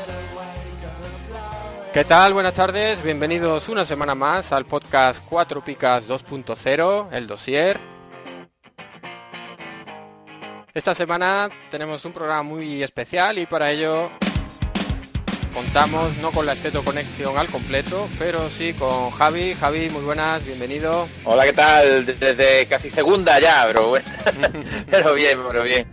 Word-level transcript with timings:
It 0.00 0.10
away, 0.34 0.66
gonna 0.82 1.28
blow 1.28 1.86
it. 1.86 1.92
¿Qué 1.92 2.04
tal? 2.04 2.34
Buenas 2.34 2.54
tardes, 2.54 3.00
bienvenidos 3.04 3.68
una 3.68 3.84
semana 3.84 4.16
más 4.16 4.50
al 4.50 4.64
podcast 4.64 5.22
4 5.28 5.62
Picas 5.62 6.08
2.0, 6.08 7.06
el 7.12 7.28
dossier. 7.28 7.91
Esta 10.74 10.94
semana 10.94 11.50
tenemos 11.70 12.02
un 12.06 12.14
programa 12.14 12.42
muy 12.42 12.82
especial 12.82 13.38
y 13.38 13.44
para 13.44 13.70
ello 13.70 14.10
contamos 15.52 16.16
no 16.16 16.32
con 16.32 16.46
la 16.46 16.54
Esteto 16.54 16.82
Conexión 16.82 17.36
al 17.36 17.48
completo, 17.48 18.08
pero 18.18 18.48
sí 18.48 18.72
con 18.72 19.10
Javi. 19.10 19.52
Javi, 19.52 19.90
muy 19.90 20.02
buenas, 20.02 20.42
bienvenido. 20.46 21.06
Hola, 21.24 21.44
¿qué 21.44 21.52
tal? 21.52 22.06
Desde 22.06 22.66
casi 22.68 22.88
segunda 22.88 23.38
ya, 23.38 23.66
bro. 23.66 23.96
pero 24.90 25.12
bien, 25.12 25.40
pero 25.46 25.62
bien. 25.62 25.86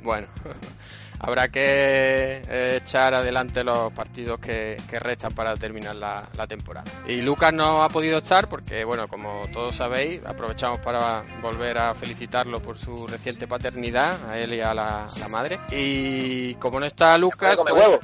Bueno, 0.00 0.28
habrá 1.20 1.48
que 1.48 2.42
eh, 2.48 2.80
echar 2.82 3.14
adelante 3.14 3.62
los 3.62 3.92
partidos 3.92 4.40
que, 4.40 4.76
que 4.88 4.98
restan 4.98 5.32
para 5.34 5.54
terminar 5.56 5.96
la, 5.96 6.28
la 6.36 6.46
temporada. 6.46 6.90
Y 7.06 7.20
Lucas 7.22 7.52
no 7.52 7.82
ha 7.82 7.88
podido 7.88 8.18
estar 8.18 8.48
porque, 8.48 8.84
bueno, 8.84 9.08
como 9.08 9.46
todos 9.52 9.76
sabéis, 9.76 10.20
aprovechamos 10.24 10.80
para 10.80 11.22
volver 11.42 11.78
a 11.78 11.94
felicitarlo 11.94 12.60
por 12.60 12.78
su 12.78 13.06
reciente 13.06 13.46
paternidad, 13.46 14.18
a 14.30 14.38
él 14.38 14.54
y 14.54 14.60
a 14.60 14.74
la, 14.74 15.04
a 15.04 15.18
la 15.18 15.28
madre. 15.28 15.60
Y 15.70 16.54
como 16.54 16.80
no 16.80 16.86
está 16.86 17.16
Lucas... 17.18 17.54
¿Puede 17.54 17.56
comer 17.56 17.74
pues- 17.74 17.86
huevo? 17.86 18.00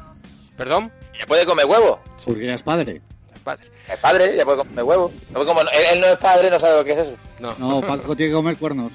¿Perdón? 0.56 0.92
¿Ya 1.19 1.27
puede 1.27 1.47
comer 1.47 1.67
huevo? 1.67 2.01
Porque 2.25 2.47
ya 2.47 2.55
es 2.55 2.62
padre. 2.62 3.01
Es 3.34 3.41
padre. 3.41 3.70
Es 3.91 3.98
padre, 3.98 4.36
ya 4.36 4.45
puede 4.45 4.58
comer 4.58 4.84
huevo. 4.84 5.12
No, 5.30 5.45
como 5.45 5.62
no- 5.64 5.70
él, 5.70 5.83
él 5.95 6.01
no 6.01 6.06
es 6.06 6.17
padre, 6.19 6.51
no 6.51 6.58
sabe 6.58 6.78
lo 6.78 6.84
que 6.84 6.92
es 6.92 6.98
eso. 6.98 7.17
No. 7.39 7.55
No, 7.58 7.80
Paco 7.80 8.17
tiene 8.17 8.30
que 8.30 8.36
comer 8.36 8.56
cuernos. 8.56 8.92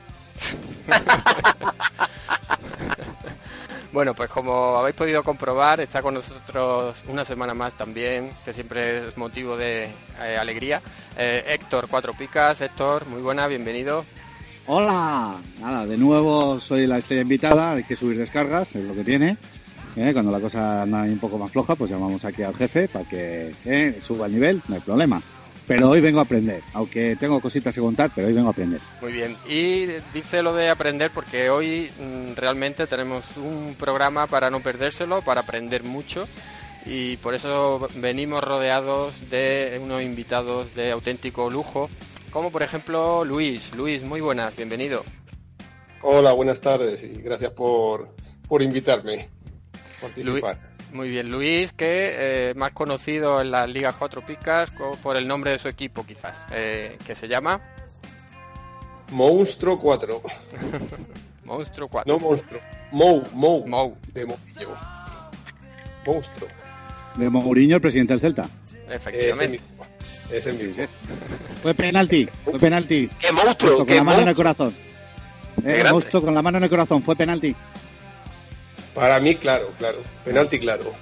Bueno, 3.94 4.14
pues 4.14 4.30
como 4.30 4.78
habéis 4.78 4.96
podido 4.96 5.22
comprobar, 5.22 5.82
está 5.82 6.02
con 6.02 6.14
nosotros 6.14 6.96
una 7.10 7.26
semana 7.26 7.54
más 7.54 7.74
también, 7.74 8.32
que 8.46 8.54
siempre 8.54 9.10
es 9.10 9.18
motivo 9.18 9.58
de 9.58 9.84
eh, 9.84 10.38
alegría. 10.40 10.82
Eh, 11.18 11.44
Héctor 11.48 11.90
Cuatro 11.90 12.14
Picas, 12.14 12.62
Héctor, 12.62 13.06
muy 13.08 13.22
buena, 13.22 13.48
bienvenido. 13.48 14.06
¡Hola! 14.66 15.36
Nada, 15.60 15.86
de 15.86 15.98
nuevo 15.98 16.62
soy 16.62 16.88
la 16.88 17.00
estrella 17.00 17.24
invitada, 17.24 17.74
hay 17.74 17.84
que 17.84 17.98
subir 17.98 18.18
descargas, 18.18 18.74
es 18.78 18.86
lo 18.86 18.96
que 18.96 19.04
tiene. 19.04 19.36
¿eh? 19.98 20.12
Cuando 20.14 20.32
la 20.32 20.40
cosa 20.40 20.84
anda 20.84 21.02
un 21.02 21.20
poco 21.20 21.38
más 21.38 21.52
floja, 21.52 21.76
pues 21.76 21.92
llamamos 21.92 22.24
aquí 22.24 22.44
al 22.44 22.56
jefe 22.56 22.88
para 22.88 23.04
que 23.04 23.98
suba 24.00 24.28
el 24.28 24.34
nivel, 24.34 24.62
no 24.70 24.76
hay 24.76 24.82
problema. 24.82 25.22
Pero 25.68 25.90
hoy 25.90 26.02
vengo 26.02 26.20
a 26.20 26.24
aprender, 26.24 26.64
aunque 26.74 27.16
tengo 27.16 27.40
cositas 27.40 27.74
que 27.74 27.82
contar, 27.82 28.12
pero 28.14 28.28
hoy 28.28 28.34
vengo 28.34 28.50
a 28.50 28.52
aprender. 28.52 28.82
Muy 29.02 29.14
bien, 29.14 29.36
y 29.48 29.86
dice 30.14 30.42
lo 30.42 30.54
de 30.54 30.70
aprender 30.70 31.12
porque 31.12 31.50
hoy 31.50 31.90
mm, 32.00 32.36
realmente 32.36 32.88
tenemos 32.88 33.24
un 33.38 33.76
programa 33.78 34.28
para 34.28 34.50
no 34.50 34.62
perdérselo, 34.62 35.22
para 35.22 35.42
aprender 35.42 35.84
mucho. 35.84 36.28
Y 36.86 37.18
por 37.18 37.36
eso 37.36 37.88
venimos 37.96 38.44
rodeados 38.44 39.30
de 39.30 39.80
unos 39.82 40.02
invitados 40.02 40.74
de 40.74 40.92
auténtico 40.92 41.50
lujo, 41.50 41.90
como 42.32 42.52
por 42.52 42.64
ejemplo 42.64 43.24
Luis. 43.24 43.74
Luis, 43.76 44.02
muy 44.02 44.20
buenas, 44.20 44.56
bienvenido. 44.56 45.06
Hola, 46.02 46.32
buenas 46.32 46.60
tardes 46.60 47.04
y 47.04 47.22
gracias 47.22 47.52
por, 47.52 48.16
por 48.48 48.64
invitarme 48.64 49.30
Muy 50.94 51.10
bien, 51.10 51.32
Luis, 51.32 51.72
que 51.72 52.50
eh, 52.50 52.54
más 52.56 52.72
conocido 52.74 53.40
en 53.42 53.52
las 53.52 53.70
ligas 53.70 53.96
cuatro 53.98 54.26
picas 54.26 54.74
por 55.02 55.18
el 55.18 55.28
nombre 55.28 55.52
de 55.52 55.58
su 55.60 55.70
equipo, 55.70 56.06
quizás, 56.06 56.38
eh, 56.52 56.98
que 57.06 57.16
se 57.16 57.28
llama 57.28 57.62
Monstruo 59.10 59.80
4. 59.80 60.22
Monstruo 61.46 61.88
4. 61.88 62.14
No 62.14 62.20
monstruo. 62.20 62.62
Mou, 62.92 63.24
Mou. 63.34 63.66
Mou, 63.68 63.98
De 64.14 64.26
Mourinho. 64.26 64.78
Monstruo. 66.06 66.48
De 67.16 67.30
Mourinho, 67.30 67.76
el 67.76 67.82
presidente 67.82 68.14
del 68.14 68.22
Celta. 68.22 68.50
Efectivamente. 68.90 69.60
mismo. 69.60 69.86
Ese 70.32 70.54
mismo. 70.54 70.86
Fue 71.62 71.74
penalti, 71.74 72.28
fue 72.44 72.60
penalti. 72.60 73.10
¡Qué 73.20 73.32
monstruo! 73.32 73.78
Con 73.78 73.86
¡Qué 73.88 73.96
la 73.96 74.04
mano 74.04 74.22
en 74.22 74.28
el 74.30 74.36
corazón. 74.36 74.74
Qué 75.62 75.82
Eh, 75.82 75.92
monstruo 75.92 76.22
con 76.22 76.34
la 76.34 76.42
mano 76.42 76.58
en 76.58 76.64
el 76.66 76.70
corazón, 76.70 77.04
fue 77.04 77.16
penalti. 77.16 77.56
Para 78.94 79.20
mí, 79.20 79.36
claro, 79.36 79.72
claro. 79.78 80.00
Penalti 80.26 80.60
claro. 80.60 80.94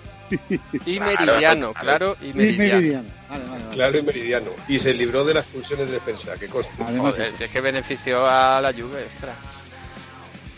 Y 0.85 0.97
Claro, 0.97 1.05
meridiano, 1.25 1.73
claro. 1.73 1.73
claro, 1.73 2.17
y 2.21 2.33
meridiano. 2.33 2.75
meridiano. 2.75 3.09
Vale, 3.29 3.43
vale, 3.45 3.63
vale. 3.63 3.75
Claro 3.75 3.97
y 3.97 4.01
meridiano. 4.03 4.51
Y 4.67 4.79
se 4.79 4.93
libró 4.93 5.25
de 5.25 5.33
las 5.33 5.45
pulsiones 5.47 5.87
de 5.87 5.93
defensa. 5.93 6.35
Que 6.35 6.47
Joder, 6.47 7.35
si 7.35 7.43
es 7.45 7.49
que 7.51 7.61
benefició 7.61 8.27
a 8.29 8.61
la 8.61 8.71
Juve, 8.71 9.01
extra. 9.01 9.33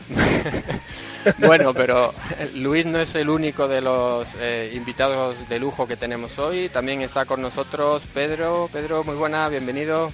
bueno, 1.38 1.74
pero 1.74 2.14
eh, 2.38 2.52
Luis 2.56 2.86
no 2.86 3.00
es 3.00 3.16
el 3.16 3.30
único 3.30 3.68
de 3.70 3.80
los 3.80 4.28
eh, 4.40 4.72
invitados 4.74 5.38
de 5.48 5.58
lujo 5.60 5.88
que 5.88 5.96
tenemos 5.96 6.38
hoy. 6.38 6.68
También 6.68 7.02
está 7.02 7.24
con 7.26 7.42
nosotros 7.42 8.04
Pedro. 8.14 8.70
Pedro, 8.74 9.06
muy 9.06 9.16
buena, 9.16 9.48
bienvenido. 9.48 10.12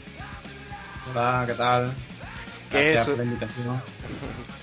Hola, 1.11 1.45
¿qué 1.47 1.53
tal? 1.53 1.94
¿Qué 2.69 2.91
Gracias 2.91 3.01
es- 3.01 3.07
por 3.07 3.17
la 3.17 3.23
invitación. 3.23 3.81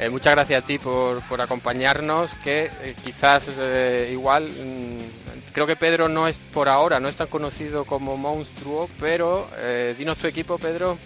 Eh, 0.00 0.08
muchas 0.08 0.32
gracias 0.32 0.64
a 0.64 0.66
ti 0.66 0.78
por, 0.78 1.20
por 1.28 1.42
acompañarnos, 1.42 2.34
que 2.36 2.70
eh, 2.82 2.94
quizás 3.04 3.50
eh, 3.58 4.08
igual, 4.10 4.48
mm, 4.48 5.52
creo 5.52 5.66
que 5.66 5.76
Pedro 5.76 6.08
no 6.08 6.26
es 6.26 6.38
por 6.38 6.70
ahora, 6.70 6.98
no 6.98 7.06
es 7.06 7.16
tan 7.16 7.26
conocido 7.26 7.84
como 7.84 8.16
Monstruo, 8.16 8.88
pero 8.98 9.50
dinos 9.98 10.16
tu 10.16 10.26
equipo, 10.26 10.56
Pedro. 10.56 10.96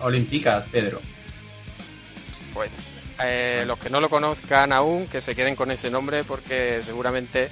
Olimpicas, 0.00 0.66
Pedro. 0.66 1.00
Pues 2.52 2.70
los 3.64 3.78
que 3.78 3.90
no 3.90 4.00
lo 4.00 4.10
conozcan 4.10 4.72
aún, 4.72 5.06
que 5.06 5.20
se 5.20 5.36
queden 5.36 5.54
con 5.54 5.70
ese 5.70 5.90
nombre, 5.90 6.24
porque 6.24 6.82
seguramente 6.84 7.48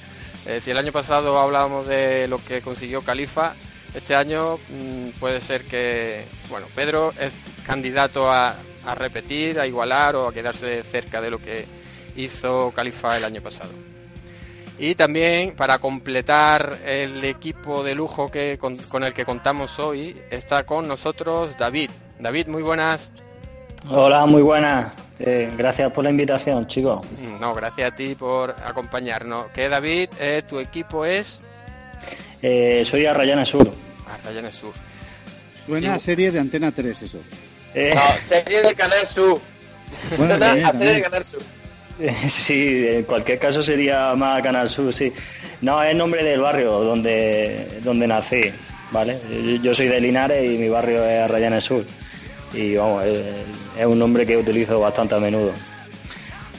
si 0.61 0.73
el 0.73 0.79
año 0.79 0.91
pasado 0.91 1.39
hablábamos 1.39 1.87
de 1.87 2.27
lo 2.27 2.39
que 2.45 2.63
consiguió 2.63 3.03
Califa, 3.03 3.55
este 3.95 4.17
año 4.17 4.57
mm, 4.57 5.21
puede 5.21 5.41
ser 5.41 5.63
que, 5.63 6.25
bueno, 6.49 6.67
Pedro 6.75 7.13
es 7.21 7.33
candidato 7.65 8.29
a, 8.33 8.57
a 8.87 8.95
repetir, 8.95 9.59
a 9.61 9.67
igualar 9.67 10.17
o 10.17 10.29
a 10.29 10.33
quedarse 10.33 10.83
cerca 10.83 11.21
de 11.21 11.31
lo 11.31 11.39
que 11.39 11.65
hizo 12.17 12.71
Califa 12.73 13.17
el 13.17 13.25
año 13.25 13.41
pasado. 13.43 13.71
Y 14.79 14.95
también 14.95 15.55
para 15.55 15.79
completar 15.79 16.79
el 16.85 17.25
equipo 17.25 17.85
de 17.85 17.95
lujo 17.95 18.31
que 18.31 18.59
con, 18.59 18.77
con 18.77 19.05
el 19.05 19.13
que 19.15 19.25
contamos 19.25 19.79
hoy, 19.79 20.17
está 20.31 20.65
con 20.65 20.89
nosotros 20.89 21.57
David. 21.59 21.91
David, 22.19 22.49
muy 22.49 22.63
buenas. 22.63 23.11
Hola, 23.91 24.27
muy 24.27 24.43
buenas. 24.43 24.95
Eh, 25.19 25.53
gracias 25.57 25.93
por 25.93 26.03
la 26.05 26.11
invitación, 26.11 26.67
chicos. 26.67 27.01
Mm, 27.21 27.41
No, 27.41 27.55
gracias 27.55 27.93
a 27.93 27.95
ti 27.95 28.15
por 28.17 28.51
acompañarnos. 28.51 29.51
Que 29.51 29.69
David, 29.69 30.09
eh, 30.19 30.43
tu 30.49 30.59
equipo 30.59 31.05
es 31.05 31.41
Eh, 32.41 32.83
soy 32.85 33.07
Arrayana 33.07 33.45
Sur. 33.45 33.71
Arrayanes 34.09 34.55
Sur. 34.55 34.73
Suena 35.67 35.95
a 35.95 35.99
serie 36.01 36.33
de 36.33 36.41
Antena 36.41 36.73
3 36.73 37.03
eso. 37.03 37.19
Eh, 37.75 37.93
No, 37.95 38.03
serie 38.25 38.63
del 38.63 38.77
Canal 38.77 39.07
Sur. 39.07 39.41
Bueno, 40.17 40.17
Suena 40.17 40.39
también, 40.39 40.67
a 40.67 40.73
serie 40.73 40.73
también. 40.73 40.93
del 40.95 41.03
Canal 41.03 41.25
Sur. 41.25 41.43
sí, 42.29 42.87
en 42.89 43.03
cualquier 43.05 43.39
caso 43.39 43.63
sería 43.63 44.15
más 44.15 44.43
Canal 44.43 44.69
Sur, 44.69 44.93
sí. 44.93 45.13
No, 45.61 45.83
es 45.83 45.95
nombre 45.95 46.23
del 46.25 46.41
barrio 46.41 46.71
donde, 46.81 47.79
donde 47.83 48.07
nací, 48.07 48.43
¿vale? 48.91 49.19
Yo, 49.63 49.73
soy 49.75 49.89
de 49.89 50.01
Linares 50.01 50.45
y 50.45 50.59
mi 50.59 50.69
barrio 50.69 51.05
es 51.05 51.21
Arrayana 51.21 51.61
Sur. 51.61 51.85
Y 52.53 52.75
vamos, 52.77 53.05
es, 53.05 53.25
es 53.79 53.87
un 53.87 53.99
nombre 53.99 54.27
que 54.27 54.37
utilizo 54.37 54.81
bastante 54.81 55.15
a 55.15 55.19
menudo. 55.19 55.53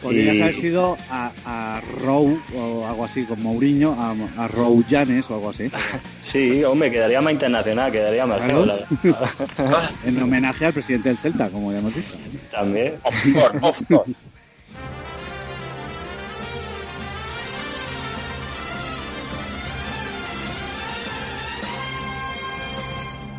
Podrías 0.03 0.35
Y- 0.35 0.41
haber 0.41 0.55
sido 0.55 0.97
a, 1.09 1.31
a 1.45 1.81
Row 2.01 2.38
o 2.55 2.85
algo 2.85 3.05
así, 3.05 3.23
con 3.23 3.41
Mourinho, 3.41 3.94
a, 3.97 4.13
a 4.44 4.47
Row 4.50 4.83
Llanes 4.89 5.29
o 5.29 5.35
algo 5.35 5.50
así. 5.51 5.69
Sí, 6.21 6.63
hombre, 6.63 6.89
quedaría 6.91 7.21
más 7.21 7.33
internacional, 7.33 7.91
quedaría 7.91 8.25
mejor. 8.25 8.63
Claro. 8.63 8.65
la. 8.65 9.89
En 10.05 10.21
homenaje 10.21 10.65
al 10.65 10.73
presidente 10.73 11.09
del 11.09 11.17
Celta, 11.17 11.50
como 11.50 11.71
ya 11.71 11.79
hemos 11.79 11.94
dicho. 11.95 12.09
También. 12.51 12.95
Of 13.03 13.23
course, 13.33 13.57
of 13.61 13.81
course. 13.88 14.11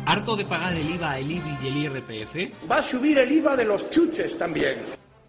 ¿Harto 0.07 0.35
de 0.35 0.45
pagar 0.45 0.73
el 0.73 0.89
IVA, 0.91 1.17
el 1.19 1.31
IBI 1.31 1.57
y 1.63 1.67
el 1.67 1.77
IRPF? 1.77 2.69
Va 2.69 2.77
a 2.77 2.83
subir 2.83 3.17
el 3.17 3.31
IVA 3.31 3.55
de 3.55 3.65
los 3.65 3.89
chuches 3.89 4.37
también. 4.37 4.75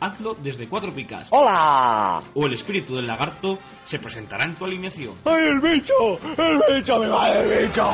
hazlo 0.00 0.34
desde 0.34 0.66
Cuatro 0.68 0.92
Picas. 0.92 1.28
¡Hola! 1.30 2.22
O 2.34 2.46
el 2.46 2.52
espíritu 2.54 2.96
del 2.96 3.06
lagarto 3.06 3.58
se 3.84 3.98
presentará 3.98 4.44
en 4.44 4.54
tu 4.54 4.64
alineación. 4.64 5.14
¡Ay, 5.24 5.44
el 5.48 5.60
bicho! 5.60 5.94
¡El 6.36 6.60
bicho! 6.76 6.98
¡Me 7.00 7.08
va 7.08 7.32
el 7.32 7.66
bicho! 7.66 7.90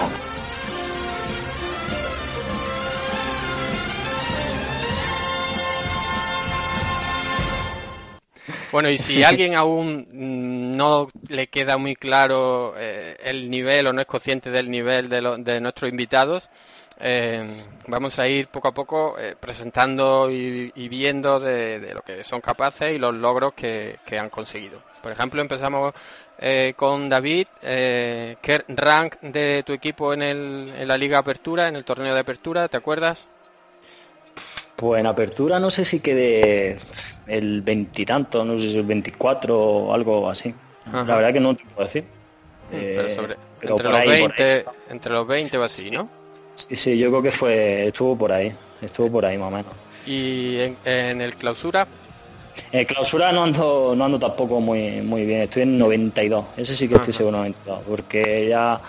Bueno, 8.72 8.90
y 8.90 8.98
si 8.98 9.22
alguien 9.22 9.54
aún 9.56 10.06
mm, 10.12 10.76
no 10.76 11.08
le 11.28 11.46
queda 11.46 11.76
muy 11.78 11.94
claro 11.94 12.74
eh, 12.76 13.16
el 13.24 13.48
nivel 13.50 13.86
o 13.88 13.92
no 13.92 14.00
es 14.00 14.06
consciente 14.06 14.50
del 14.50 14.70
nivel 14.70 15.08
de, 15.08 15.22
lo- 15.22 15.38
de 15.38 15.60
nuestros 15.60 15.90
invitados, 15.90 16.48
eh, 17.00 17.64
vamos 17.88 18.18
a 18.18 18.28
ir 18.28 18.48
poco 18.48 18.68
a 18.68 18.72
poco 18.72 19.16
eh, 19.18 19.34
presentando 19.38 20.30
y, 20.30 20.72
y 20.74 20.88
viendo 20.88 21.38
de, 21.40 21.80
de 21.80 21.94
lo 21.94 22.02
que 22.02 22.22
son 22.24 22.40
capaces 22.40 22.94
y 22.94 22.98
los 22.98 23.14
logros 23.14 23.52
que, 23.54 23.98
que 24.06 24.18
han 24.18 24.30
conseguido. 24.30 24.80
Por 25.02 25.12
ejemplo, 25.12 25.40
empezamos 25.40 25.92
eh, 26.38 26.72
con 26.76 27.08
David. 27.08 27.46
Eh, 27.62 28.36
¿Qué 28.40 28.64
rank 28.68 29.16
de 29.20 29.62
tu 29.64 29.72
equipo 29.72 30.14
en, 30.14 30.22
el, 30.22 30.72
en 30.78 30.88
la 30.88 30.96
Liga 30.96 31.18
Apertura, 31.18 31.68
en 31.68 31.76
el 31.76 31.84
torneo 31.84 32.14
de 32.14 32.20
Apertura? 32.20 32.68
¿Te 32.68 32.76
acuerdas? 32.78 33.26
Pues 34.76 34.98
en 35.00 35.06
apertura 35.06 35.60
no 35.60 35.70
sé 35.70 35.84
si 35.84 36.00
quede 36.00 36.78
el 37.28 37.62
veintitanto, 37.62 38.44
no 38.44 38.58
sé 38.58 38.70
si 38.72 38.78
el 38.78 38.82
24 38.84 39.56
o 39.56 39.94
algo 39.94 40.28
así. 40.28 40.52
Ajá. 40.86 41.04
La 41.04 41.14
verdad 41.16 41.32
que 41.32 41.40
no 41.40 41.54
te 41.54 41.64
puedo 41.66 41.86
decir. 41.86 42.04
Pero 42.70 42.82
Eh, 43.08 43.14
sobre- 43.14 43.36
pero 43.60 43.72
entre, 43.76 43.90
los 43.90 44.00
ahí, 44.00 44.20
por 44.20 44.36
20, 44.36 44.64
entre 44.90 45.12
los 45.12 45.26
20 45.28 45.58
o 45.58 45.62
así, 45.62 45.90
¿no? 45.90 46.08
Sí, 46.54 46.76
sí, 46.76 46.98
yo 46.98 47.10
creo 47.10 47.22
que 47.22 47.30
fue, 47.30 47.88
estuvo 47.88 48.16
por 48.16 48.32
ahí, 48.32 48.52
estuvo 48.80 49.10
por 49.10 49.26
ahí 49.26 49.36
más 49.38 49.48
o 49.48 49.56
menos. 49.56 49.72
Y 50.06 50.56
en, 50.58 50.76
en 50.84 51.20
el 51.20 51.34
clausura, 51.36 51.86
En 52.70 52.84
clausura 52.84 53.32
no 53.32 53.42
ando, 53.44 53.94
no 53.96 54.04
ando 54.04 54.18
tampoco 54.18 54.60
muy, 54.60 55.00
muy 55.02 55.24
bien, 55.24 55.42
estoy 55.42 55.62
en 55.62 55.78
92, 55.78 56.44
ese 56.56 56.76
sí 56.76 56.88
que 56.88 56.94
estoy 56.96 57.12
seguro 57.12 57.38
92, 57.38 57.82
porque 57.88 58.48
ya 58.48 58.80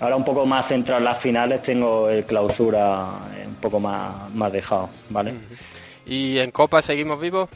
ahora 0.00 0.14
un 0.16 0.24
poco 0.24 0.46
más 0.46 0.68
centrado 0.68 0.98
en 0.98 1.04
las 1.04 1.18
finales 1.18 1.62
tengo 1.62 2.08
el 2.08 2.24
clausura 2.24 3.08
un 3.46 3.54
poco 3.56 3.80
más, 3.80 4.32
más 4.34 4.52
dejado, 4.52 4.88
¿vale? 5.10 5.34
y 6.06 6.38
en 6.38 6.50
Copa 6.52 6.80
seguimos 6.82 7.20
vivos. 7.20 7.50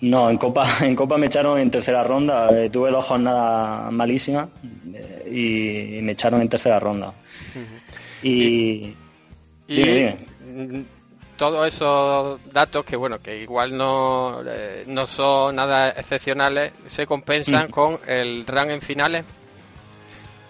No, 0.00 0.30
en 0.30 0.38
Copa, 0.38 0.66
en 0.82 0.94
Copa 0.96 1.16
me 1.18 1.26
echaron 1.26 1.58
en 1.58 1.70
tercera 1.70 2.02
ronda, 2.02 2.48
eh, 2.50 2.70
tuve 2.70 2.90
dos 2.90 3.04
jornadas 3.04 3.92
malísimas 3.92 4.48
eh, 4.94 5.28
y, 5.30 5.98
y 5.98 6.02
me 6.02 6.12
echaron 6.12 6.40
en 6.40 6.48
tercera 6.48 6.80
ronda. 6.80 7.12
Y... 8.22 8.94
Y 9.70 9.74
Dime, 9.76 10.16
dime. 10.46 10.84
todos 11.36 11.68
esos 11.68 12.40
datos 12.52 12.84
que, 12.86 12.96
bueno, 12.96 13.18
que 13.20 13.42
igual 13.42 13.76
no, 13.76 14.40
eh, 14.46 14.84
no 14.86 15.06
son 15.06 15.56
nada 15.56 15.90
excepcionales, 15.90 16.72
se 16.86 17.06
compensan 17.06 17.66
Mm. 17.68 17.70
con 17.70 17.98
el 18.06 18.46
rank 18.46 18.70
en 18.70 18.80
finales. 18.80 19.24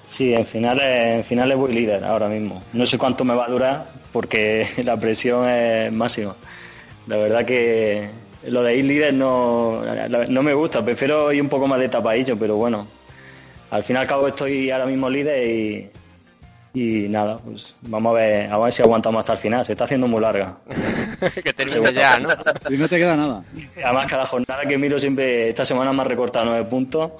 Sí, 0.06 0.32
en 0.35 0.47
finales, 0.47 1.17
en 1.17 1.25
finales 1.25 1.56
voy 1.59 1.73
líder 1.75 2.05
ahora 2.05 2.29
mismo. 2.29 2.62
No 2.73 2.87
sé 2.87 2.97
cuánto 2.97 3.25
me 3.25 3.35
va 3.35 3.47
a 3.47 3.50
durar 3.50 3.87
porque 4.12 4.67
la 4.85 4.97
presión 4.97 5.49
es 5.49 5.93
máxima. 5.93 6.35
La 7.09 7.17
verdad 7.17 7.44
que 7.44 8.09
lo 8.47 8.62
de 8.62 8.76
ir 8.76 8.85
líder 8.85 9.15
no, 9.15 9.82
no 10.29 10.43
me 10.43 10.55
gusta, 10.55 10.85
prefiero 10.85 11.32
ir 11.32 11.43
un 11.43 11.49
poco 11.49 11.67
más 11.67 11.81
de 11.81 11.88
tapadillo, 11.88 12.38
pero 12.38 12.55
bueno, 12.56 12.87
al 13.70 13.82
fin 13.82 13.97
y 13.97 13.99
al 13.99 14.06
cabo 14.06 14.29
estoy 14.29 14.70
ahora 14.70 14.87
mismo 14.87 15.11
líder 15.11 15.47
y, 15.49 15.91
y 16.75 17.09
nada, 17.09 17.38
pues 17.38 17.75
vamos 17.82 18.15
a 18.15 18.20
ver, 18.20 18.53
a 18.53 18.59
ver 18.59 18.73
si 18.73 18.82
aguantamos 18.82 19.20
hasta 19.20 19.32
el 19.32 19.38
final. 19.38 19.65
Se 19.65 19.73
está 19.73 19.85
haciendo 19.85 20.06
muy 20.06 20.20
larga. 20.20 20.56
que 21.43 21.53
termine 21.53 21.93
ya, 21.93 22.19
¿no? 22.19 22.29
Y 22.70 22.76
no 22.76 22.88
te 22.88 22.97
queda 22.97 23.17
nada. 23.17 23.43
Además, 23.82 24.06
cada 24.06 24.26
jornada 24.26 24.67
que 24.67 24.76
miro 24.79 24.99
siempre, 25.00 25.49
esta 25.49 25.65
semana 25.65 25.93
me 25.93 26.03
ha 26.03 26.05
recortado 26.05 26.47
nueve 26.47 26.65
puntos 26.65 27.12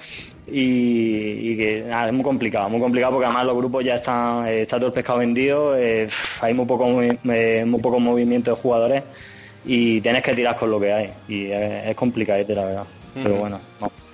y, 0.47 1.51
y 1.51 1.57
que 1.57 1.85
nada, 1.89 2.07
es 2.07 2.13
muy 2.13 2.23
complicado, 2.23 2.69
muy 2.69 2.81
complicado 2.81 3.15
porque 3.15 3.27
además 3.27 3.47
los 3.47 3.57
grupos 3.57 3.85
ya 3.85 3.97
están, 3.97 4.47
eh, 4.47 4.63
está 4.63 4.77
todo 4.77 4.89
el 4.89 4.93
pescado 4.93 5.19
vendido, 5.19 5.77
eh, 5.77 6.09
hay 6.41 6.55
muy 6.55 6.67
poco, 6.67 7.03
eh, 7.03 7.65
muy 7.67 7.81
poco 7.81 8.01
movimiento 8.01 8.51
de 8.51 8.57
jugadores 8.57 9.03
y 9.65 10.01
tienes 10.01 10.23
que 10.23 10.35
tirar 10.35 10.57
con 10.57 10.71
lo 10.71 10.79
que 10.81 10.93
hay 10.93 11.11
y 11.27 11.47
es, 11.47 11.89
es 11.89 11.97
complicadete 11.97 12.55
la 12.55 12.65
verdad. 12.65 12.85
Pero 13.15 13.35
bueno, 13.37 13.61
vamos. 13.81 14.08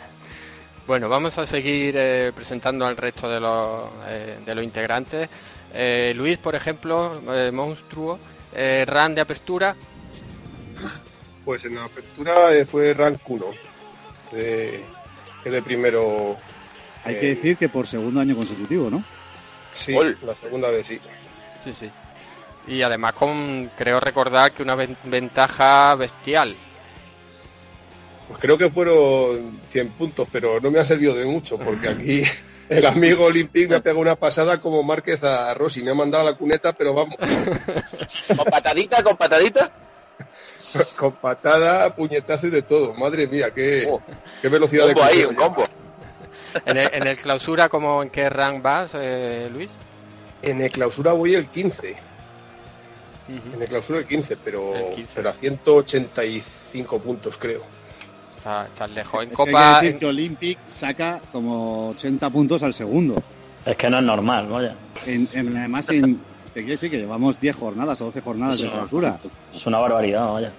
Bueno, 0.86 1.08
vamos 1.08 1.36
a 1.38 1.46
seguir 1.46 1.94
eh, 1.96 2.32
presentando 2.34 2.84
al 2.86 2.96
resto 2.96 3.28
de 3.28 3.40
los, 3.40 3.84
eh, 4.08 4.38
de 4.44 4.54
los 4.54 4.62
integrantes. 4.62 5.28
Eh, 5.72 6.12
Luis, 6.14 6.36
por 6.38 6.54
ejemplo, 6.54 7.22
eh, 7.32 7.50
monstruo, 7.50 8.18
eh, 8.54 8.84
RAN 8.86 9.14
de 9.14 9.22
apertura. 9.22 9.74
Pues 11.44 11.64
en 11.64 11.76
la 11.76 11.84
apertura 11.84 12.34
fue 12.70 12.92
rank 12.92 13.18
1. 13.28 13.46
De, 14.32 14.84
que 15.42 15.50
de 15.50 15.62
primero. 15.62 16.36
Hay 17.04 17.14
eh, 17.16 17.20
que 17.20 17.26
decir 17.34 17.56
que 17.56 17.68
por 17.68 17.86
segundo 17.86 18.20
año 18.20 18.36
consecutivo, 18.36 18.90
¿no? 18.90 19.02
Sí, 19.72 19.94
la 20.22 20.34
segunda 20.34 20.68
vez 20.70 20.86
sí. 20.86 21.00
Sí, 21.62 21.72
sí. 21.72 21.90
Y 22.66 22.82
además 22.82 23.12
con, 23.12 23.70
creo 23.76 24.00
recordar 24.00 24.52
que 24.52 24.62
una 24.62 24.74
ven- 24.74 24.96
ventaja 25.04 25.94
bestial. 25.96 26.54
Pues 28.28 28.38
creo 28.40 28.56
que 28.56 28.70
fueron 28.70 29.60
100 29.68 29.88
puntos, 29.90 30.28
pero 30.32 30.60
no 30.60 30.70
me 30.70 30.78
ha 30.78 30.84
servido 30.84 31.14
de 31.14 31.26
mucho, 31.26 31.58
porque 31.58 31.88
aquí 31.88 32.22
el 32.68 32.86
amigo 32.86 33.24
Olympic 33.24 33.68
me 33.68 33.76
ha 33.76 33.80
pegado 33.80 34.00
una 34.00 34.16
pasada 34.16 34.60
como 34.60 34.82
Márquez 34.82 35.22
a 35.22 35.52
Rossi. 35.54 35.82
Me 35.82 35.90
ha 35.90 35.94
mandado 35.94 36.26
a 36.26 36.30
la 36.30 36.36
cuneta, 36.36 36.72
pero 36.72 36.94
vamos. 36.94 37.16
¿Con 38.36 38.46
patadita, 38.46 39.02
con 39.02 39.16
patadita? 39.16 39.70
con 40.96 41.12
patada, 41.12 41.94
puñetazo 41.94 42.46
y 42.46 42.50
de 42.50 42.62
todo. 42.62 42.94
Madre 42.94 43.26
mía, 43.26 43.52
qué, 43.52 43.88
qué 44.42 44.48
velocidad 44.48 44.86
Combo 44.86 45.00
de 45.00 45.06
ahí, 45.06 45.24
un 45.24 45.34
combo. 45.34 45.64
En 46.66 46.76
el, 46.76 46.90
en 46.92 47.06
el 47.06 47.18
clausura, 47.18 47.68
¿cómo, 47.68 48.02
¿en 48.02 48.10
qué 48.10 48.30
rank 48.30 48.62
vas, 48.62 48.92
eh, 48.94 49.48
Luis? 49.52 49.72
En 50.42 50.60
el 50.60 50.70
clausura 50.70 51.12
voy 51.12 51.34
el 51.34 51.46
15. 51.48 51.96
En 53.28 53.62
el 53.62 53.68
clausura 53.68 54.00
el 54.00 54.06
15, 54.06 54.36
pero, 54.36 54.74
El 54.74 54.94
15. 54.94 55.12
pero 55.14 55.30
a 55.30 55.32
185 55.32 56.98
puntos, 57.00 57.38
creo. 57.38 57.62
Está, 58.44 58.66
estás 58.66 58.90
lejos. 58.90 59.22
En 59.24 59.30
Es 59.30 59.36
Copa, 59.36 59.78
que 59.80 59.86
decir 59.86 59.98
que 60.00 60.06
Olympic 60.06 60.58
saca 60.68 61.18
como 61.32 61.88
80 61.88 62.28
puntos 62.28 62.62
al 62.62 62.74
segundo. 62.74 63.22
Es 63.64 63.74
que 63.74 63.88
no 63.88 63.96
es 63.96 64.04
normal, 64.04 64.48
vaya. 64.48 64.74
En, 65.06 65.26
en- 65.32 65.56
además, 65.56 65.88
en, 65.88 66.16
te 66.52 66.60
quiero 66.60 66.72
decir 66.72 66.90
que 66.90 66.98
llevamos 66.98 67.40
10 67.40 67.56
jornadas 67.56 67.98
o 68.02 68.04
12 68.06 68.20
jornadas 68.20 68.60
de 68.60 68.68
clausura. 68.68 69.18
Es 69.54 69.64
una 69.66 69.78
barbaridad, 69.78 70.30
vaya. 70.30 70.52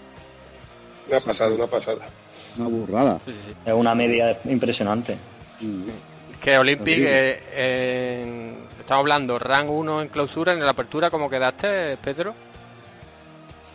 Una 1.11 1.19
pasada, 1.19 1.51
una 1.53 1.67
pasada. 1.67 1.99
Una 2.57 2.67
burrada. 2.69 3.19
Es 3.63 3.73
una 3.73 3.93
media 3.93 4.35
impresionante. 4.45 5.15
que 6.41 6.57
Olympic, 6.57 6.95
Horrible. 6.95 7.29
eh, 7.53 8.23
en- 8.23 8.57
estamos 8.79 9.03
hablando, 9.03 9.37
rank 9.37 9.69
1 9.69 10.01
en 10.01 10.07
clausura, 10.07 10.53
en 10.53 10.59
la 10.65 10.71
apertura, 10.71 11.11
¿cómo 11.11 11.29
quedaste, 11.29 11.97
Pedro? 11.97 12.33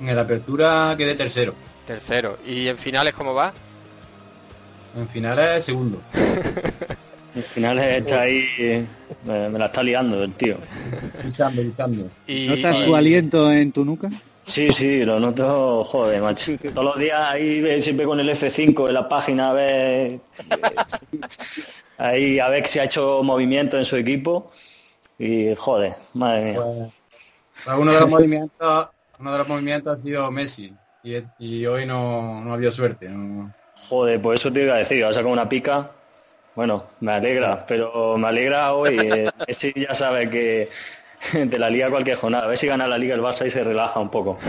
En 0.00 0.16
la 0.16 0.22
apertura 0.22 0.96
quedé 0.98 1.14
tercero. 1.14 1.54
Tercero. 1.86 2.38
¿Y 2.44 2.66
en 2.66 2.76
finales 2.76 3.14
cómo 3.14 3.34
va? 3.34 3.52
En 4.96 5.08
finales, 5.08 5.64
segundo. 5.64 6.00
Al 7.34 7.42
final 7.44 7.78
está 7.78 8.22
ahí, 8.22 8.44
eh, 8.58 8.84
me, 9.24 9.48
me 9.50 9.58
la 9.58 9.66
está 9.66 9.82
liando 9.84 10.22
el 10.22 10.32
tío. 10.32 10.56
Luchando, 11.24 11.62
luchando. 11.62 12.10
Y, 12.26 12.46
¿Notas 12.48 12.80
y- 12.80 12.84
su 12.84 12.96
aliento 12.96 13.52
en 13.52 13.70
tu 13.70 13.84
nuca? 13.84 14.10
Sí, 14.42 14.72
sí, 14.72 15.04
lo 15.04 15.20
noto, 15.20 15.84
joder, 15.84 16.20
macho. 16.22 16.50
Todos 16.74 16.84
los 16.84 16.98
días 16.98 17.20
ahí 17.20 17.60
ve- 17.60 17.80
siempre 17.82 18.04
con 18.04 18.18
el 18.18 18.28
F5 18.30 18.88
en 18.88 18.94
la 18.94 19.08
página 19.08 19.50
a 19.50 19.52
ver 19.52 20.12
eh, 20.12 20.20
ahí 21.98 22.40
a 22.40 22.48
ver 22.48 22.66
si 22.66 22.80
ha 22.80 22.84
hecho 22.84 23.22
movimiento 23.22 23.78
en 23.78 23.84
su 23.84 23.94
equipo 23.96 24.50
y 25.18 25.54
joder, 25.54 25.94
madre 26.14 26.52
mía. 26.52 26.60
Pues 27.64 27.76
uno 27.78 27.92
de 27.92 28.00
los 28.00 28.10
movimientos, 28.10 28.88
uno 29.20 29.32
de 29.32 29.38
los 29.38 29.46
movimientos 29.48 29.98
ha 29.98 30.02
sido 30.02 30.30
Messi 30.32 30.74
y, 31.04 31.14
y 31.38 31.66
hoy 31.66 31.86
no, 31.86 32.40
no 32.42 32.50
ha 32.50 32.54
habido 32.54 32.72
suerte. 32.72 33.08
no- 33.08 33.52
Joder, 33.88 34.20
pues 34.20 34.40
eso 34.40 34.52
te 34.52 34.62
iba 34.64 34.74
a 34.74 34.78
decir, 34.78 35.04
ha 35.04 35.12
sacado 35.12 35.32
una 35.32 35.48
pica. 35.48 35.90
Bueno, 36.54 36.84
me 37.00 37.12
alegra, 37.12 37.64
pero 37.66 38.16
me 38.18 38.28
alegra 38.28 38.72
hoy. 38.72 38.98
Eh, 38.98 39.30
Messi 39.48 39.72
ya 39.74 39.94
sabe 39.94 40.28
que 40.28 40.68
de 41.32 41.58
la 41.58 41.70
liga 41.70 41.90
cualquier 41.90 42.16
jornada. 42.16 42.44
A 42.44 42.48
ver 42.48 42.58
si 42.58 42.66
gana 42.66 42.86
la 42.86 42.98
liga 42.98 43.14
el 43.14 43.20
Barça 43.20 43.46
y 43.46 43.50
se 43.50 43.64
relaja 43.64 44.00
un 44.00 44.10
poco. 44.10 44.38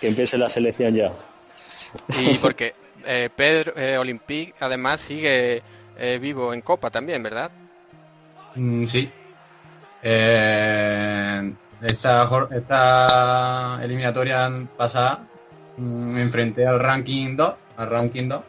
Que 0.00 0.06
empiece 0.06 0.38
la 0.38 0.48
selección 0.48 0.94
ya. 0.94 1.10
Y 2.20 2.38
porque 2.38 2.74
eh, 3.04 3.28
Pedro 3.34 3.72
eh, 3.76 3.98
Olympique 3.98 4.54
además 4.60 5.00
sigue 5.00 5.62
eh, 5.98 6.18
vivo 6.20 6.54
en 6.54 6.60
Copa 6.60 6.90
también, 6.90 7.20
¿verdad? 7.20 7.50
Mm, 8.54 8.84
sí. 8.84 9.10
Eh, 10.02 11.52
esta, 11.82 12.28
esta 12.52 13.80
eliminatoria 13.82 14.48
pasada 14.76 15.26
me 15.80 16.22
enfrenté 16.22 16.66
al 16.66 16.78
ranking 16.78 17.36
2, 17.36 17.54
al 17.78 17.90
ranking 17.90 18.28
2 18.28 18.40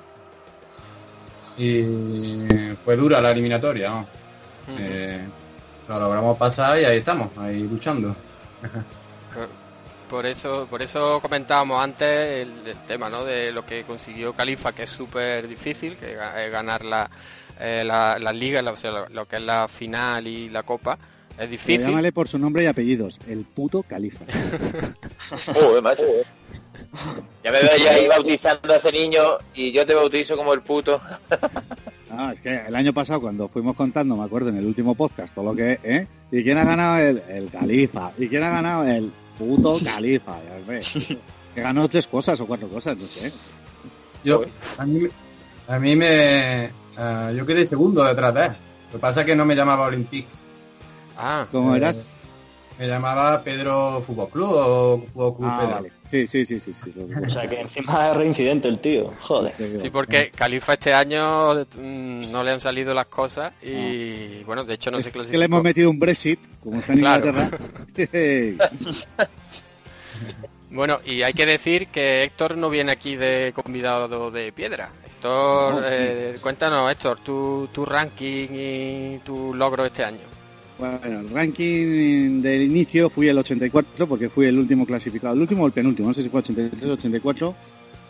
y 1.57 1.85
fue 2.83 2.95
dura 2.95 3.21
la 3.21 3.31
eliminatoria. 3.31 3.89
¿no? 3.89 4.07
Eh, 4.77 5.21
lo 5.87 5.99
logramos 5.99 6.37
pasar 6.37 6.79
y 6.79 6.85
ahí 6.85 6.97
estamos, 6.99 7.35
ahí 7.37 7.63
luchando. 7.63 8.15
Por, 9.33 9.49
por 10.09 10.25
eso, 10.25 10.67
por 10.69 10.81
eso 10.81 11.19
comentábamos 11.21 11.81
antes 11.83 12.07
el, 12.47 12.67
el 12.67 12.77
tema, 12.87 13.09
¿no? 13.09 13.23
De 13.25 13.51
lo 13.51 13.65
que 13.65 13.83
consiguió 13.83 14.33
Califa, 14.33 14.71
que 14.73 14.83
es 14.83 14.89
súper 14.89 15.47
difícil, 15.47 15.95
que 15.97 16.17
ga- 16.17 16.37
eh, 16.37 16.49
ganar 16.49 16.83
la, 16.85 17.09
eh, 17.59 17.83
la, 17.85 18.17
la 18.19 18.31
liga, 18.33 18.61
la- 18.61 18.71
o 18.71 18.75
sea, 18.75 18.91
lo, 18.91 19.09
lo 19.09 19.25
que 19.27 19.37
es 19.37 19.41
la 19.41 19.67
final 19.67 20.27
y 20.27 20.49
la 20.49 20.63
copa, 20.63 20.97
es 21.37 21.49
difícil. 21.49 21.81
llámale 21.87 22.11
por 22.11 22.27
su 22.27 22.37
nombre 22.39 22.63
y 22.63 22.67
apellidos, 22.67 23.19
el 23.27 23.45
puto 23.45 23.83
califa. 23.83 24.25
Joder, 25.53 25.81
macho. 25.81 26.03
Ya 27.43 27.51
me 27.51 27.61
veo 27.61 27.77
ya 27.83 27.91
ahí 27.91 28.07
bautizando 28.09 28.73
a 28.73 28.77
ese 28.77 28.91
niño 28.91 29.21
y 29.53 29.71
yo 29.71 29.85
te 29.85 29.93
bautizo 29.93 30.35
como 30.37 30.53
el 30.53 30.61
puto. 30.61 30.99
Ah, 32.13 32.33
es 32.35 32.41
que 32.41 32.53
el 32.67 32.75
año 32.75 32.91
pasado 32.91 33.21
cuando 33.21 33.47
fuimos 33.47 33.73
contando, 33.73 34.17
me 34.17 34.25
acuerdo 34.25 34.49
en 34.49 34.57
el 34.57 34.65
último 34.65 34.95
podcast, 34.95 35.33
todo 35.33 35.45
lo 35.45 35.55
que, 35.55 35.79
¿eh? 35.81 36.05
¿Y 36.29 36.43
quién 36.43 36.57
ha 36.57 36.65
ganado 36.65 36.97
el, 36.97 37.23
el 37.29 37.49
califa? 37.49 38.11
¿Y 38.17 38.27
quién 38.27 38.43
ha 38.43 38.49
ganado 38.49 38.83
el 38.83 39.09
puto 39.39 39.79
califa? 39.85 40.37
Ya 40.43 40.59
ves. 40.67 40.91
Que 41.55 41.61
ganó 41.61 41.87
tres 41.87 42.07
cosas 42.07 42.37
o 42.41 42.45
cuatro 42.45 42.67
cosas, 42.67 42.97
no 42.97 43.07
sé. 43.07 43.31
Yo, 44.25 44.43
a 44.77 44.85
mí, 44.85 45.07
a 45.69 45.79
mí 45.79 45.95
me... 45.95 46.65
eh, 46.65 47.33
yo 47.33 47.45
quedé 47.45 47.65
segundo 47.65 48.03
detrás 48.03 48.33
de 48.33 48.45
él. 48.47 48.51
Lo 48.87 48.91
que 48.91 48.99
pasa 48.99 49.21
es 49.21 49.25
que 49.25 49.35
no 49.35 49.45
me 49.45 49.55
llamaba 49.55 49.85
Olympique. 49.85 50.27
Ah, 51.17 51.47
¿Cómo 51.49 51.73
eras? 51.77 52.05
Me 52.79 52.87
llamaba 52.87 53.43
Pedro 53.43 54.01
Fútbol 54.01 54.29
Club 54.29 54.51
o 54.55 54.97
Fútbol 55.13 55.35
Club 55.37 55.49
Ah, 55.51 55.57
Pedro. 55.59 55.73
vale. 55.75 55.91
Sí, 56.09 56.27
sí, 56.27 56.45
sí, 56.45 56.59
sí. 56.59 56.73
sí, 56.73 56.93
O 57.25 57.29
sea 57.29 57.47
que 57.47 57.61
encima 57.61 58.09
es 58.09 58.17
reincidente 58.17 58.67
el 58.67 58.79
tío, 58.79 59.13
joder. 59.21 59.53
Sí, 59.79 59.89
porque 59.89 60.29
Califa 60.31 60.73
este 60.73 60.93
año 60.93 61.53
mm, 61.53 62.31
no 62.31 62.43
le 62.43 62.51
han 62.51 62.59
salido 62.59 62.93
las 62.93 63.05
cosas 63.07 63.53
y, 63.63 64.43
bueno, 64.43 64.63
de 64.65 64.73
hecho 64.73 64.89
no 64.91 64.97
se 64.97 65.01
Es 65.01 65.07
que 65.07 65.11
clasificó. 65.13 65.39
le 65.39 65.45
hemos 65.45 65.63
metido 65.63 65.89
un 65.89 65.99
Brexit, 65.99 66.39
como 66.63 66.79
está 66.79 66.93
en 66.93 66.99
Claro. 66.99 67.27
Inglaterra. 67.27 67.59
Bueno, 70.73 70.99
y 71.05 71.21
hay 71.21 71.33
que 71.33 71.45
decir 71.45 71.87
que 71.87 72.23
Héctor 72.23 72.55
no 72.57 72.69
viene 72.69 72.93
aquí 72.93 73.17
de 73.17 73.51
convidado 73.53 74.31
de 74.31 74.53
piedra. 74.53 74.89
Héctor, 75.05 75.73
No. 75.75 75.81
eh, 75.85 76.37
cuéntanos, 76.41 76.89
Héctor, 76.89 77.19
tu, 77.19 77.67
tu 77.73 77.85
ranking 77.85 78.47
y 78.51 79.17
tu 79.25 79.53
logro 79.53 79.85
este 79.85 80.03
año. 80.05 80.19
Bueno, 80.81 81.19
el 81.19 81.29
ranking 81.29 82.41
del 82.41 82.63
inicio 82.63 83.11
fui 83.11 83.27
el 83.27 83.37
84 83.37 84.07
porque 84.07 84.29
fui 84.29 84.47
el 84.47 84.57
último 84.57 84.87
clasificado, 84.87 85.35
el 85.35 85.41
último 85.41 85.63
o 85.63 85.67
el 85.67 85.73
penúltimo, 85.73 86.07
no 86.07 86.13
sé 86.15 86.23
si 86.23 86.29
fue 86.29 86.39
83 86.39 86.89
o 86.89 86.93
84, 86.93 87.55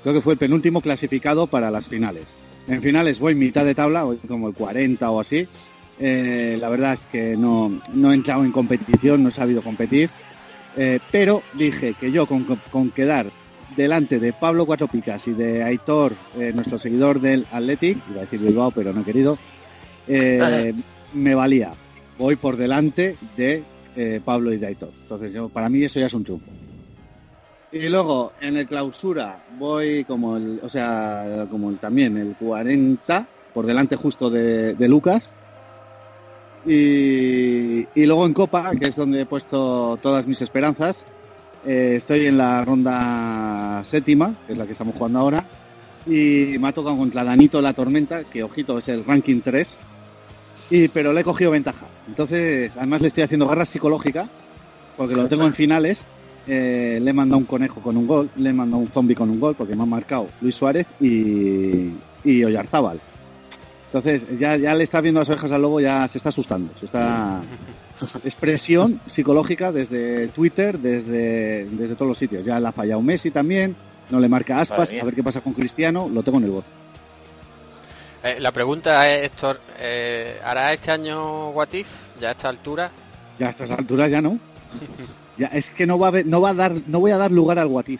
creo 0.04 0.14
que 0.14 0.22
fue 0.22 0.34
el 0.34 0.40
penúltimo 0.40 0.80
clasificado 0.80 1.48
para 1.48 1.70
las 1.70 1.90
finales. 1.90 2.28
En 2.70 2.82
finales 2.82 3.20
voy 3.20 3.36
mitad 3.36 3.66
de 3.66 3.76
tabla, 3.76 4.04
voy 4.04 4.16
como 4.26 4.48
el 4.48 4.54
40 4.54 5.12
o 5.12 5.20
así. 5.20 5.46
Eh, 6.00 6.58
la 6.62 6.70
verdad 6.70 6.94
es 6.94 7.06
que 7.08 7.36
no, 7.36 7.82
no 7.94 8.14
he 8.14 8.16
entrado 8.16 8.46
en 8.46 8.54
competición, 8.54 9.22
no 9.22 9.30
he 9.30 9.34
sabido 9.34 9.62
competir, 9.62 10.10
Eh, 10.78 11.00
pero 11.12 11.44
dije 11.54 11.96
que 12.00 12.14
yo 12.14 12.26
con, 12.26 12.46
con 12.72 12.92
quedar 12.92 13.26
delante 13.76 14.22
de 14.22 14.32
Pablo 14.32 14.66
Cuatro 14.66 14.88
Picas 14.88 15.28
y 15.28 15.34
de 15.34 15.62
Aitor, 15.62 16.14
eh, 16.40 16.54
nuestro 16.56 16.78
seguidor 16.78 17.20
del 17.20 17.46
Athletic, 17.52 17.98
iba 18.10 18.20
a 18.20 18.22
decir 18.22 18.40
Bilbao, 18.40 18.72
pero 18.72 18.94
no 18.94 19.02
he 19.02 19.04
querido, 19.04 19.38
me 21.14 21.36
valía. 21.36 21.74
Voy 22.18 22.36
por 22.36 22.58
delante 22.58 23.16
de 23.36 23.64
eh, 23.96 24.22
Pablo 24.24 24.54
y 24.54 24.58
de 24.58 24.68
Aitor. 24.68 24.92
Entonces, 25.02 25.34
yo, 25.34 25.50
para 25.50 25.70
mí 25.70 25.84
eso 25.84 26.00
ya 26.00 26.06
es 26.08 26.14
un 26.14 26.24
triunfo. 26.24 26.52
Y 27.72 27.88
luego, 27.88 28.34
en 28.42 28.58
el 28.58 28.68
clausura, 28.68 29.38
voy 29.58 30.04
como 30.04 30.38
el, 30.38 30.60
o 30.62 30.70
sea, 30.70 31.48
como 31.50 31.72
también 31.74 32.18
el 32.18 32.36
40, 32.36 33.28
por 33.54 33.66
delante 33.66 33.96
justo 33.96 34.30
de, 34.30 34.76
Lucas. 34.88 35.34
Y, 36.66 37.88
y 37.96 38.06
luego 38.06 38.26
en 38.26 38.34
Copa, 38.34 38.72
que 38.76 38.90
es 38.90 38.96
donde 38.96 39.22
he 39.22 39.26
puesto 39.26 39.98
todas 40.02 40.28
mis 40.28 40.42
esperanzas, 40.42 41.06
eh, 41.66 41.94
estoy 41.98 42.26
en 42.26 42.38
la 42.38 42.66
ronda 42.66 43.84
séptima, 43.86 44.34
que 44.48 44.54
es 44.54 44.58
la 44.58 44.66
que 44.66 44.72
estamos 44.72 44.96
jugando 44.96 45.20
ahora, 45.20 45.46
y 46.08 46.56
me 46.60 46.68
ha 46.68 46.72
tocado 46.72 46.98
contra 46.98 47.24
Danito 47.24 47.62
La 47.62 47.74
Tormenta, 47.74 48.24
que 48.24 48.44
ojito 48.44 48.80
es 48.80 48.88
el 48.88 49.06
ranking 49.06 49.42
3, 49.42 49.68
y, 50.72 50.88
pero 50.88 51.14
le 51.14 51.22
he 51.22 51.24
cogido 51.24 51.52
ventaja. 51.52 51.86
Entonces, 52.08 52.72
además 52.76 53.02
le 53.02 53.10
estoy 53.10 53.22
haciendo 53.24 53.48
garra 53.48 53.66
psicológica, 53.66 54.28
porque 54.98 55.16
lo 55.16 55.28
tengo 55.28 55.46
en 55.46 55.54
finales. 55.54 56.08
eh, 56.48 57.00
le 57.00 57.12
he 57.12 57.14
mandado 57.14 57.38
un 57.38 57.46
conejo 57.46 57.82
con 57.82 57.96
un 57.98 58.08
gol, 58.08 58.30
le 58.36 58.50
he 58.50 58.54
mandado 58.54 58.82
un 58.82 58.88
zombie 58.88 59.14
con 59.16 59.30
un 59.30 59.40
gol, 59.40 59.54
porque 59.56 59.76
me 59.76 59.84
han 59.84 59.90
marcado 59.90 60.28
Luis 60.42 60.56
Suárez 60.56 60.88
y, 61.00 61.92
y 62.24 62.44
Oyarzábal. 62.44 63.00
Entonces, 63.94 64.24
ya, 64.40 64.56
ya 64.58 64.74
le 64.74 64.84
está 64.86 65.02
viendo 65.02 65.20
las 65.20 65.30
orejas 65.30 65.52
al 65.52 65.62
lobo, 65.62 65.80
ya 65.82 66.08
se 66.08 66.18
está 66.18 66.30
asustando. 66.30 66.74
Se 66.80 66.86
está... 66.86 67.42
Expresión 68.24 69.00
psicológica 69.06 69.72
desde 69.72 70.28
Twitter, 70.30 70.80
desde, 70.80 71.66
desde 71.66 71.94
todos 71.96 72.08
los 72.10 72.18
sitios. 72.18 72.44
Ya 72.44 72.60
la 72.60 72.70
ha 72.70 72.72
fallado 72.72 73.02
Messi 73.04 73.30
también, 73.30 73.76
no 74.10 74.20
le 74.20 74.28
marca 74.28 74.60
aspas, 74.60 74.92
a 75.00 75.06
ver 75.06 75.14
qué 75.14 75.22
pasa 75.24 75.42
con 75.42 75.54
Cristiano, 75.54 76.10
lo 76.12 76.24
tengo 76.24 76.40
en 76.40 76.46
el 76.46 76.52
bot. 76.52 76.66
Eh, 78.24 78.40
la 78.40 78.52
pregunta 78.52 79.10
es, 79.12 79.24
Héctor, 79.24 79.60
eh, 79.80 80.40
¿hará 80.44 80.74
este 80.74 80.92
año 80.92 81.50
Watif 81.50 81.88
ya 82.20 82.30
a 82.30 82.32
esta 82.32 82.50
altura? 82.50 82.92
Ya 83.40 83.48
a 83.48 83.50
estas 83.50 83.72
alturas 83.72 84.10
ya 84.12 84.22
no. 84.22 84.38
Ya, 85.38 85.48
es 85.48 85.70
que 85.72 85.88
no 85.88 85.98
va 85.98 86.08
a 86.08 86.10
haber- 86.10 86.26
no 86.26 86.40
va 86.42 86.50
a 86.50 86.54
dar, 86.54 86.74
no 86.88 87.00
voy 87.00 87.10
a 87.12 87.18
dar 87.18 87.32
lugar 87.32 87.58
al 87.58 87.68
Guatif. 87.68 88.00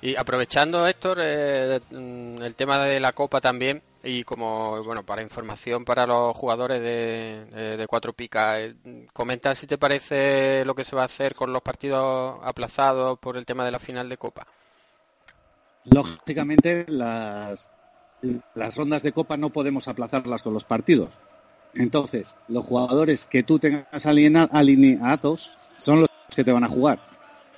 Y 0.00 0.16
aprovechando, 0.16 0.86
Héctor, 0.86 1.18
eh, 1.20 1.80
mm, 1.90 2.42
el 2.42 2.54
tema 2.54 2.78
de 2.84 3.00
la 3.00 3.12
Copa 3.12 3.40
también, 3.40 3.82
y 4.02 4.22
como, 4.22 4.82
bueno, 4.84 5.02
para 5.02 5.20
información 5.22 5.84
para 5.84 6.06
los 6.06 6.34
jugadores 6.36 6.80
de, 6.80 7.44
de, 7.46 7.76
de 7.76 7.86
Cuatro 7.86 8.12
Picas, 8.12 8.58
eh, 8.60 8.74
comenta 9.12 9.54
si 9.54 9.66
te 9.66 9.76
parece 9.78 10.64
lo 10.64 10.74
que 10.74 10.84
se 10.84 10.94
va 10.94 11.02
a 11.02 11.06
hacer 11.06 11.34
con 11.34 11.52
los 11.52 11.60
partidos 11.62 12.38
aplazados 12.42 13.18
por 13.18 13.36
el 13.36 13.44
tema 13.44 13.64
de 13.64 13.72
la 13.72 13.78
final 13.80 14.08
de 14.08 14.16
Copa. 14.16 14.46
Lógicamente, 15.84 16.86
las, 16.88 17.68
las 18.54 18.76
rondas 18.76 19.02
de 19.02 19.12
Copa 19.12 19.36
no 19.36 19.50
podemos 19.50 19.88
aplazarlas 19.88 20.42
con 20.42 20.54
los 20.54 20.64
partidos. 20.64 21.10
Entonces, 21.74 22.36
los 22.48 22.64
jugadores 22.64 23.26
que 23.26 23.42
tú 23.42 23.58
tengas 23.58 24.06
alineados 24.06 25.58
son 25.76 26.00
los 26.00 26.08
que 26.34 26.44
te 26.44 26.52
van 26.52 26.64
a 26.64 26.68
jugar. 26.68 27.00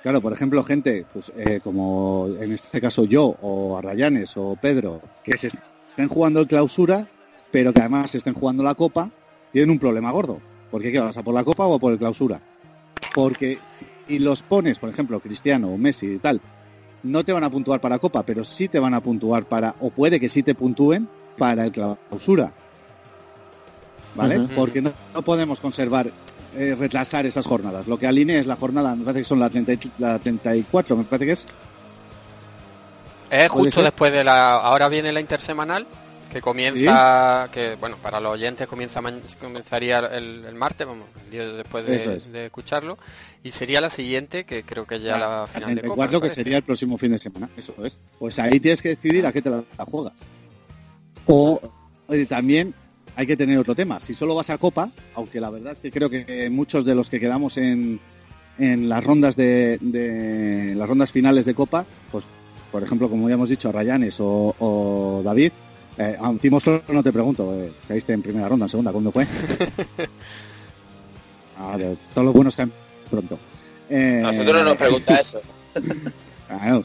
Claro, 0.01 0.21
por 0.21 0.33
ejemplo, 0.33 0.63
gente, 0.63 1.05
pues 1.11 1.31
eh, 1.35 1.59
como 1.63 2.29
en 2.39 2.51
este 2.53 2.79
caso 2.81 3.05
yo, 3.05 3.35
o 3.41 3.77
Arrayanes, 3.77 4.37
o 4.37 4.57
Pedro, 4.59 5.01
que 5.23 5.37
se 5.37 5.47
estén 5.47 6.07
jugando 6.07 6.39
el 6.39 6.47
clausura, 6.47 7.07
pero 7.51 7.73
que 7.73 7.81
además 7.81 8.13
estén 8.13 8.33
jugando 8.33 8.63
la 8.63 8.75
Copa, 8.75 9.09
tienen 9.51 9.71
un 9.71 9.79
problema 9.79 10.11
gordo. 10.11 10.39
Porque 10.71 10.91
¿qué 10.91 10.99
vas 10.99 11.17
a 11.17 11.23
por 11.23 11.33
la 11.33 11.43
Copa 11.43 11.65
o 11.65 11.79
por 11.79 11.91
el 11.91 11.97
clausura? 11.97 12.41
Porque 13.13 13.59
si 14.07 14.19
los 14.19 14.43
pones, 14.43 14.79
por 14.79 14.89
ejemplo, 14.89 15.19
Cristiano 15.19 15.69
o 15.69 15.77
Messi 15.77 16.07
y 16.07 16.19
tal, 16.19 16.41
no 17.03 17.23
te 17.23 17.33
van 17.33 17.43
a 17.43 17.49
puntuar 17.49 17.79
para 17.79 17.99
Copa, 17.99 18.23
pero 18.23 18.43
sí 18.43 18.67
te 18.67 18.79
van 18.79 18.93
a 18.93 19.01
puntuar 19.01 19.43
para, 19.45 19.75
o 19.79 19.89
puede 19.89 20.19
que 20.19 20.29
sí 20.29 20.43
te 20.43 20.55
puntúen 20.55 21.07
para 21.37 21.65
el 21.65 21.71
clausura. 21.71 22.51
¿Vale? 24.15 24.39
Porque 24.55 24.81
no, 24.81 24.91
no 25.13 25.21
podemos 25.21 25.59
conservar, 25.59 26.09
eh, 26.55 26.75
retrasar 26.77 27.25
esas 27.25 27.45
jornadas. 27.45 27.85
Lo 27.87 27.99
que 27.99 28.07
alinea 28.07 28.39
es 28.39 28.47
la 28.47 28.55
jornada, 28.55 28.95
me 28.95 29.03
parece 29.03 29.21
que 29.21 29.25
son 29.25 29.39
la, 29.39 29.49
30 29.49 29.73
y- 29.73 29.91
la 29.99 30.17
34, 30.17 30.97
me 30.97 31.03
parece 31.03 31.25
que 31.25 31.31
es. 31.33 31.45
Es 33.29 33.49
¿Puede 33.49 33.65
justo 33.65 33.83
después 33.83 34.11
de 34.11 34.23
la... 34.23 34.55
Ahora 34.55 34.87
viene 34.87 35.11
la 35.11 35.19
intersemanal 35.19 35.85
Que 36.31 36.41
comienza, 36.41 37.49
que 37.53 37.75
bueno, 37.79 37.97
para 38.01 38.19
los 38.19 38.33
oyentes 38.33 38.67
comienza 38.67 39.01
comenzaría 39.39 39.99
el, 39.99 40.45
el 40.45 40.55
martes, 40.55 40.85
vamos, 40.85 41.07
el 41.25 41.29
día 41.31 41.45
después 41.47 41.85
de, 41.87 42.15
es. 42.15 42.31
de 42.31 42.45
escucharlo, 42.47 42.97
y 43.43 43.51
sería 43.51 43.79
la 43.81 43.89
siguiente, 43.89 44.43
que 44.43 44.63
creo 44.63 44.85
que 44.85 44.99
ya 44.99 45.17
la 45.17 45.47
final 45.47 45.75
de 45.75 45.81
Copa. 45.81 46.07
34 46.07 46.19
me 46.21 46.27
que 46.27 46.33
sería 46.35 46.57
el 46.57 46.63
próximo 46.63 46.97
fin 46.97 47.11
de 47.11 47.19
semana, 47.19 47.49
eso 47.57 47.73
es. 47.85 47.97
Pues 48.19 48.37
ahí 48.39 48.59
tienes 48.59 48.81
que 48.81 48.89
decidir 48.89 49.25
a 49.25 49.31
qué 49.31 49.41
te 49.41 49.49
la, 49.49 49.63
la 49.77 49.85
juegas. 49.85 50.13
O 51.25 51.59
eh, 52.09 52.25
también 52.25 52.73
hay 53.15 53.25
que 53.27 53.35
tener 53.37 53.57
otro 53.57 53.75
tema. 53.75 53.99
Si 53.99 54.13
solo 54.13 54.35
vas 54.35 54.49
a 54.49 54.57
Copa, 54.57 54.89
aunque 55.15 55.39
la 55.41 55.49
verdad 55.49 55.73
es 55.73 55.79
que 55.79 55.91
creo 55.91 56.09
que 56.09 56.49
muchos 56.49 56.85
de 56.85 56.95
los 56.95 57.09
que 57.09 57.19
quedamos 57.19 57.57
en, 57.57 57.99
en 58.59 58.89
las 58.89 59.03
rondas 59.03 59.35
de, 59.35 59.77
de- 59.81 60.73
las 60.75 60.87
rondas 60.87 61.11
finales 61.11 61.45
de 61.45 61.53
Copa, 61.55 61.85
pues 62.11 62.23
por 62.71 62.83
ejemplo, 62.83 63.09
como 63.09 63.27
ya 63.29 63.35
hemos 63.35 63.49
dicho, 63.49 63.71
Rayanes 63.71 64.17
o, 64.19 64.53
o 64.59 65.21
David, 65.23 65.51
eh, 65.97 66.17
a 66.19 66.29
un 66.29 66.37
Timo 66.39 66.59
solo 66.59 66.81
no 66.89 67.01
te 67.03 67.11
pregunto, 67.11 67.53
eh, 67.55 67.71
caíste 67.87 68.13
en 68.13 68.21
primera 68.21 68.47
ronda, 68.49 68.65
en 68.65 68.69
segunda, 68.69 68.91
¿cuándo 68.91 69.11
fue? 69.11 69.25
Ah, 71.59 71.75
de- 71.77 71.97
todos 72.13 72.25
los 72.25 72.33
buenos 72.35 72.55
caen 72.55 72.71
pronto. 73.09 73.39
Eh, 73.89 74.19
Nosotros 74.21 74.53
no 74.57 74.63
nos 74.63 74.75
pregunta 74.75 75.15
eso. 75.19 75.41
Claro. 76.47 76.83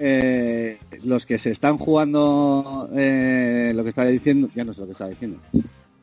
Eh, 0.00 0.78
los 1.04 1.24
que 1.26 1.38
se 1.38 1.52
están 1.52 1.78
jugando 1.78 2.88
eh, 2.92 3.70
lo 3.72 3.84
que 3.84 3.90
estaba 3.90 4.08
diciendo, 4.08 4.48
ya 4.52 4.64
no 4.64 4.74
sé 4.74 4.80
lo 4.80 4.86
que 4.86 4.92
estaba 4.92 5.10
diciendo. 5.10 5.38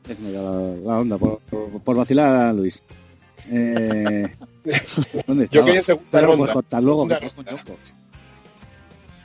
Déjame 0.06 0.30
la, 0.30 0.40
la 0.42 0.98
onda 1.00 1.18
por, 1.18 1.40
por- 1.50 1.80
por 1.82 1.96
vacilar 1.96 2.34
a 2.34 2.52
Luis. 2.54 2.82
Eh, 3.50 4.26
¿Dónde 5.26 5.48
Yo 5.52 5.64
quería 5.66 5.82
segunda 5.82 6.08
Pero, 6.10 6.26
ronda. 6.28 6.52
pues, 6.54 6.64
hasta 6.64 6.80
luego. 6.80 7.06
Segunda. 7.08 7.54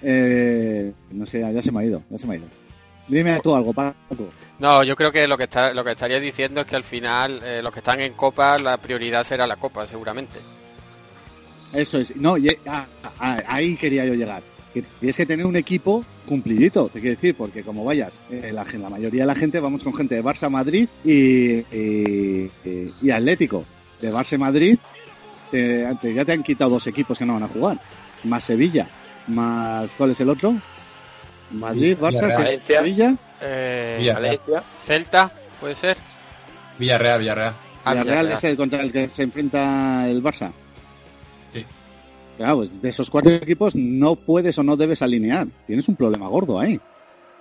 Eh, 0.01 0.92
no 1.12 1.25
sé, 1.25 1.39
ya 1.39 1.62
se 1.62 1.72
me 1.72 1.80
ha 1.80 1.86
ido, 1.86 2.03
ya 2.10 2.18
se 2.20 2.27
me 2.27 2.34
ha 2.34 2.38
ido. 2.38 2.46
Dime 3.08 3.40
tú 3.42 3.56
algo, 3.56 3.74
Paco. 3.74 3.96
No, 4.60 4.84
yo 4.84 4.96
creo 4.96 5.12
que 5.12 5.28
lo 5.28 5.38
que 5.38 5.44
está, 5.44 5.74
lo 5.74 5.84
que 5.84 5.92
estaría 5.92 6.20
diciendo 6.20 6.62
es 6.62 6.68
que 6.68 6.76
al 6.76 6.84
final 6.84 7.42
eh, 7.44 7.62
los 7.62 7.72
que 7.74 7.80
están 7.80 8.00
en 8.02 8.14
Copa 8.14 8.58
la 8.58 8.78
prioridad 8.78 9.24
será 9.24 9.46
la 9.46 9.58
Copa, 9.58 9.86
seguramente. 9.86 10.40
Eso 11.74 11.98
es. 12.00 12.16
No, 12.16 12.38
y- 12.38 12.56
ah, 12.68 12.86
ah, 13.20 13.42
ahí 13.48 13.76
quería 13.76 14.06
yo 14.06 14.14
llegar. 14.14 14.42
Que 14.74 14.82
tienes 15.00 15.16
que 15.18 15.26
tener 15.26 15.46
un 15.46 15.56
equipo 15.56 16.04
cumplidito, 16.28 16.88
te 16.88 17.00
quiero 17.02 17.16
decir, 17.16 17.36
porque 17.36 17.62
como 17.64 17.84
vayas, 17.84 18.14
eh, 18.32 18.52
la, 18.54 18.64
mayoría 18.90 19.24
de 19.24 19.28
la 19.28 19.36
gente 19.36 19.60
vamos 19.60 19.84
con 19.84 19.94
gente 19.94 20.16
de 20.16 20.24
Barça, 20.24 20.50
Madrid 20.50 20.88
y, 21.04 21.64
y, 21.72 23.12
Atlético. 23.12 23.66
De 24.02 24.12
Barça 24.12 24.38
Madrid 24.38 24.78
te- 25.52 25.86
te- 26.02 26.14
ya 26.14 26.26
te 26.26 26.32
han 26.32 26.42
quitado 26.44 26.72
dos 26.72 26.88
equipos 26.88 27.18
que 27.20 27.26
no 27.26 27.34
van 27.34 27.44
a 27.44 27.48
jugar. 27.48 27.80
Más 28.24 28.46
Sevilla, 28.46 28.88
más 29.28 29.94
¿cuál 29.96 30.12
es 30.12 30.20
el 30.22 30.30
otro? 30.30 30.56
Madrid, 31.54 31.98
Barça, 32.00 32.28
Valencia. 32.36 32.78
Sevilla, 32.80 33.16
Eh, 33.42 33.98
Villarreal. 34.00 34.24
Valencia. 34.38 34.64
Celta, 34.86 35.32
puede 35.60 35.76
ser. 35.76 35.98
Villarreal, 36.80 37.20
Villarreal. 37.20 37.54
Ah, 37.86 37.92
Villarreal 37.94 38.06
Villarreal. 38.26 38.38
es 38.38 38.44
el 38.46 38.58
contra 38.58 38.82
el 38.82 38.92
que 38.92 39.10
se 39.10 39.24
enfrenta 39.24 40.08
el 40.10 40.24
Barça. 40.24 40.52
Sí. 41.52 41.66
Claro, 42.38 42.58
pues 42.58 42.82
de 42.82 42.90
esos 42.90 43.10
cuatro 43.10 43.32
equipos 43.32 43.76
no 43.76 44.16
puedes 44.16 44.58
o 44.58 44.64
no 44.64 44.76
debes 44.78 45.02
alinear. 45.02 45.48
Tienes 45.68 45.88
un 45.88 45.96
problema 45.96 46.28
gordo 46.28 46.60
ahí. 46.60 46.80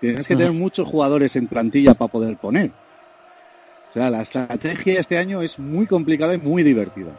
Tienes 0.00 0.26
que 0.26 0.35
tener 0.37 0.52
muchos 0.52 0.88
jugadores 0.88 1.37
en 1.37 1.47
plantilla 1.47 1.95
para 1.95 2.11
poder 2.11 2.37
poner. 2.37 2.71
O 3.88 3.92
sea, 3.92 4.11
la 4.11 4.23
estrategia 4.23 4.99
este 4.99 5.16
año 5.19 5.42
es 5.42 5.59
muy 5.59 5.87
complicada 5.87 6.35
y 6.35 6.38
muy 6.38 6.62
divertida. 6.62 7.11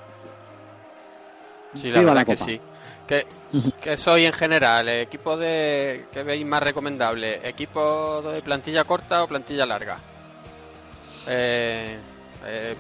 Sí, 1.76 1.90
la 1.90 2.00
Viva 2.02 2.14
verdad 2.14 2.16
la 2.16 2.26
que 2.26 2.36
sí. 2.38 2.62
¿Qué, 3.14 3.72
qué 3.82 3.98
soy 3.98 4.26
en 4.26 4.34
general? 4.34 4.90
¿Equipo 4.90 5.38
de 5.38 6.06
qué 6.12 6.24
veis 6.24 6.46
más 6.46 6.64
recomendable? 6.64 7.48
¿Equipo 7.48 8.22
de 8.22 8.42
plantilla 8.42 8.84
corta 8.84 9.24
o 9.24 9.28
plantilla 9.28 9.66
larga? 9.66 9.98
Eh, 11.28 11.98
eh, 12.46 12.76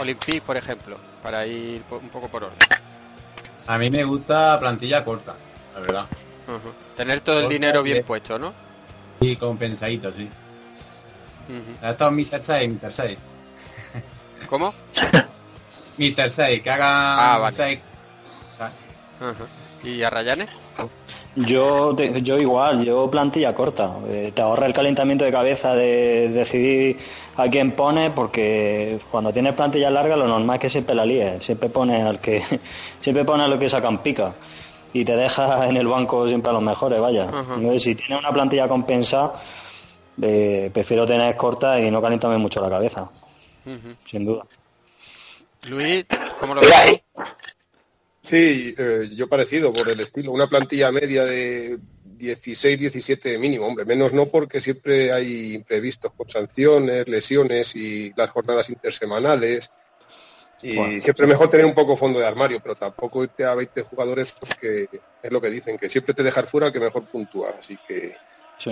Olympique, 0.00 0.40
por 0.40 0.56
ejemplo, 0.56 0.96
para 1.22 1.46
ir 1.46 1.82
un 1.90 2.08
poco 2.08 2.28
por 2.28 2.44
orden. 2.44 2.58
A 3.66 3.78
mí 3.78 3.90
me 3.90 4.02
gusta 4.04 4.58
plantilla 4.58 5.04
corta, 5.04 5.34
la 5.74 5.80
verdad. 5.80 6.06
Tener 6.96 7.20
todo 7.20 7.40
el 7.40 7.48
dinero 7.48 7.82
bien 7.82 7.94
bien. 7.94 8.04
puesto, 8.06 8.38
¿no? 8.38 8.52
Y 9.20 9.36
compensadito, 9.36 10.10
sí. 10.12 10.28
Ujú. 11.48 11.84
Ha 11.86 11.90
estado 11.90 12.10
Mr. 12.12 12.42
6, 12.42 12.72
Mr. 12.72 12.92
6. 12.92 13.18
¿Cómo? 14.48 14.74
Mr. 15.98 16.30
6, 16.32 16.62
que 16.62 16.70
haga 16.70 17.34
Ah, 17.34 17.38
vale. 17.38 17.56
6. 17.56 17.78
Ajá. 19.20 19.46
¿Y 19.84 20.02
a 20.02 20.10
Rayanes? 20.10 20.50
Yo, 21.36 21.94
te- 21.96 22.22
yo 22.22 22.38
igual, 22.38 22.84
yo 22.84 23.10
plantilla 23.10 23.54
corta. 23.54 23.92
Eh, 24.08 24.32
te 24.34 24.42
ahorra 24.42 24.66
el 24.66 24.72
calentamiento 24.72 25.24
de 25.24 25.30
cabeza 25.32 25.74
de 25.74 26.28
decidir 26.30 26.98
a 27.36 27.48
quién 27.48 27.72
pone, 27.72 28.10
porque 28.10 28.98
cuando 29.10 29.32
tienes 29.32 29.54
plantilla 29.54 29.90
larga 29.90 30.16
lo 30.16 30.26
normal 30.26 30.56
es 30.56 30.60
que 30.60 30.70
siempre 30.70 30.94
la 30.94 31.04
líes. 31.06 31.44
Siempre 31.44 31.68
pone 31.68 32.02
al 32.02 32.18
que, 32.20 32.42
siempre 33.00 33.24
pone 33.24 33.44
a 33.44 33.48
lo 33.48 33.58
que 33.58 33.68
sacan 33.68 34.02
pica. 34.02 34.32
Y 34.92 35.04
te 35.04 35.16
deja 35.16 35.66
en 35.68 35.76
el 35.76 35.86
banco 35.86 36.26
siempre 36.26 36.50
a 36.50 36.52
los 36.54 36.62
mejores, 36.62 37.00
vaya. 37.00 37.24
Ajá. 37.28 37.54
Entonces, 37.56 37.82
si 37.82 37.94
tienes 37.94 38.18
una 38.18 38.32
plantilla 38.32 38.66
compensada, 38.68 39.34
eh, 40.20 40.70
prefiero 40.74 41.06
tener 41.06 41.36
corta 41.36 41.78
y 41.80 41.90
no 41.90 42.02
calentarme 42.02 42.36
mucho 42.38 42.60
la 42.60 42.68
cabeza, 42.68 43.08
sin 44.04 44.26
duda. 44.26 44.44
Luis, 45.68 46.04
¿cómo 46.40 46.54
lo 46.54 46.60
ves? 46.62 47.00
Sí, 48.30 48.76
eh, 48.78 49.10
yo 49.12 49.28
parecido 49.28 49.72
por 49.72 49.90
el 49.90 49.98
estilo. 49.98 50.30
Una 50.30 50.46
plantilla 50.46 50.92
media 50.92 51.24
de 51.24 51.80
16, 52.16 52.78
17 52.78 53.38
mínimo. 53.38 53.66
Hombre, 53.66 53.84
menos 53.84 54.12
no 54.12 54.26
porque 54.26 54.60
siempre 54.60 55.10
hay 55.10 55.54
imprevistos 55.54 56.12
con 56.12 56.28
sanciones, 56.28 57.08
lesiones 57.08 57.74
y 57.74 58.12
las 58.14 58.30
jornadas 58.30 58.70
intersemanales. 58.70 59.72
Y 60.62 60.76
Bueno. 60.76 61.02
siempre 61.02 61.24
es 61.24 61.28
mejor 61.28 61.50
tener 61.50 61.66
un 61.66 61.74
poco 61.74 61.96
fondo 61.96 62.20
de 62.20 62.26
armario, 62.26 62.60
pero 62.62 62.76
tampoco 62.76 63.24
irte 63.24 63.44
a 63.44 63.56
20 63.56 63.82
jugadores 63.82 64.32
porque 64.38 64.88
es 65.20 65.32
lo 65.32 65.40
que 65.40 65.50
dicen, 65.50 65.76
que 65.76 65.88
siempre 65.88 66.14
te 66.14 66.22
dejar 66.22 66.46
fuera 66.46 66.68
el 66.68 66.72
que 66.72 66.78
mejor 66.78 67.06
puntúa. 67.06 67.56
Así 67.58 67.76
que 67.88 68.14
Sí, 68.60 68.70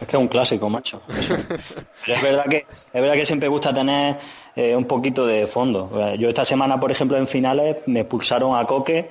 es 0.00 0.08
que 0.08 0.16
es 0.16 0.20
un 0.20 0.26
clásico, 0.26 0.68
macho. 0.68 1.02
Pero 1.06 2.16
es 2.16 2.22
verdad 2.22 2.46
que 2.46 2.66
es 2.68 2.92
verdad 2.92 3.14
que 3.14 3.24
siempre 3.24 3.48
gusta 3.48 3.72
tener 3.72 4.16
eh, 4.56 4.74
un 4.74 4.86
poquito 4.86 5.24
de 5.24 5.46
fondo. 5.46 5.88
Eh, 5.94 6.18
Yo 6.18 6.28
esta 6.28 6.44
semana, 6.44 6.80
por 6.80 6.90
ejemplo, 6.90 7.16
en 7.16 7.28
finales 7.28 7.76
me 7.86 8.00
expulsaron 8.00 8.58
a 8.58 8.64
Coque, 8.66 9.08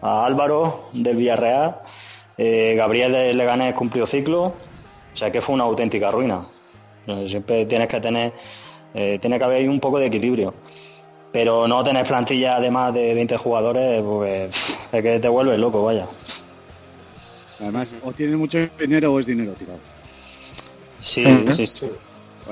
a 0.00 0.24
Álvaro 0.24 0.90
del 0.92 1.16
Villarreal, 1.16 1.80
eh, 2.36 2.76
Gabriel 2.76 3.10
de 3.10 3.34
Leganés 3.34 3.74
cumplió 3.74 4.06
ciclo, 4.06 4.42
o 4.44 5.16
sea 5.16 5.32
que 5.32 5.40
fue 5.40 5.56
una 5.56 5.64
auténtica 5.64 6.12
ruina. 6.12 6.46
Eh, 7.08 7.24
Siempre 7.28 7.66
tienes 7.66 7.88
que 7.88 8.00
tener, 8.00 8.32
eh, 8.94 9.18
tiene 9.20 9.38
que 9.38 9.44
haber 9.44 9.56
ahí 9.58 9.66
un 9.66 9.80
poco 9.80 9.98
de 9.98 10.06
equilibrio. 10.06 10.54
Pero 11.32 11.66
no 11.66 11.82
tener 11.82 12.06
plantilla 12.06 12.60
de 12.60 12.70
más 12.70 12.94
de 12.94 13.12
20 13.12 13.36
jugadores, 13.38 14.02
pues 14.02 14.54
es 14.92 15.02
que 15.02 15.18
te 15.18 15.28
vuelves 15.28 15.58
loco, 15.58 15.82
vaya. 15.82 16.06
Además, 17.60 17.94
o 18.02 18.12
tienes 18.12 18.36
mucho 18.36 18.68
dinero 18.78 19.12
o 19.12 19.20
es 19.20 19.26
dinero 19.26 19.52
tirado. 19.52 19.78
Sí, 21.02 21.24
sí, 21.54 21.66
sí. 21.66 21.90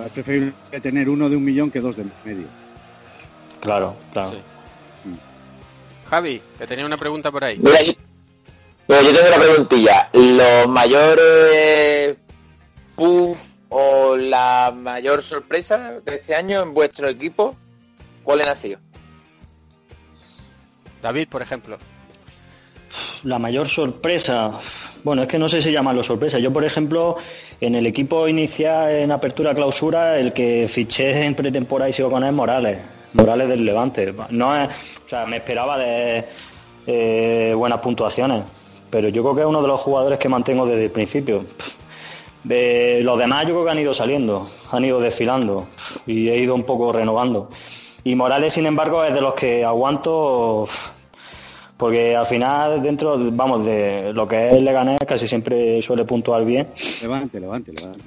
Es 0.04 0.12
preferible 0.12 0.52
tener 0.82 1.08
uno 1.08 1.28
de 1.28 1.36
un 1.36 1.44
millón 1.44 1.70
que 1.70 1.80
dos 1.80 1.96
de 1.96 2.04
medio. 2.24 2.46
Claro, 3.60 3.96
claro. 4.12 4.32
Sí. 4.32 4.38
Javi, 6.10 6.40
que 6.58 6.66
tenía 6.66 6.86
una 6.86 6.96
pregunta 6.96 7.30
por 7.30 7.44
ahí. 7.44 7.58
mira, 7.58 7.82
yo, 7.82 7.92
mira, 8.88 9.02
yo 9.02 9.14
tengo 9.14 9.28
una 9.28 9.44
preguntilla. 9.44 10.10
¿Los 10.12 10.68
mayores 10.68 12.16
puff 12.94 13.38
o 13.68 14.16
la 14.16 14.72
mayor 14.76 15.22
sorpresa 15.22 16.00
de 16.04 16.16
este 16.16 16.34
año 16.34 16.62
en 16.62 16.74
vuestro 16.74 17.08
equipo, 17.08 17.56
cuáles 18.22 18.46
han 18.46 18.56
sido? 18.56 18.78
David, 21.02 21.28
por 21.28 21.42
ejemplo. 21.42 21.78
La 23.22 23.38
mayor 23.38 23.68
sorpresa, 23.68 24.52
bueno, 25.06 25.22
es 25.22 25.28
que 25.28 25.38
no 25.38 25.48
sé 25.48 25.62
si 25.62 25.70
llamarlo 25.70 26.02
sorpresa. 26.02 26.40
Yo, 26.40 26.52
por 26.52 26.64
ejemplo, 26.64 27.16
en 27.60 27.76
el 27.76 27.86
equipo 27.86 28.26
inicial 28.26 28.90
en 28.90 29.12
apertura 29.12 29.54
clausura, 29.54 30.18
el 30.18 30.32
que 30.32 30.66
fiché 30.68 31.24
en 31.24 31.36
pretemporada 31.36 31.88
y 31.88 31.92
sigo 31.92 32.10
con 32.10 32.24
él 32.24 32.30
es 32.30 32.34
Morales, 32.34 32.78
Morales 33.12 33.48
del 33.48 33.64
Levante. 33.64 34.12
No 34.30 34.56
es, 34.56 34.68
o 34.68 35.08
sea, 35.08 35.24
me 35.24 35.36
esperaba 35.36 35.78
de 35.78 36.24
eh, 36.88 37.54
buenas 37.56 37.78
puntuaciones, 37.78 38.42
pero 38.90 39.08
yo 39.08 39.22
creo 39.22 39.36
que 39.36 39.40
es 39.42 39.46
uno 39.46 39.62
de 39.62 39.68
los 39.68 39.80
jugadores 39.80 40.18
que 40.18 40.28
mantengo 40.28 40.66
desde 40.66 40.86
el 40.86 40.90
principio. 40.90 41.44
De 42.42 42.98
los 43.04 43.16
demás 43.16 43.42
yo 43.42 43.50
creo 43.50 43.64
que 43.64 43.70
han 43.70 43.78
ido 43.78 43.94
saliendo, 43.94 44.50
han 44.72 44.84
ido 44.84 44.98
desfilando 44.98 45.68
y 46.04 46.30
he 46.30 46.38
ido 46.38 46.52
un 46.52 46.64
poco 46.64 46.92
renovando. 46.92 47.48
Y 48.02 48.16
Morales, 48.16 48.54
sin 48.54 48.66
embargo, 48.66 49.04
es 49.04 49.14
de 49.14 49.20
los 49.20 49.34
que 49.34 49.64
aguanto 49.64 50.66
porque 51.76 52.16
al 52.16 52.26
final 52.26 52.82
dentro, 52.82 53.16
vamos, 53.32 53.64
de 53.66 54.12
lo 54.14 54.26
que 54.26 54.56
es 54.56 54.62
Leganés 54.62 54.98
casi 55.06 55.28
siempre 55.28 55.80
suele 55.82 56.04
puntuar 56.04 56.44
bien. 56.44 56.68
Levante, 57.02 57.38
levante, 57.40 57.72
levante. 57.72 58.04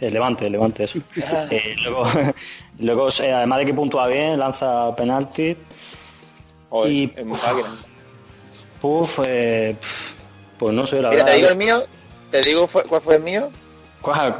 El 0.00 0.12
Levante, 0.12 0.46
el 0.46 0.52
Levante, 0.52 0.84
eso. 0.84 0.98
Eh, 1.50 1.76
luego, 1.84 2.04
luego 2.80 3.08
eh, 3.22 3.32
además 3.32 3.60
de 3.60 3.66
que 3.66 3.74
puntúa 3.74 4.06
bien, 4.08 4.38
lanza 4.38 4.94
penalti. 4.96 5.56
O 6.70 6.86
Y-. 6.86 7.12
Puf, 8.80 9.20
eh, 9.24 9.76
pues 10.58 10.74
no 10.74 10.86
sé, 10.86 11.00
la 11.00 11.10
Mira, 11.10 11.24
verdad. 11.24 11.32
te 11.32 11.36
digo 11.38 11.48
el 11.50 11.56
mío, 11.56 11.84
te 12.30 12.42
digo 12.42 12.66
fue- 12.66 12.84
cuál 12.84 13.00
fue 13.00 13.16
el 13.16 13.22
mío. 13.22 13.48
¿Cuál? 14.02 14.34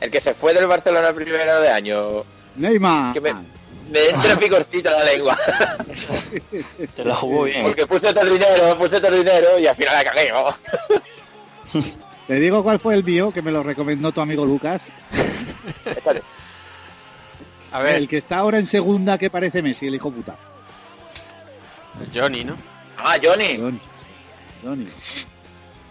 El 0.00 0.10
que 0.10 0.20
se 0.20 0.34
fue 0.34 0.52
del 0.54 0.66
Barcelona 0.66 1.12
primero 1.12 1.60
de 1.60 1.68
año. 1.68 2.24
Neymar. 2.56 3.12
Que 3.12 3.20
me, 3.20 3.34
me 3.90 4.08
entra 4.08 4.36
picorcito 4.40 4.90
en 4.90 4.94
la 4.94 5.04
lengua. 5.04 5.38
Te 6.94 7.04
la 7.04 7.14
jugó 7.14 7.44
bien. 7.44 7.64
Porque 7.64 7.86
puse 7.86 8.12
todo 8.12 8.24
el 8.24 8.32
dinero, 8.34 8.78
puse 8.78 9.00
todo 9.00 9.12
el 9.12 9.18
dinero 9.24 9.58
y 9.58 9.66
al 9.66 9.76
final 9.76 9.94
la 9.94 10.04
cagué. 10.04 10.32
vamos. 10.32 10.54
Te 12.26 12.34
digo 12.40 12.62
cuál 12.62 12.80
fue 12.80 12.94
el 12.94 13.04
mío 13.04 13.30
que 13.32 13.42
me 13.42 13.50
lo 13.52 13.62
recomendó 13.62 14.10
tu 14.12 14.20
amigo 14.20 14.46
Lucas. 14.46 14.80
Échale. 15.84 16.22
A 17.70 17.80
ver, 17.80 17.96
El 17.96 18.08
que 18.08 18.16
está 18.16 18.38
ahora 18.38 18.58
en 18.58 18.66
segunda 18.66 19.18
que 19.18 19.28
parece 19.28 19.60
Messi, 19.60 19.88
el 19.88 19.96
hijo 19.96 20.10
puta. 20.10 20.36
Johnny, 22.14 22.44
¿no? 22.44 22.56
Ah, 22.96 23.16
Johnny. 23.22 23.58
Johnny. 23.58 23.80
Johnny. 24.62 24.88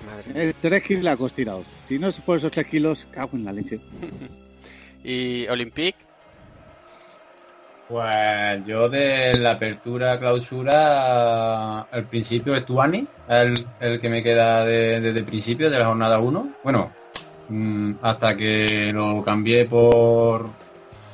Madre. 0.06 0.50
Eh, 0.50 0.54
tres 0.62 0.84
kilos 0.84 1.34
tirados. 1.34 1.66
Si 1.88 2.00
no 2.00 2.08
es 2.08 2.20
por 2.20 2.38
esos 2.38 2.52
tres 2.52 2.68
kilos, 2.68 3.06
cago 3.12 3.32
en 3.34 3.46
la 3.46 3.52
leche. 3.52 3.80
Y 5.06 5.46
Olympique, 5.48 5.98
Pues 7.98 8.66
yo 8.66 8.90
de 8.90 9.38
la 9.38 9.52
apertura 9.52 10.18
clausura 10.20 11.82
al 11.82 12.06
principio 12.06 12.56
es 12.56 12.66
Tuani, 12.66 13.06
el, 13.30 13.64
el 13.80 14.00
que 14.02 14.10
me 14.10 14.24
queda 14.24 14.66
de- 14.66 15.00
desde 15.00 15.20
el 15.20 15.26
principio 15.26 15.70
de 15.70 15.78
la 15.78 15.86
jornada 15.86 16.18
1. 16.18 16.54
Bueno, 16.64 16.92
mm, 17.50 17.92
hasta 18.02 18.36
que 18.36 18.92
lo 18.92 19.22
cambié 19.22 19.66
por 19.66 20.50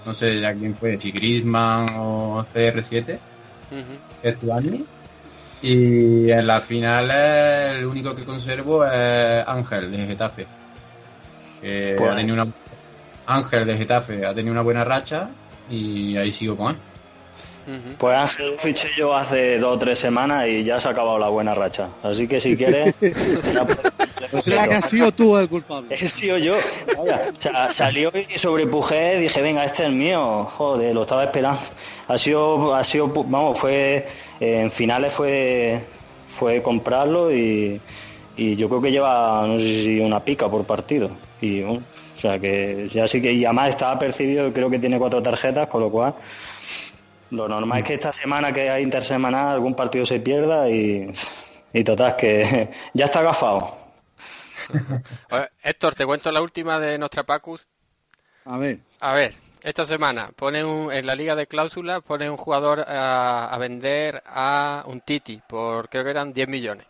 no 0.06 0.13
sé 0.13 0.39
ya 0.39 0.54
quién 0.54 0.74
fue, 0.74 0.98
si 0.98 1.12
Griezmann 1.12 1.89
o 1.98 2.46
CR7, 2.54 3.20
ujú, 3.72 3.94
es 4.24 4.39
Tuani. 4.39 4.86
Y 5.62 6.32
en 6.32 6.48
la 6.48 6.62
final 6.62 7.12
el 7.12 7.86
único 7.86 8.15
que 8.15 8.24
conservo 8.24 8.86
es 8.86 9.46
Ángel 9.46 9.92
de 9.92 9.98
Getafe. 10.08 10.48
Que 11.62 11.96
Pues- 11.98 12.10
ha 12.10 12.15
tenido 12.15 12.42
una 12.42 12.48
Ángel 13.28 13.65
de 13.68 13.76
Getafe 13.78 14.26
ha 14.26 14.34
tenido 14.34 14.54
una 14.54 14.62
buena 14.62 14.86
racha 14.86 15.28
y 15.70 16.18
ahí 16.18 16.34
sigo 16.34 16.58
con 16.58 16.72
él. 16.72 16.78
Pues 17.98 18.18
Ángel 18.18 18.52
lo 18.52 18.58
fiché 18.58 18.90
yo 18.98 19.14
hace 19.14 19.60
dos 19.60 19.76
o 19.76 19.80
tres 19.80 20.00
semanas 20.00 20.48
y 20.48 20.64
ya 20.64 20.80
se 20.80 20.88
ha 20.88 20.92
acabado 20.92 21.20
la 21.20 21.30
buena 21.30 21.54
racha. 21.54 21.90
Así 22.02 22.28
que 22.28 22.40
si 22.40 22.58
quieres... 22.58 22.96
O 24.32 24.42
sea 24.42 24.68
que 24.68 24.76
has 24.76 24.90
sido 24.90 25.12
tú 25.12 25.38
el 25.38 25.50
culpable. 25.50 25.96
He 25.96 26.08
sido 26.08 26.38
yo. 26.38 26.56
Vaya, 26.98 27.24
o 27.36 27.42
sea, 27.42 27.72
salió 27.72 28.12
y 28.14 28.38
sobrepujé, 28.38 29.18
dije, 29.18 29.42
venga, 29.42 29.66
este 29.66 29.84
es 29.84 29.90
el 29.90 29.96
mío. 29.96 30.44
Joder, 30.44 30.94
lo 30.94 31.02
estaba 31.02 31.24
esperando. 31.24 31.60
Ha 32.08 32.18
sido, 32.18 32.76
ha 32.76 32.84
sido, 32.84 33.08
vamos, 33.08 33.58
fue, 33.58 34.08
eh, 34.40 34.62
en 34.62 34.70
finales 34.70 35.14
fue, 35.14 35.84
fue 36.28 36.62
comprarlo 36.62 37.34
y, 37.34 37.82
y 38.38 38.56
yo 38.56 38.70
creo 38.70 38.82
que 38.82 38.92
lleva, 38.92 39.48
no 39.48 39.60
sé 39.60 39.84
si 39.84 40.00
una 40.00 40.24
pica 40.24 40.48
por 40.48 40.64
partido. 40.66 41.10
Y 41.42 41.62
bueno, 41.62 41.82
o 42.20 42.22
sea 42.22 42.38
que 42.38 42.90
ya 42.90 43.08
sí 43.08 43.22
que, 43.22 43.32
y 43.32 43.46
además 43.46 43.70
estaba 43.70 43.98
percibido, 43.98 44.52
creo 44.52 44.70
que 44.70 44.78
tiene 44.78 45.00
cuatro 45.00 45.24
tarjetas, 45.24 45.70
con 45.70 45.80
lo 45.80 45.90
cual 45.90 46.16
lo 47.32 47.48
normal 47.48 47.80
es 47.80 47.86
que 47.86 47.94
esta 47.94 48.12
semana 48.12 48.52
que 48.52 48.70
hay 48.70 48.84
intersemanal 48.84 49.54
algún 49.54 49.74
partido 49.74 50.06
se 50.06 50.20
pierda 50.20 50.70
y, 50.70 51.14
y 51.72 51.84
total, 51.86 52.18
que 52.18 52.72
ya 52.94 53.06
está 53.06 53.22
agafado. 53.22 53.74
Oye, 55.32 55.48
Héctor, 55.64 55.96
te 55.96 56.06
cuento 56.06 56.30
la 56.30 56.42
última 56.42 56.78
de 56.78 56.98
nuestra 56.98 57.24
Pacus. 57.24 57.66
A 58.44 58.58
ver, 58.58 58.80
A 59.00 59.14
ver, 59.14 59.34
esta 59.64 59.86
semana 59.86 60.32
pone 60.36 60.66
un, 60.66 60.92
en 60.92 61.06
la 61.06 61.16
liga 61.16 61.38
de 61.38 61.48
cláusulas 61.48 62.02
pone 62.02 62.30
un 62.30 62.36
jugador 62.36 62.82
a, 62.82 63.48
a 63.48 63.58
vender 63.58 64.22
a 64.26 64.84
un 64.88 65.00
Titi 65.00 65.42
por 65.48 65.88
creo 65.88 66.04
que 66.04 66.10
eran 66.10 66.34
10 66.34 66.50
millones. 66.50 66.86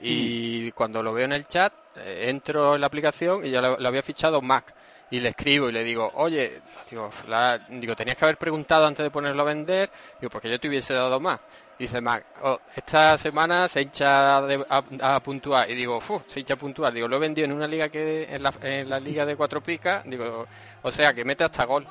Y 0.00 0.70
cuando 0.72 1.02
lo 1.02 1.12
veo 1.12 1.24
en 1.24 1.32
el 1.32 1.46
chat, 1.46 1.72
eh, 1.96 2.26
entro 2.28 2.74
en 2.74 2.80
la 2.80 2.86
aplicación 2.86 3.44
y 3.44 3.50
ya 3.50 3.60
lo, 3.60 3.78
lo 3.78 3.88
había 3.88 4.02
fichado 4.02 4.40
Mac. 4.40 4.74
Y 5.10 5.20
le 5.20 5.30
escribo 5.30 5.68
y 5.68 5.72
le 5.72 5.82
digo, 5.84 6.10
oye, 6.14 6.60
digo, 6.90 7.10
la- 7.28 7.58
digo, 7.70 7.96
tenías 7.96 8.16
que 8.16 8.24
haber 8.26 8.36
preguntado 8.36 8.86
antes 8.86 9.02
de 9.02 9.10
ponerlo 9.10 9.42
a 9.42 9.46
vender, 9.46 9.90
digo, 10.20 10.30
porque 10.30 10.50
yo 10.50 10.60
te 10.60 10.68
hubiese 10.68 10.92
dado 10.94 11.18
más. 11.18 11.40
Dice 11.78 12.00
Mac, 12.00 12.24
"Oh, 12.42 12.58
esta 12.74 13.16
semana 13.16 13.68
se 13.68 13.80
hincha 13.82 14.42
de- 14.42 14.66
a, 14.68 15.14
a 15.14 15.20
puntuar. 15.22 15.70
Y 15.70 15.76
digo, 15.76 16.00
"Fu, 16.00 16.20
se 16.26 16.40
hincha 16.40 16.54
a 16.54 16.58
puntuar. 16.58 16.92
Digo, 16.92 17.06
lo 17.06 17.16
he 17.16 17.20
vendido 17.20 17.44
en 17.46 17.52
una 17.52 17.68
liga 17.68 17.88
que 17.88 18.24
en 18.24 18.42
la, 18.42 18.52
en 18.62 18.88
la 18.90 18.98
liga 18.98 19.24
de 19.24 19.36
cuatro 19.36 19.62
picas. 19.62 20.02
Digo, 20.04 20.44
o 20.82 20.92
sea, 20.92 21.12
que 21.14 21.24
mete 21.24 21.44
hasta 21.44 21.64
gol. 21.64 21.86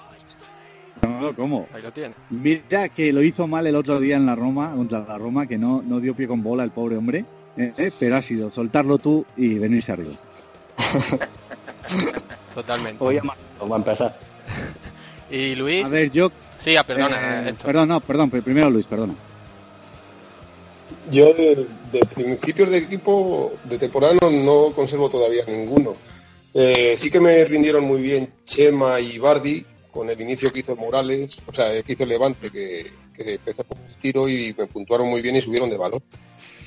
no, 1.02 1.34
¿cómo? 1.36 1.68
Ahí 1.74 1.82
lo 1.82 1.92
tiene. 1.92 2.14
Mira 2.30 2.90
que 2.90 3.14
lo 3.14 3.22
hizo 3.24 3.48
mal 3.48 3.66
el 3.66 3.76
otro 3.76 4.00
día 4.00 4.18
en 4.18 4.26
la 4.26 4.36
Roma, 4.36 4.72
contra 4.76 5.00
la 5.00 5.18
Roma, 5.18 5.48
que 5.48 5.58
no, 5.58 5.82
no 5.82 6.00
dio 6.00 6.14
pie 6.16 6.28
con 6.28 6.44
bola 6.44 6.64
el 6.64 6.72
pobre 6.72 6.98
hombre, 6.98 7.24
eh, 7.58 7.74
eh, 7.78 7.92
pero 8.00 8.18
ha 8.18 8.22
sido 8.22 8.52
soltarlo 8.52 8.98
tú 8.98 9.26
y 9.36 9.56
venirse 9.56 9.92
arriba. 9.92 10.14
Totalmente. 12.54 13.04
Voy 13.04 13.18
a 13.18 13.22
va 13.24 13.76
a 13.76 13.80
empezar. 13.80 14.18
Y 15.30 15.56
Luis, 15.56 15.84
A 15.84 15.90
ver, 15.90 16.10
yo... 16.10 16.32
sí, 16.58 16.78
ah, 16.78 16.86
perdona, 16.86 17.50
eh, 17.50 17.54
perdón, 17.62 17.90
no, 17.90 18.00
perdón, 18.00 18.30
pero 18.30 18.42
primero 18.42 18.70
Luis, 18.70 18.86
perdona. 18.86 19.14
Yo 21.12 21.34
de, 21.34 21.68
de 21.92 22.00
principios 22.16 22.70
de 22.70 22.78
equipo 22.78 23.52
de 23.66 23.78
temporada 23.78 24.14
no, 24.22 24.32
no 24.32 24.72
conservo 24.74 25.10
todavía 25.10 25.44
ninguno. 25.46 25.98
Eh, 26.54 26.96
sí 26.98 27.12
que 27.12 27.20
me 27.20 27.44
rindieron 27.44 27.84
muy 27.84 28.02
bien 28.02 28.34
Chema 28.46 29.00
y 29.00 29.20
Bardi 29.20 29.66
con 29.92 30.10
el 30.10 30.20
inicio 30.22 30.52
que 30.52 30.60
hizo 30.60 30.76
Morales, 30.76 31.36
o 31.46 31.54
sea, 31.54 31.82
que 31.84 31.94
hizo 31.94 32.06
Levante, 32.06 32.50
que, 32.50 32.92
que 33.14 33.34
empezó 33.36 33.64
con 33.64 33.78
el 33.80 33.96
tiro 33.96 34.30
y 34.30 34.56
me 34.58 34.68
puntuaron 34.68 35.08
muy 35.08 35.22
bien 35.22 35.36
y 35.36 35.42
subieron 35.42 35.70
de 35.70 35.78
valor. 35.78 36.02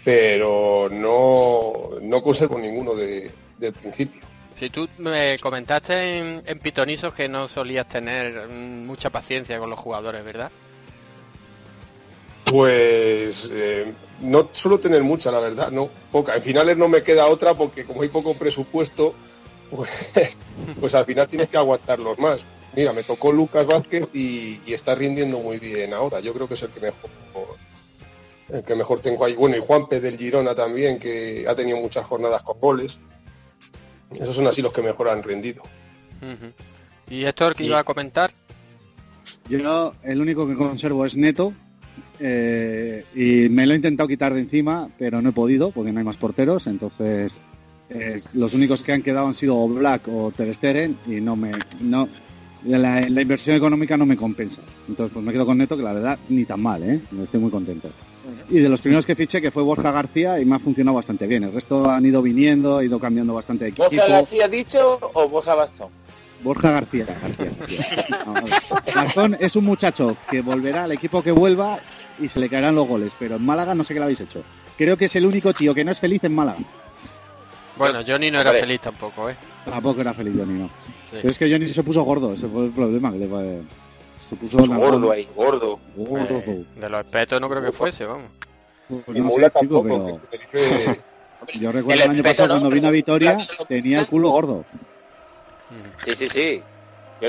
Pero 0.05 0.89
no, 0.91 2.01
no 2.01 2.23
conservo 2.23 2.59
ninguno 2.59 2.95
de, 2.95 3.31
del 3.59 3.73
principio. 3.73 4.23
Si 4.57 4.71
tú 4.71 4.89
me 4.99 5.39
comentaste 5.39 6.19
en, 6.19 6.43
en 6.45 6.59
Pitonisos 6.59 7.15
que 7.15 7.29
no 7.29 7.49
solías 7.49 7.89
tener 7.89 8.49
mucha 8.49 9.11
paciencia 9.11 9.59
con 9.59 9.71
los 9.71 9.79
jugadores, 9.79 10.25
¿verdad? 10.25 10.51
Pues 12.45 13.49
eh, 13.53 13.93
no 14.21 14.49
suelo 14.53 14.81
tener 14.81 15.03
mucha, 15.03 15.31
la 15.31 15.41
verdad, 15.41 15.71
no, 15.71 15.89
poca. 16.11 16.35
En 16.35 16.43
finales 16.43 16.77
no 16.77 16.89
me 16.89 17.03
queda 17.03 17.27
otra 17.29 17.55
porque 17.55 17.85
como 17.85 18.03
hay 18.03 18.09
poco 18.09 18.35
presupuesto, 18.35 19.15
pues, 19.71 19.91
pues 20.81 20.95
al 20.95 21.05
final 21.05 21.29
tienes 21.29 21.49
que 21.49 21.57
aguantarlos 21.57 22.19
más. 22.19 22.45
Mira, 22.75 22.93
me 22.93 23.03
tocó 23.03 23.33
Lucas 23.33 23.67
Vázquez 23.67 24.09
y, 24.13 24.61
y 24.67 24.75
está 24.75 24.95
rindiendo 24.95 25.39
muy 25.39 25.59
bien 25.59 25.95
ahora. 25.95 26.21
Yo 26.21 26.33
creo 26.33 26.49
que 26.49 26.55
es 26.55 26.63
el 26.63 26.71
que 26.71 26.81
mejor, 26.81 27.11
el 28.53 28.63
que 28.63 28.75
mejor 28.75 29.01
tengo 29.01 29.25
ahí. 29.25 29.35
Bueno, 29.35 29.57
y 29.57 29.61
Juanpe 29.61 30.01
del 30.01 30.17
Girona 30.17 30.55
también, 30.55 30.99
que 30.99 31.45
ha 31.49 31.55
tenido 31.55 31.79
muchas 31.79 32.05
jornadas 32.07 32.43
con 32.43 32.59
goles. 32.61 32.99
Esos 34.13 34.35
son 34.35 34.47
así 34.47 34.61
los 34.63 34.73
que 34.73 34.83
mejor 34.83 35.09
han 35.09 35.23
rendido. 35.23 35.63
Ujú. 36.21 36.53
Y 37.09 37.25
Héctor, 37.25 37.55
que 37.55 37.65
Y- 37.65 37.67
iba 37.67 37.79
a 37.79 37.85
comentar, 37.85 38.31
Yo 39.49 39.95
el 40.05 40.21
único 40.21 40.47
que 40.47 40.55
conservo 40.57 41.05
es 41.05 41.17
Neto 41.17 41.53
eh, 42.21 43.05
y 43.15 43.49
me 43.49 43.67
lo 43.67 43.73
he 43.73 43.77
intentado 43.77 44.09
quitar 44.09 44.33
de 44.35 44.41
encima, 44.41 44.89
pero 44.99 45.21
no 45.23 45.31
he 45.31 45.33
podido 45.33 45.71
porque 45.71 45.93
no 45.93 45.99
hay 45.99 46.05
más 46.05 46.17
porteros, 46.17 46.67
entonces 46.67 47.41
eh, 47.89 48.21
los 48.35 48.55
únicos 48.55 48.83
que 48.83 48.93
han 48.93 49.03
quedado 49.03 49.27
han 49.27 49.35
sido 49.35 49.67
Black 49.69 50.07
o 50.09 50.31
Ter 50.37 50.55
Stegen 50.55 50.97
y 51.07 51.21
no 51.21 51.35
me 51.37 51.51
no 51.81 52.09
la, 52.65 53.01
la 53.09 53.23
inversión 53.23 53.57
económica 53.57 53.97
no 53.97 54.07
me 54.07 54.17
compensa. 54.17 54.61
Entonces 54.89 55.13
pues 55.13 55.25
me 55.25 55.33
quedo 55.33 55.47
con 55.47 55.59
Neto 55.59 55.77
que 55.77 55.83
la 55.83 55.95
verdad 55.95 56.19
ni 56.29 56.45
tan 56.45 56.61
mal, 56.63 56.83
¿eh? 56.83 57.01
Estoy 57.23 57.41
muy 57.41 57.51
contento. 57.51 57.89
Y 58.49 58.59
de 58.59 58.69
los 58.69 58.81
primeros 58.81 59.07
que 59.07 59.15
fiché 59.15 59.41
que 59.41 59.51
fue 59.51 59.63
Borja 59.63 59.91
García 59.91 60.41
y 60.41 60.45
me 60.45 60.57
ha 60.57 60.59
funcionado 60.59 60.97
bastante 60.97 61.27
bien. 61.27 61.45
El 61.45 61.53
resto 61.53 61.89
han 61.91 62.05
ido 62.05 62.21
viniendo, 62.23 62.79
ha 62.79 62.85
ido 62.85 62.99
cambiando 62.99 63.35
bastante 63.35 63.65
de 63.65 63.71
equipo. 63.71 63.85
¿Borja 63.91 64.09
García 64.09 64.49
dicho 64.49 64.99
o 65.15 65.29
Borja 65.29 65.55
Bastón? 65.55 65.89
Borja 66.43 66.71
García. 66.73 67.05
García, 67.07 67.51
García. 67.59 68.83
Gastón 68.95 69.37
es 69.41 69.57
un 69.57 69.65
muchacho 69.65 70.17
que 70.31 70.41
volverá 70.43 70.85
al 70.85 70.93
equipo 70.93 71.23
que 71.23 71.33
vuelva 71.33 71.79
y 72.19 72.29
se 72.29 72.41
le 72.41 72.49
caerán 72.49 72.75
los 72.75 72.87
goles, 72.89 73.13
pero 73.19 73.37
en 73.37 73.45
Málaga 73.45 73.75
no 73.75 73.85
sé 73.85 73.93
qué 73.95 74.01
le 74.01 74.05
habéis 74.05 74.21
hecho. 74.21 74.43
Creo 74.79 74.97
que 74.97 75.05
es 75.07 75.17
el 75.17 75.27
único 75.27 75.53
tío 75.53 75.75
que 75.75 75.85
no 75.85 75.93
es 75.93 76.01
feliz 76.01 76.25
en 76.25 76.35
Málaga. 76.35 76.59
bueno, 77.77 78.01
Johnny 78.07 78.31
no 78.31 78.41
era 78.41 78.51
Vale. 78.51 78.61
feliz 78.61 78.81
tampoco, 78.81 79.29
¿eh? 79.31 79.35
Tampoco 79.65 80.01
era 80.01 80.15
feliz 80.15 80.35
Johnny, 80.37 80.59
no. 80.59 80.67
Sí. 80.87 80.93
Pero 81.13 81.29
es 81.31 81.39
que 81.39 81.51
Johnny 81.51 81.67
se 81.67 81.83
puso 81.83 82.03
gordo, 82.03 82.33
ese 82.35 82.47
fue 82.49 82.67
el 82.67 82.71
problema. 82.71 83.13
Que 83.13 83.19
le 83.19 83.27
fue- 83.29 83.61
se 84.31 84.37
puso 84.37 84.57
Pues 84.59 84.69
gordo 84.71 85.11
ahí, 85.11 85.29
gordo. 85.37 85.79
Gordo. 85.97 86.25
Eh, 86.39 86.65
de 86.77 86.89
los 86.89 87.01
espetos 87.01 87.41
no 87.41 87.49
creo 87.51 87.63
que 87.63 87.73
fuese, 87.73 88.07
vamos. 88.07 88.31
Pues 88.89 89.03
Y 89.17 89.21
no 89.21 89.27
Mula 89.27 89.49
sé, 89.49 89.61
chico, 89.61 89.81
tampoco, 89.83 90.21
pero 90.31 90.31
que 90.31 90.59
Tenerife- 90.59 90.99
yo 91.61 91.73
recuerdo 91.73 92.03
El 92.03 92.11
el 92.11 92.11
año 92.17 92.23
pasado 92.23 92.49
no, 92.49 92.55
cuando 92.55 92.71
vino 92.71 92.89
a 92.89 92.91
Vitoria 92.93 93.39
tenía 93.69 94.01
el 94.01 94.07
culo 94.07 94.31
gordo. 94.31 94.65
Sí, 96.05 96.15
sí, 96.17 96.29
sí. 96.29 96.63
Yo, 97.21 97.29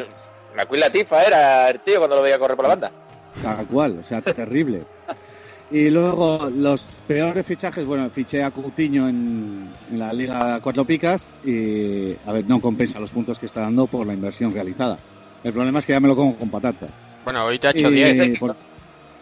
la 0.56 0.66
Queen 0.66 0.80
Latifa 0.80 1.24
era 1.24 1.70
el 1.70 1.80
tío 1.82 1.98
cuando 2.00 2.16
lo 2.16 2.22
veía 2.22 2.40
correr 2.40 2.56
por 2.56 2.66
la 2.66 2.70
banda. 2.70 2.92
Tal 3.42 3.66
cual, 3.68 4.00
o 4.02 4.04
sea, 4.08 4.22
terrible. 4.22 4.84
Y 5.70 5.90
luego 5.90 6.50
los 6.54 6.86
peores 7.08 7.46
fichajes, 7.46 7.86
bueno, 7.88 8.10
fiché 8.10 8.44
a 8.44 8.52
Coutinho 8.52 9.08
en, 9.08 9.70
en 9.90 10.00
la 10.00 10.12
Liga 10.12 10.60
Cuatro 10.62 10.84
Picas 10.84 11.28
y, 11.46 12.14
a 12.28 12.34
ver, 12.34 12.44
no 12.46 12.60
compensa 12.60 13.00
los 13.00 13.12
puntos 13.12 13.40
que 13.40 13.46
está 13.46 13.62
dando 13.62 13.88
por 13.88 14.06
la 14.06 14.14
inversión 14.14 14.54
realizada. 14.54 14.98
El 15.44 15.54
problema 15.54 15.80
es 15.80 15.86
que 15.86 15.94
ya 15.94 16.00
me 16.00 16.08
lo 16.08 16.16
como 16.16 16.36
con 16.36 16.50
patatas. 16.50 16.90
Bueno, 17.24 17.46
hoy 17.46 17.60
te 17.60 17.68
ha 17.68 17.72
hecho 17.72 17.90
Y 17.90 17.96
10. 17.96 18.40
por- 18.40 18.56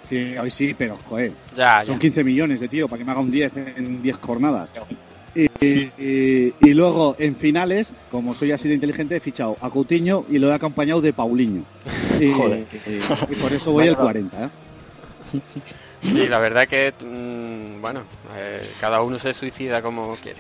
Sí, 0.08 0.36
hoy 0.38 0.49
sí, 0.49 0.73
pero, 0.75 0.97
joder, 1.08 1.32
Ya, 1.55 1.82
ya. 1.82 1.86
son 1.86 1.99
15 1.99 2.23
millones 2.23 2.60
de 2.60 2.67
tío 2.67 2.88
para 2.88 2.97
que 2.97 3.05
me 3.05 3.12
haga 3.12 3.21
un 3.21 3.29
10 3.29 3.51
en 3.55 4.01
10 4.01 4.17
jornadas. 4.17 4.71
Y, 5.36 5.45
y- 5.63 6.53
y 6.60 6.73
luego 6.73 7.15
en 7.19 7.36
finales, 7.36 7.93
como 8.10 8.34
soy 8.34 8.51
así 8.51 8.67
de 8.67 8.73
inteligente, 8.73 9.15
he 9.17 9.19
fichado 9.19 9.55
a 9.62 9.69
Coutinho 9.69 10.25
y 10.27 10.39
lo 10.39 10.49
he 10.49 10.53
acompañado 10.53 10.99
de 11.01 11.13
Paulinho. 11.13 11.63
Y, 12.19 12.32
Joder. 12.34 12.65
y- 12.88 13.34
y 13.34 13.36
por 13.36 13.53
eso 13.53 13.71
voy 13.71 13.88
al 13.88 13.97
40. 13.97 14.45
¿eh? 14.45 14.49
Sí, 16.01 16.27
la 16.27 16.39
verdad 16.39 16.67
que, 16.67 16.93
mm, 16.93 17.81
bueno, 17.81 18.03
eh, 18.35 18.69
cada 18.79 19.01
uno 19.01 19.19
se 19.19 19.33
suicida 19.33 19.81
como 19.81 20.15
quiere. 20.15 20.39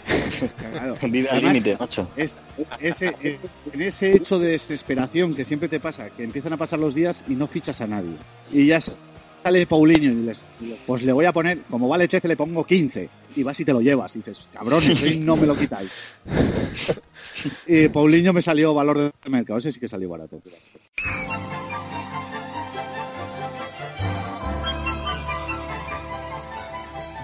Claro. 0.71 0.97
Vive 1.01 1.29
al 1.29 1.37
Además, 1.37 1.53
límite, 1.53 1.77
macho. 1.77 2.07
Es, 2.15 2.39
ese, 2.79 3.15
eh, 3.21 3.37
en 3.73 3.81
ese 3.81 4.15
hecho 4.15 4.39
de 4.39 4.49
desesperación 4.49 5.33
que 5.33 5.45
siempre 5.45 5.67
te 5.67 5.79
pasa, 5.79 6.09
que 6.09 6.23
empiezan 6.23 6.53
a 6.53 6.57
pasar 6.57 6.79
los 6.79 6.95
días 6.95 7.23
y 7.27 7.33
no 7.33 7.47
fichas 7.47 7.81
a 7.81 7.87
nadie. 7.87 8.15
Y 8.51 8.67
ya 8.67 8.79
sale 8.81 9.65
Paulinho 9.67 10.11
y 10.11 10.25
les, 10.25 10.39
pues 10.85 11.03
le 11.03 11.11
voy 11.11 11.25
a 11.25 11.33
poner, 11.33 11.59
como 11.69 11.87
vale 11.87 12.07
13, 12.07 12.27
le 12.27 12.37
pongo 12.37 12.63
15. 12.63 13.09
Y 13.35 13.43
vas 13.43 13.59
y 13.59 13.65
te 13.65 13.73
lo 13.73 13.81
llevas. 13.81 14.15
Y 14.15 14.19
dices, 14.19 14.41
cabrones, 14.53 15.01
hoy 15.03 15.19
no 15.19 15.35
me 15.35 15.45
lo 15.45 15.55
quitáis. 15.55 15.91
y 17.67 17.87
Paulinho 17.89 18.33
me 18.33 18.41
salió 18.41 18.73
valor 18.73 18.97
de 18.97 19.29
mercado, 19.29 19.59
ese 19.59 19.71
sí 19.71 19.79
que 19.79 19.87
salió 19.87 20.09
barato. 20.09 20.41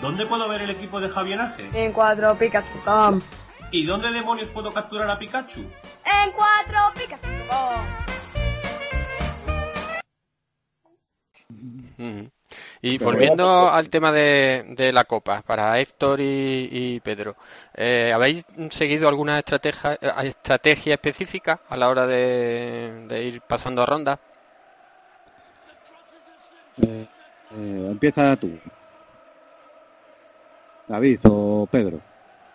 ¿Dónde 0.00 0.26
puedo 0.26 0.48
ver 0.48 0.62
el 0.62 0.70
equipo 0.70 1.00
de 1.00 1.08
Javier 1.08 1.40
Ace? 1.40 1.68
En 1.74 1.92
cuatropicas.com. 1.92 3.20
¿Y 3.72 3.84
dónde 3.84 4.12
demonios 4.12 4.48
puedo 4.50 4.72
capturar 4.72 5.10
a 5.10 5.18
Pikachu? 5.18 5.60
En 5.60 6.30
cuatropicas.com. 6.32 8.08
Ujú. 11.50 12.30
Y 12.80 12.98
Pero 12.98 13.10
volviendo 13.10 13.68
al 13.68 13.88
tema 13.90 14.12
de, 14.12 14.64
de 14.68 14.92
la 14.92 15.04
Copa, 15.04 15.42
para 15.42 15.78
Héctor 15.80 16.20
y, 16.20 16.68
y 16.70 17.00
Pedro, 17.00 17.34
eh, 17.74 18.12
¿habéis 18.14 18.44
seguido 18.70 19.08
alguna 19.08 19.38
estrategia, 19.38 19.94
eh, 19.94 20.12
estrategia 20.22 20.94
específica 20.94 21.60
a 21.68 21.76
la 21.76 21.88
hora 21.88 22.06
de, 22.06 23.04
de 23.08 23.24
ir 23.24 23.40
pasando 23.42 23.82
a 23.82 23.86
ronda? 23.86 24.20
Eh, 26.80 27.06
eh, 27.50 27.86
empieza 27.90 28.36
tú. 28.36 28.58
David 30.88 31.20
o 31.24 31.68
Pedro. 31.70 32.00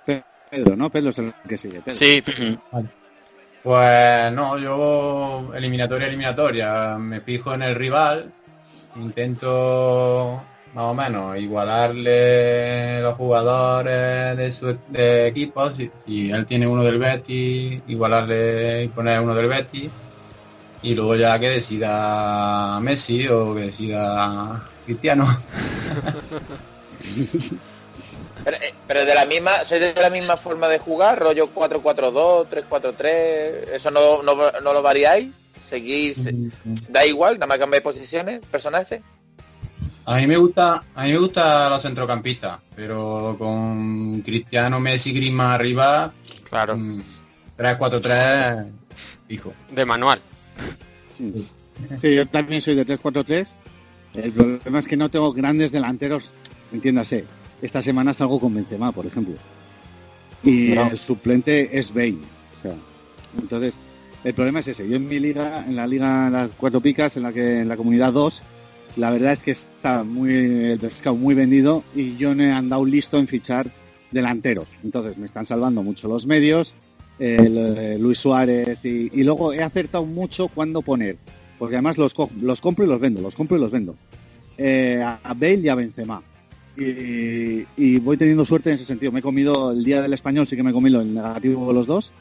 Pe- 0.05 0.23
Pedro, 0.49 0.75
¿no? 0.75 0.89
Pedro 0.89 1.11
es 1.11 1.19
el 1.19 1.33
que 1.47 1.57
sigue. 1.57 1.81
Pedro. 1.81 1.97
Sí, 1.97 2.23
Pues 3.63 4.31
no, 4.33 4.57
yo 4.57 5.51
eliminatoria, 5.55 6.07
eliminatoria, 6.07 6.97
me 6.97 7.21
fijo 7.21 7.53
en 7.53 7.61
el 7.63 7.75
rival, 7.75 8.31
intento 8.97 10.41
más 10.73 10.85
o 10.85 10.93
menos 10.93 11.37
igualarle 11.37 12.99
los 13.01 13.15
jugadores 13.15 14.35
de 14.35 14.51
su 14.51 14.77
de 14.89 15.27
equipo, 15.27 15.69
si, 15.69 15.89
si 16.05 16.31
él 16.31 16.45
tiene 16.45 16.67
uno 16.67 16.83
del 16.83 16.99
Betis, 16.99 17.81
igualarle 17.87 18.83
y 18.83 18.87
poner 18.89 19.21
uno 19.21 19.35
del 19.35 19.47
Betis, 19.47 19.89
y 20.81 20.93
luego 20.95 21.15
ya 21.15 21.39
que 21.39 21.49
decida 21.51 22.79
Messi 22.81 23.27
o 23.29 23.55
que 23.55 23.61
decida 23.61 24.61
Cristiano. 24.85 25.25
Pero, 28.43 28.57
eh, 28.57 28.73
pero 28.87 29.05
de 29.05 29.15
la 29.15 29.25
misma, 29.25 29.63
¿sois 29.65 29.81
de 29.81 29.93
la 30.01 30.09
misma 30.09 30.37
forma 30.37 30.67
de 30.67 30.79
jugar? 30.79 31.19
¿Rollo 31.19 31.49
4-4-2, 31.53 32.47
3-4-3? 32.49 33.73
¿Eso 33.73 33.91
no, 33.91 34.21
no, 34.21 34.35
no 34.51 34.73
lo 34.73 34.81
variáis? 34.81 35.31
¿Seguís? 35.67 36.29
¿Da 36.89 37.05
igual? 37.05 37.35
¿Nada 37.35 37.47
más 37.47 37.57
cambiáis 37.57 37.83
posiciones, 37.83 38.45
personajes? 38.45 39.01
A 40.05 40.17
mí 40.17 40.27
me 40.27 40.35
gusta, 40.35 40.83
a 40.95 41.03
mí 41.03 41.11
me 41.13 41.17
gusta 41.17 41.69
los 41.69 41.81
centrocampistas, 41.81 42.59
pero 42.75 43.37
con 43.39 44.21
Cristiano, 44.21 44.79
Messi, 44.79 45.13
Griezmann 45.13 45.51
arriba, 45.51 46.11
claro, 46.49 46.75
3-4-3, 47.57 48.69
hijo. 49.29 49.53
de 49.71 49.85
manual. 49.85 50.19
Sí, 52.01 52.15
yo 52.15 52.27
también 52.27 52.61
soy 52.61 52.75
de 52.75 52.85
3-4-3. 52.85 53.47
El 54.15 54.31
problema 54.33 54.79
es 54.79 54.87
que 54.87 54.97
no 54.97 55.09
tengo 55.09 55.31
grandes 55.31 55.71
delanteros, 55.71 56.29
entiéndase. 56.73 57.23
Esta 57.63 57.81
semana 57.81 58.13
salgo 58.13 58.39
con 58.39 58.53
Benzema, 58.53 58.91
por 58.91 59.07
ejemplo. 59.07 59.33
Y 60.43 60.73
No. 60.75 60.89
el 60.91 60.97
suplente 60.97 61.77
es 61.79 61.91
Bale. 61.93 62.17
O 62.59 62.61
sea, 62.61 62.75
entonces, 63.39 63.73
el 64.23 64.33
problema 64.33 64.59
es 64.59 64.67
ese. 64.67 64.87
Yo 64.87 64.97
en 64.97 65.07
mi 65.07 65.17
liga, 65.19 65.65
en 65.67 65.75
la 65.75 65.87
liga 65.87 66.29
Las 66.29 66.51
Cuatro 66.55 66.81
Picas, 66.81 67.17
en 67.17 67.23
la 67.23 67.31
que 67.33 67.61
en 67.61 67.67
la 67.69 67.77
comunidad 67.77 68.11
2, 68.13 68.41
la 68.97 69.09
verdad 69.09 69.31
es 69.33 69.41
que 69.41 69.51
está 69.51 70.03
muy 70.03 70.33
el 70.33 70.77
pescado 70.79 71.15
muy 71.15 71.33
vendido 71.33 71.83
y 71.95 72.15
yo 72.17 72.35
no 72.35 72.43
he 72.43 72.51
andado 72.51 72.85
listo 72.85 73.17
en 73.17 73.27
fichar 73.27 73.71
delanteros. 74.11 74.67
Entonces, 74.83 75.17
me 75.17 75.25
están 75.25 75.45
salvando 75.45 75.81
mucho 75.81 76.07
los 76.07 76.25
medios, 76.27 76.75
el, 77.17 77.57
eh, 77.57 77.97
Luis 77.97 78.19
Suárez 78.19 78.77
y, 78.83 79.09
y 79.19 79.23
luego 79.23 79.53
he 79.53 79.63
acertado 79.63 80.05
mucho 80.05 80.49
cuándo 80.49 80.81
poner. 80.81 81.15
Porque 81.57 81.75
además 81.75 81.97
los, 81.97 82.13
co- 82.13 82.29
los 82.41 82.59
compro 82.59 82.83
y 82.83 82.87
los 82.89 82.99
vendo, 82.99 83.21
los 83.21 83.35
compro 83.35 83.55
y 83.57 83.61
los 83.61 83.71
vendo. 83.71 83.95
Eh, 84.57 85.01
a 85.01 85.19
a 85.23 85.33
Bale 85.33 85.61
y 85.63 85.69
a 85.69 85.75
Benzema. 85.75 86.21
Y, 86.75 87.65
y 87.77 87.99
voy 87.99 88.17
teniendo 88.17 88.45
suerte 88.45 88.69
en 88.69 88.75
ese 88.75 88.85
sentido. 88.85 89.11
Me 89.11 89.19
he 89.19 89.23
comido 89.23 89.71
el 89.71 89.83
día 89.83 90.01
del 90.01 90.13
español, 90.13 90.47
sí 90.47 90.55
que 90.55 90.63
me 90.63 90.71
he 90.71 90.73
comido 90.73 91.01
el 91.01 91.13
negativo 91.13 91.67
de 91.67 91.73
los 91.73 91.85
dos, 91.85 92.11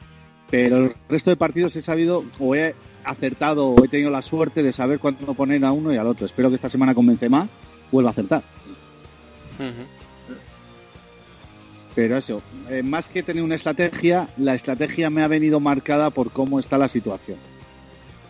pero 0.51 0.77
el 0.77 0.95
resto 1.09 1.31
de 1.31 1.37
partidos 1.37 1.75
he 1.77 1.81
sabido 1.81 2.25
o 2.39 2.55
he 2.55 2.75
acertado 3.05 3.69
o 3.69 3.85
he 3.85 3.89
tenido 3.89 4.11
la 4.11 4.23
suerte 4.23 4.63
de 4.63 4.73
saber 4.73 4.99
cuándo 4.99 5.33
poner 5.35 5.65
a 5.65 5.73
uno 5.73 5.93
y 5.93 5.97
al 5.97 6.07
otro. 6.07 6.27
Espero 6.27 6.51
que 6.51 6.57
esta 6.57 6.69
semana 6.69 6.95
con 6.95 7.07
Benzema 7.07 7.49
vuelva 7.91 8.11
a 8.11 8.13
acertar. 8.13 8.43
Pero 11.95 12.17
eso, 12.17 12.43
eh, 12.71 12.83
más 12.83 13.09
que 13.09 13.23
tener 13.23 13.43
una 13.43 13.55
estrategia, 13.55 14.29
la 14.39 14.55
estrategia 14.55 15.11
me 15.11 15.23
ha 15.23 15.29
venido 15.29 15.61
marcada 15.61 16.11
por 16.11 16.31
cómo 16.31 16.59
está 16.59 16.79
la 16.79 16.89
situación. 16.89 17.39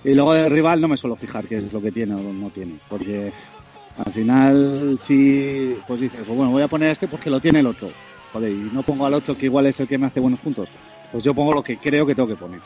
Y 0.05 0.15
luego 0.15 0.35
del 0.35 0.51
rival 0.51 0.81
no 0.81 0.89
me 0.89 0.97
suelo 0.97 1.15
fijar 1.15 1.47
qué 1.47 1.59
es 1.59 1.73
lo 1.73 1.81
que 1.81 1.93
tiene 1.93 2.15
o 2.15 2.33
no 2.33 2.51
tiene, 2.51 2.75
porque 2.89 3.33
al 3.99 4.13
final 4.13 4.99
si 5.03 5.77
pues 5.87 6.01
dices, 6.01 6.21
pues 6.25 6.37
bueno, 6.37 6.53
voy 6.53 6.63
a 6.63 6.69
poner 6.69 6.91
este 6.91 7.09
porque 7.09 7.31
lo 7.31 7.41
tiene 7.41 7.61
el 7.61 7.67
otro. 7.67 7.89
Y 8.35 8.71
no 8.73 8.83
pongo 8.83 9.05
al 9.05 9.13
otro 9.15 9.37
que 9.37 9.45
igual 9.47 9.67
es 9.67 9.79
el 9.81 9.87
que 9.87 9.99
me 9.99 10.07
hace 10.07 10.19
buenos 10.21 10.41
puntos. 10.41 10.67
Pues 11.11 11.23
yo 11.23 11.35
pongo 11.35 11.53
lo 11.53 11.63
que 11.63 11.77
creo 11.77 12.07
que 12.07 12.15
tengo 12.15 12.29
que 12.29 12.37
poner. 12.37 12.61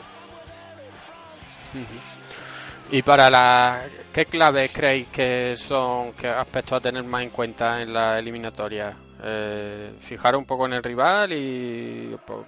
Y 2.89 3.01
para 3.01 3.29
la, 3.29 3.83
¿qué 4.13 4.25
claves 4.25 4.71
creéis 4.73 5.07
que 5.07 5.55
son, 5.57 6.13
qué 6.13 6.29
aspectos 6.29 6.77
a 6.77 6.81
tener 6.81 7.03
más 7.03 7.21
en 7.23 7.29
cuenta 7.31 7.81
en 7.81 7.93
la 7.93 8.17
eliminatoria? 8.17 8.93
Eh, 9.21 9.91
fijar 9.99 10.37
un 10.37 10.45
poco 10.45 10.65
en 10.67 10.73
el 10.73 10.83
rival 10.83 11.33
y 11.33 12.15
po- 12.25 12.45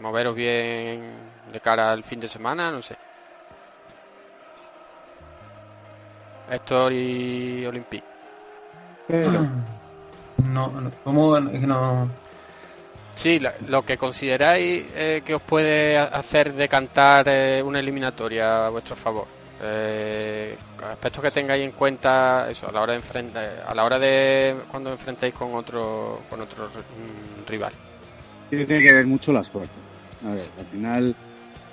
moveros 0.00 0.34
bien 0.34 1.02
de 1.52 1.60
cara 1.60 1.92
al 1.92 2.02
fin 2.04 2.20
de 2.20 2.28
semana, 2.28 2.70
no 2.70 2.80
sé. 2.80 2.94
Héctor 6.50 6.92
y 6.92 7.64
Olympique. 7.66 8.04
No, 10.50 10.68
no, 10.80 10.90
¿cómo? 11.04 11.38
No... 11.40 12.08
Sí, 13.14 13.40
la- 13.40 13.54
lo 13.66 13.82
que 13.84 13.96
consideráis 13.98 14.84
eh, 14.94 15.22
que 15.24 15.34
os 15.34 15.42
puede 15.42 15.98
ha- 15.98 16.04
hacer 16.04 16.52
decantar 16.52 17.24
eh, 17.28 17.62
una 17.62 17.80
eliminatoria 17.80 18.66
a 18.66 18.68
vuestro 18.70 18.94
favor. 18.94 19.26
Eh, 19.60 20.56
aspectos 20.92 21.24
que 21.24 21.30
tengáis 21.32 21.64
en 21.64 21.72
cuenta 21.72 22.48
eso 22.48 22.68
a 22.68 22.72
la 22.72 22.80
hora 22.82 22.92
de 22.92 22.98
enfrentar, 23.00 23.64
a 23.66 23.74
la 23.74 23.84
hora 23.84 23.98
de 23.98 24.54
cuando 24.70 24.92
enfrentéis 24.92 25.34
con 25.34 25.52
otro 25.56 26.20
con 26.30 26.40
otro 26.40 26.66
mm, 26.66 27.48
rival. 27.48 27.72
Tiene 28.50 28.66
que 28.66 28.92
ver 28.92 29.06
mucho 29.06 29.32
la 29.32 29.42
suerte. 29.42 29.72
A 30.24 30.30
ver, 30.30 30.46
al 30.58 30.66
final, 30.66 31.14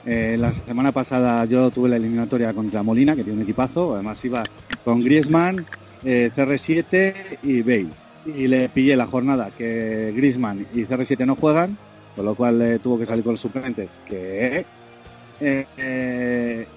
eh, 0.05 0.37
la 0.37 0.53
semana 0.53 0.91
pasada 0.91 1.45
yo 1.45 1.71
tuve 1.71 1.89
la 1.89 1.95
eliminatoria 1.95 2.53
contra 2.53 2.83
Molina, 2.83 3.15
que 3.15 3.23
tiene 3.23 3.37
un 3.37 3.43
equipazo. 3.43 3.95
Además 3.95 4.23
iba 4.23 4.43
con 4.83 5.01
Griezmann, 5.01 5.65
eh, 6.03 6.31
CR7 6.35 7.39
y 7.43 7.61
Bale. 7.61 7.87
Y 8.25 8.47
le 8.47 8.69
pillé 8.69 8.95
la 8.95 9.07
jornada 9.07 9.49
que 9.57 10.13
Griezmann 10.15 10.67
y 10.73 10.83
CR7 10.83 11.25
no 11.25 11.35
juegan, 11.35 11.77
con 12.15 12.25
lo 12.25 12.35
cual 12.35 12.61
eh, 12.61 12.79
tuvo 12.79 12.99
que 12.99 13.05
salir 13.05 13.23
con 13.23 13.33
los 13.33 13.39
suplentes. 13.39 13.89
Que 14.07 14.65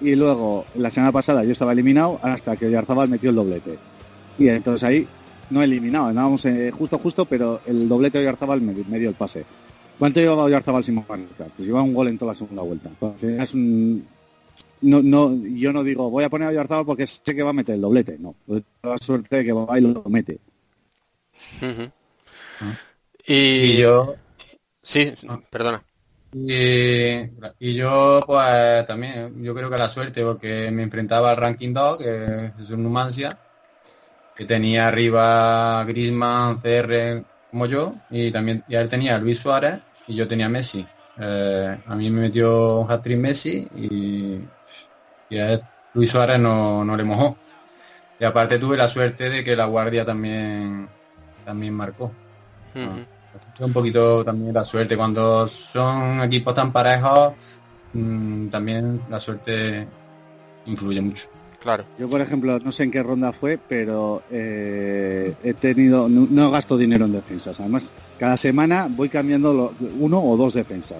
y 0.01 0.15
luego, 0.15 0.65
la 0.75 0.91
semana 0.91 1.11
pasada 1.11 1.43
yo 1.43 1.51
estaba 1.51 1.71
eliminado 1.71 2.19
hasta 2.21 2.57
que 2.57 2.65
Oyarzabal 2.65 3.09
metió 3.09 3.29
el 3.29 3.35
doblete. 3.35 3.77
Y 4.37 4.49
entonces 4.49 4.83
ahí 4.83 5.07
no 5.49 5.63
eliminado, 5.63 6.07
andábamos 6.07 6.45
justo 6.77 6.97
justo, 6.97 7.25
pero 7.25 7.61
el 7.65 7.87
doblete 7.87 8.17
de 8.17 8.25
Oyarzabal 8.25 8.61
me 8.61 8.99
dio 8.99 9.09
el 9.09 9.15
pase. 9.15 9.45
¿Cuánto 9.99 10.19
llevaba 10.21 10.43
Oyarzabal 10.43 10.83
sin 10.83 10.95
marcar? 10.95 11.19
Pues 11.37 11.67
lleva 11.67 11.81
un 11.83 11.93
gol 11.93 12.07
en 12.07 12.17
toda 12.17 12.31
la 12.31 12.37
segunda 12.37 12.63
vuelta. 12.63 12.89
Es 13.21 13.53
un- 13.53 14.07
no, 14.81 15.01
no, 15.03 15.35
yo 15.45 15.73
no 15.73 15.83
digo, 15.83 16.09
voy 16.09 16.23
a 16.23 16.29
poner 16.29 16.47
a 16.47 16.51
Oyarzabal 16.51 16.85
porque 16.85 17.05
sé 17.05 17.21
que 17.35 17.43
va 17.43 17.49
a 17.49 17.53
meter 17.53 17.75
el 17.75 17.81
doblete. 17.81 18.17
No, 18.17 18.33
pues 18.47 18.63
la 18.81 18.97
suerte 18.97 19.35
de 19.37 19.45
que 19.45 19.51
va 19.51 19.77
y 19.77 19.81
lo 19.81 20.03
mete. 20.05 20.39
Ah. 22.61 22.73
Y, 23.25 23.33
Y 23.33 23.77
yo, 23.77 24.15
Sí, 24.81 25.13
perdona. 25.51 25.83
Y, 26.33 27.09
y 27.59 27.73
yo, 27.73 28.23
pues 28.25 28.85
también, 28.85 29.43
yo 29.43 29.53
creo 29.53 29.69
que 29.69 29.77
la 29.77 29.89
suerte, 29.89 30.23
porque 30.23 30.69
me 30.71 30.83
enfrentaba 30.83 31.31
al 31.31 31.37
ranking 31.37 31.73
2, 31.73 31.97
que 31.97 32.51
es 32.59 32.69
un 32.69 32.83
Numancia, 32.83 33.37
que 34.35 34.45
tenía 34.45 34.87
arriba 34.87 35.83
Griezmann, 35.85 36.59
CR, 36.59 37.23
como 37.51 37.65
yo, 37.65 37.95
y 38.09 38.31
también 38.31 38.63
y 38.67 38.75
él 38.75 38.89
tenía 38.89 39.15
a 39.15 39.19
Luis 39.19 39.39
Suárez 39.39 39.79
y 40.09 40.15
yo 40.15 40.27
tenía 40.27 40.49
Messi. 40.49 40.85
Eh, 41.17 41.77
a 41.85 41.95
mí 41.95 42.09
me 42.09 42.21
metió 42.21 42.79
un 42.79 42.91
hat-trick 42.91 43.19
Messi 43.19 43.67
y, 43.75 44.39
y 45.29 45.37
a 45.37 45.53
él, 45.53 45.61
Luis 45.93 46.09
Suárez 46.09 46.39
no, 46.39 46.83
no 46.83 46.97
le 46.97 47.03
mojó. 47.03 47.37
Y 48.19 48.25
aparte 48.25 48.57
tuve 48.57 48.75
la 48.75 48.87
suerte 48.87 49.29
de 49.29 49.43
que 49.43 49.55
la 49.55 49.65
guardia 49.65 50.03
también, 50.03 50.89
también 51.45 51.73
marcó. 51.73 52.11
Que 53.55 53.63
un 53.63 53.71
poquito 53.71 54.25
también 54.25 54.53
la 54.53 54.65
suerte. 54.65 54.97
Cuando 54.97 55.47
son 55.47 56.21
equipos 56.21 56.53
tan 56.55 56.73
parejos, 56.73 57.33
mm, 57.93 58.49
también 58.49 58.99
la 59.09 59.19
suerte 59.19 59.87
influye 60.65 61.01
mucho. 61.01 61.29
Claro. 61.61 61.83
Yo, 61.97 62.09
por 62.09 62.21
ejemplo, 62.21 62.57
no 62.59 62.71
sé 62.71 62.83
en 62.83 62.91
qué 62.91 63.03
ronda 63.03 63.33
fue, 63.33 63.57
pero 63.57 64.23
eh, 64.31 65.35
he 65.43 65.53
tenido, 65.53 66.07
no, 66.07 66.25
no 66.29 66.51
gasto 66.51 66.77
dinero 66.77 67.05
en 67.05 67.11
defensas. 67.13 67.59
Además, 67.59 67.91
cada 68.17 68.37
semana 68.37 68.87
voy 68.89 69.09
cambiando 69.09 69.53
lo- 69.53 69.73
uno 69.99 70.23
o 70.23 70.37
dos 70.37 70.53
defensas 70.53 70.99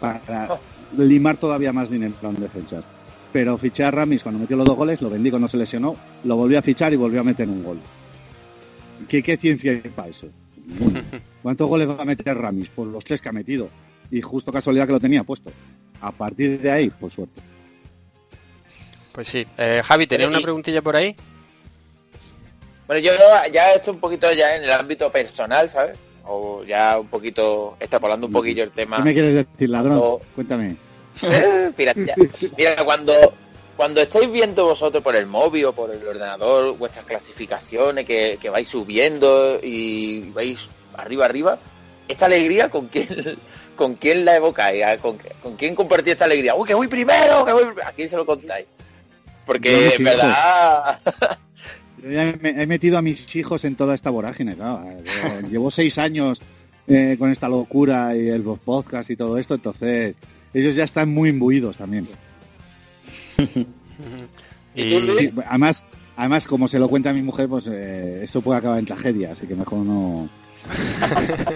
para 0.00 0.58
limar 0.98 1.36
todavía 1.36 1.72
más 1.72 1.88
dinero 1.88 2.14
en 2.22 2.34
defensas. 2.40 2.84
Pero 3.32 3.56
fiché 3.56 3.84
a 3.84 3.90
Ramis 3.92 4.22
cuando 4.24 4.40
metió 4.40 4.56
los 4.56 4.66
dos 4.66 4.76
goles, 4.76 5.00
lo 5.00 5.08
vendí 5.08 5.30
cuando 5.30 5.46
se 5.48 5.56
lesionó, 5.56 5.94
lo 6.24 6.36
volví 6.36 6.56
a 6.56 6.62
fichar 6.62 6.92
y 6.92 6.96
volvió 6.96 7.20
a 7.20 7.24
meter 7.24 7.48
un 7.48 7.62
gol. 7.62 7.78
¿Qué, 9.08 9.22
qué 9.22 9.36
ciencia 9.36 9.70
hay 9.72 9.78
para 9.94 10.08
eso? 10.08 10.26
¿Cuántos 11.42 11.68
goles 11.68 11.88
va 11.88 12.02
a 12.02 12.04
meter 12.04 12.36
Ramis? 12.36 12.68
Pues 12.74 12.88
los 12.88 13.04
tres 13.04 13.20
que 13.22 13.28
ha 13.28 13.32
metido. 13.32 13.68
Y 14.10 14.20
justo 14.20 14.52
casualidad 14.52 14.86
que 14.86 14.92
lo 14.92 15.00
tenía 15.00 15.22
puesto. 15.24 15.50
A 16.00 16.10
partir 16.12 16.60
de 16.60 16.70
ahí, 16.70 16.90
por 16.90 17.10
suerte. 17.10 17.40
Pues 19.12 19.28
sí. 19.28 19.46
Eh, 19.58 19.80
Javi, 19.84 20.06
¿tenía 20.06 20.26
Pero 20.26 20.30
una 20.30 20.40
y- 20.40 20.42
preguntilla 20.42 20.82
por 20.82 20.96
ahí? 20.96 21.14
Bueno, 22.86 23.00
yo 23.02 23.12
ya 23.52 23.72
esto 23.72 23.92
un 23.92 24.00
poquito 24.00 24.32
ya 24.32 24.56
en 24.56 24.64
el 24.64 24.72
ámbito 24.72 25.10
personal, 25.10 25.68
¿sabes? 25.70 25.96
O 26.24 26.62
ya 26.64 26.98
un 26.98 27.08
poquito, 27.08 27.76
extrapolando 27.80 28.26
un 28.26 28.32
poquillo 28.32 28.64
el 28.64 28.70
tema. 28.70 28.98
¿Qué 28.98 29.02
me 29.02 29.12
quieres 29.14 29.34
decir, 29.34 29.70
ladrón? 29.70 30.18
Cuéntame. 30.34 30.76
Eh, 31.22 31.70
piratilla. 31.76 32.14
Mira, 32.58 32.76
cuando, 32.84 33.12
cuando 33.76 34.00
estáis 34.02 34.30
viendo 34.30 34.66
vosotros 34.66 35.02
por 35.02 35.16
el 35.16 35.26
móvil 35.26 35.66
o 35.66 35.72
por 35.72 35.90
el 35.90 36.06
ordenador 36.06 36.76
vuestras 36.76 37.04
clasificaciones 37.06 38.04
que, 38.04 38.38
que 38.40 38.50
vais 38.50 38.68
subiendo 38.68 39.58
y 39.62 40.30
vais 40.30 40.68
arriba 40.96 41.24
arriba, 41.24 41.58
esta 42.08 42.26
alegría 42.26 42.68
con 42.68 42.88
quién 42.88 43.08
con 43.76 43.94
quién 43.94 44.24
la 44.24 44.36
evocáis, 44.36 44.84
¿A 44.84 44.98
con, 44.98 45.18
con 45.42 45.56
quién 45.56 45.74
compartís 45.74 46.12
esta 46.12 46.26
alegría. 46.26 46.54
Uy, 46.54 46.68
que 46.68 46.74
voy 46.74 46.88
primero, 46.88 47.44
que 47.44 47.52
voy 47.52 47.64
primero. 47.64 47.88
¿A 47.88 47.92
quién 47.92 48.08
se 48.10 48.16
lo 48.16 48.26
contáis? 48.26 48.66
Porque 49.46 49.94
en 49.96 50.04
verdad 50.04 50.98
Yo 52.02 52.10
ya 52.10 52.34
me- 52.40 52.62
he 52.62 52.66
metido 52.66 52.98
a 52.98 53.02
mis 53.02 53.34
hijos 53.36 53.64
en 53.64 53.76
toda 53.76 53.94
esta 53.94 54.10
vorágine, 54.10 54.54
claro. 54.56 54.84
Llevo 55.50 55.70
seis 55.70 55.98
años 55.98 56.40
eh, 56.88 57.16
con 57.18 57.30
esta 57.30 57.48
locura 57.48 58.16
y 58.16 58.28
el 58.28 58.42
podcast 58.42 59.10
y 59.10 59.16
todo 59.16 59.38
esto, 59.38 59.54
entonces 59.54 60.16
ellos 60.52 60.74
ya 60.74 60.84
están 60.84 61.10
muy 61.10 61.28
imbuidos 61.30 61.76
también. 61.76 62.08
Y 64.74 64.90
Sí, 65.18 65.30
además, 65.46 65.84
además, 66.16 66.46
como 66.46 66.66
se 66.66 66.78
lo 66.78 66.88
cuenta 66.88 67.10
a 67.10 67.12
mi 67.12 67.20
mujer, 67.22 67.46
pues 67.46 67.66
eh, 67.70 68.20
esto 68.24 68.40
puede 68.40 68.58
acabar 68.58 68.78
en 68.78 68.86
tragedia, 68.86 69.32
así 69.32 69.46
que 69.46 69.54
mejor 69.54 69.78
no... 69.80 70.28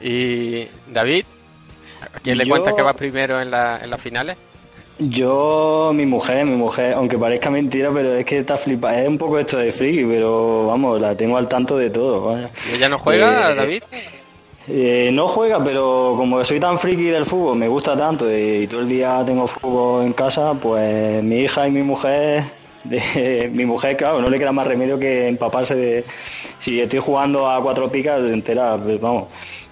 Y 0.00 0.66
David, 0.92 1.24
¿a 2.14 2.18
quién 2.20 2.38
le 2.38 2.44
Yo- 2.44 2.50
cuentas 2.50 2.74
que 2.74 2.82
va 2.82 2.94
primero 2.94 3.40
en, 3.40 3.50
la, 3.50 3.80
en 3.82 3.90
las 3.90 4.00
finales? 4.00 4.36
Yo, 4.98 5.90
mi 5.94 6.06
mujer, 6.06 6.44
mi 6.46 6.56
mujer, 6.56 6.94
aunque 6.94 7.18
parezca 7.18 7.50
mentira, 7.50 7.90
pero 7.92 8.14
es 8.14 8.24
que 8.24 8.38
está 8.38 8.56
flipada. 8.56 9.02
Es 9.02 9.08
un 9.08 9.18
poco 9.18 9.38
esto 9.38 9.56
de 9.58 9.72
friki, 9.72 10.04
pero 10.04 10.66
vamos, 10.66 11.00
la 11.00 11.16
tengo 11.16 11.36
al 11.36 11.48
tanto 11.48 11.76
de 11.76 11.90
todo. 11.90 12.26
vaya. 12.32 12.50
¿Y 12.70 12.76
ella 12.76 12.88
no 12.88 12.98
juega, 12.98 13.52
Eh, 13.52 13.54
David? 13.54 13.82
Eh, 14.68 15.10
no 15.12 15.26
juega, 15.26 15.62
pero 15.64 16.14
como 16.16 16.44
soy 16.44 16.60
tan 16.60 16.78
friki 16.78 17.04
del 17.04 17.24
fútbol, 17.24 17.56
me 17.58 17.66
gusta 17.66 17.96
tanto 17.96 18.26
y, 18.32 18.68
todo 18.68 18.82
el 18.82 18.88
día 18.88 19.24
tengo 19.26 19.48
fútbol 19.48 20.06
en 20.06 20.12
casa, 20.12 20.54
pues 20.54 21.20
mi 21.24 21.40
hija 21.40 21.66
y 21.66 21.72
mi 21.72 21.82
mujer, 21.82 22.44
de- 22.84 23.50
mi 23.52 23.64
mujer, 23.66 23.96
claro, 23.96 24.20
no 24.22 24.28
le 24.30 24.38
queda 24.38 24.52
más 24.52 24.66
remedio 24.68 24.98
que 25.00 25.26
empaparse 25.26 25.74
de... 25.74 26.04
Si 26.60 26.80
estoy 26.80 27.00
jugando 27.00 27.50
a 27.50 27.60
cuatro 27.60 27.90
picas, 27.90 28.20
entera, 28.30 28.78
pues, 28.80 29.00
vamos, 29.00 29.24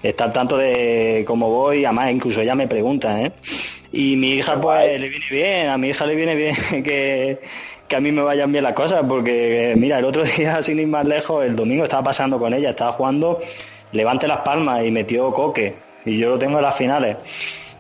está 0.02 0.24
al 0.24 0.32
tanto 0.32 0.56
de 0.56 1.22
cómo 1.24 1.48
voy, 1.48 1.84
además 1.84 2.10
incluso 2.10 2.40
ella 2.40 2.56
me 2.56 2.66
pregunta, 2.66 3.22
¿eh? 3.22 3.30
Y 3.92 4.16
mi 4.16 4.34
hija, 4.34 4.60
pues, 4.60 5.00
le 5.00 5.08
viene 5.08 5.26
bien, 5.30 5.68
a 5.68 5.78
mi 5.78 5.88
hija 5.88 6.06
le 6.06 6.14
viene 6.14 6.34
bien 6.34 6.54
que, 6.82 7.40
que 7.88 7.96
a 7.96 8.00
mí 8.00 8.12
me 8.12 8.22
vayan 8.22 8.52
bien 8.52 8.64
las 8.64 8.74
cosas, 8.74 9.04
porque, 9.08 9.74
mira, 9.76 9.98
el 9.98 10.04
otro 10.04 10.24
día, 10.36 10.62
sin 10.62 10.78
ir 10.78 10.86
más 10.86 11.04
lejos, 11.04 11.44
el 11.44 11.56
domingo 11.56 11.84
estaba 11.84 12.04
pasando 12.04 12.38
con 12.38 12.54
ella, 12.54 12.70
estaba 12.70 12.92
jugando 12.92 13.40
Levante 13.92 14.28
las 14.28 14.40
palmas 14.40 14.84
y 14.84 14.90
metió 14.90 15.32
coque. 15.32 15.74
Y 16.04 16.18
yo 16.18 16.30
lo 16.30 16.38
tengo 16.38 16.58
en 16.58 16.62
las 16.62 16.76
finales. 16.76 17.16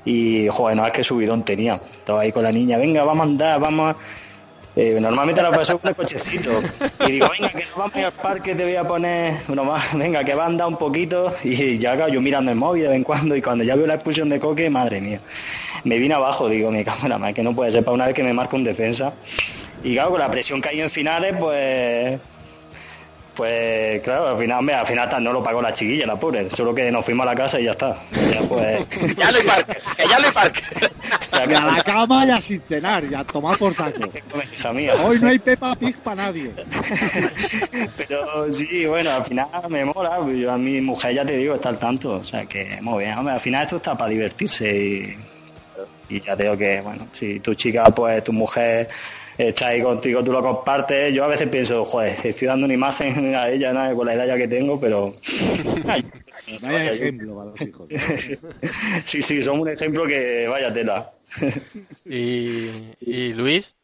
Y, 0.04 0.48
joder, 0.48 0.76
no 0.76 0.86
es 0.86 0.92
que 0.92 1.04
subidón 1.04 1.44
tenía. 1.44 1.80
Estaba 1.92 2.22
ahí 2.22 2.32
con 2.32 2.42
la 2.42 2.52
niña, 2.52 2.78
venga, 2.78 3.04
vamos 3.04 3.26
a 3.26 3.30
andar, 3.30 3.60
vamos 3.60 3.94
a... 3.94 3.96
Eh, 4.76 4.98
normalmente 5.00 5.42
la 5.42 5.50
paso 5.50 5.78
con 5.78 5.90
el 5.90 5.96
cochecito. 5.96 6.50
Y 7.06 7.12
digo, 7.12 7.28
venga, 7.30 7.50
que 7.50 7.64
nos 7.64 7.76
vamos 7.76 7.96
al 7.96 8.12
parque, 8.12 8.54
te 8.54 8.64
voy 8.64 8.76
a 8.76 8.86
poner... 8.86 9.34
Bueno, 9.46 9.64
más, 9.64 9.96
venga, 9.96 10.22
que 10.24 10.34
va 10.34 10.44
a 10.44 10.46
andar 10.46 10.68
un 10.68 10.76
poquito. 10.76 11.34
Y 11.44 11.78
ya, 11.78 11.96
claro, 11.96 12.12
yo 12.12 12.20
mirando 12.20 12.50
el 12.50 12.56
móvil 12.56 12.82
de 12.82 12.88
vez 12.88 12.96
en 12.96 13.04
cuando. 13.04 13.34
Y 13.36 13.42
cuando 13.42 13.64
ya 13.64 13.74
veo 13.74 13.86
la 13.86 13.94
expulsión 13.94 14.28
de 14.28 14.38
coque, 14.38 14.70
madre 14.70 15.00
mía. 15.00 15.20
Me 15.84 15.98
vine 15.98 16.14
abajo, 16.14 16.48
digo, 16.48 16.70
mi 16.70 16.84
cámara, 16.84 17.18
más 17.18 17.32
que 17.32 17.42
no 17.42 17.54
puede 17.54 17.70
ser 17.70 17.84
para 17.84 17.94
una 17.94 18.06
vez 18.06 18.14
que 18.14 18.22
me 18.22 18.32
marca 18.32 18.56
un 18.56 18.64
defensa. 18.64 19.12
Y 19.82 19.94
claro, 19.94 20.10
con 20.10 20.20
la 20.20 20.30
presión 20.30 20.60
que 20.60 20.68
hay 20.68 20.80
en 20.80 20.90
finales, 20.90 21.34
pues 21.38 22.20
pues 23.40 24.02
claro, 24.02 24.28
al 24.28 24.36
final, 24.36 24.58
hombre, 24.58 24.74
al 24.74 24.86
final 24.86 25.24
no 25.24 25.32
lo 25.32 25.42
pagó 25.42 25.62
la 25.62 25.72
chiquilla, 25.72 26.04
la 26.04 26.20
pobre. 26.20 26.50
Solo 26.50 26.74
que 26.74 26.92
nos 26.92 27.02
fuimos 27.02 27.26
a 27.26 27.30
la 27.30 27.34
casa 27.34 27.58
y 27.58 27.64
ya 27.64 27.70
está. 27.70 27.96
Ya 28.12 28.42
pues. 28.42 29.16
ya 29.16 29.30
le 29.30 29.40
parque, 29.40 29.78
que 29.96 30.08
ya 30.08 30.18
le 30.18 30.30
parque. 30.30 30.62
Y 31.48 31.54
a 31.54 31.64
la 31.64 31.82
cama 31.82 32.26
y 32.26 32.30
a 32.30 32.40
sin 32.40 32.60
cenar, 32.68 33.02
y 33.04 33.14
a 33.14 33.24
tomar 33.24 33.56
por 33.56 33.74
saco. 33.74 33.98
Hija 34.52 34.72
mía. 34.74 34.94
Hoy 34.96 35.18
no 35.20 35.28
hay 35.28 35.38
Peppa 35.38 35.74
Pig 35.74 35.96
para 36.00 36.24
nadie. 36.24 36.52
Pero 37.96 38.52
sí, 38.52 38.84
bueno, 38.84 39.10
al 39.10 39.24
final 39.24 39.48
me 39.70 39.86
mola. 39.86 40.18
Yo 40.36 40.52
a 40.52 40.58
mi 40.58 40.82
mujer 40.82 41.14
ya 41.14 41.24
te 41.24 41.38
digo, 41.38 41.54
está 41.54 41.70
al 41.70 41.78
tanto. 41.78 42.16
O 42.16 42.24
sea 42.24 42.44
que 42.44 42.78
muy 42.82 43.04
bien. 43.04 43.16
Hombre, 43.16 43.34
al 43.34 43.40
final 43.40 43.62
esto 43.62 43.76
está 43.76 43.96
para 43.96 44.10
divertirse 44.10 44.76
y, 44.76 45.18
y 46.10 46.20
ya 46.20 46.36
te 46.36 46.42
digo 46.42 46.58
que, 46.58 46.82
bueno, 46.82 47.06
si 47.12 47.40
tu 47.40 47.54
chica, 47.54 47.84
pues 47.86 48.22
tu 48.22 48.34
mujer 48.34 48.90
está 49.38 49.68
ahí 49.68 49.82
contigo, 49.82 50.22
tú 50.24 50.32
lo 50.32 50.42
compartes. 50.42 51.12
Yo 51.14 51.24
a 51.24 51.28
veces 51.28 51.48
pienso, 51.48 51.84
joder, 51.84 52.16
estoy 52.24 52.48
dando 52.48 52.64
una 52.66 52.74
imagen 52.74 53.34
a 53.34 53.48
ella 53.48 53.72
¿no? 53.72 53.96
con 53.96 54.06
la 54.06 54.14
edad 54.14 54.26
ya 54.26 54.36
que 54.36 54.48
tengo, 54.48 54.78
pero. 54.80 55.14
Ay, 55.86 56.04
Vaya 56.60 56.92
ejemplo 56.92 57.36
para 57.36 57.50
los 57.50 57.60
hijos. 57.60 57.88
sí, 59.04 59.22
sí, 59.22 59.42
son 59.42 59.60
un 59.60 59.68
ejemplo 59.68 60.06
que 60.06 60.48
vaya 60.48 60.72
tela. 60.72 61.12
¿Y, 62.04 62.70
y 63.00 63.32
Luis? 63.34 63.74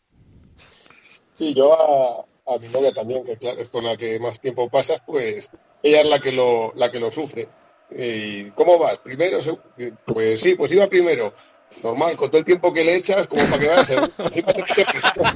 Sí, 1.35 1.55
yo 1.55 1.73
a, 1.75 2.55
a 2.55 2.59
mi 2.59 2.69
novia 2.69 2.93
también, 2.93 3.25
que 3.25 3.37
claro, 3.37 3.61
es 3.61 3.69
con 3.69 3.85
la 3.85 3.97
que 3.97 4.19
más 4.19 4.41
tiempo 4.41 4.69
pasas, 4.69 5.01
pues 5.07 5.51
ella 5.83 6.01
es 6.01 6.09
la 6.09 6.19
que 6.19 6.33
lo, 6.33 6.73
la 6.77 6.91
que 6.91 6.99
lo 6.99 7.11
sufre. 7.11 7.47
¿Y 7.97 8.51
cómo 8.51 8.79
vas? 8.79 8.99
¿Primero? 8.99 9.41
seg- 9.41 9.97
Pues 10.05 10.41
sí, 10.41 10.55
pues 10.55 10.73
iba 10.73 10.89
primero. 10.89 11.35
Normal, 11.83 12.17
con 12.17 12.29
todo 12.31 12.39
el 12.39 12.45
tiempo 12.45 12.73
que 12.73 12.85
le 12.85 12.97
echas, 12.97 13.27
como 13.27 13.45
para 13.47 13.59
que 13.59 13.69
vaya 13.69 13.85
segundo. 13.85 14.13
Encima 14.19 14.53
te 14.53 14.63
mete 14.63 14.85
presión. 14.85 15.27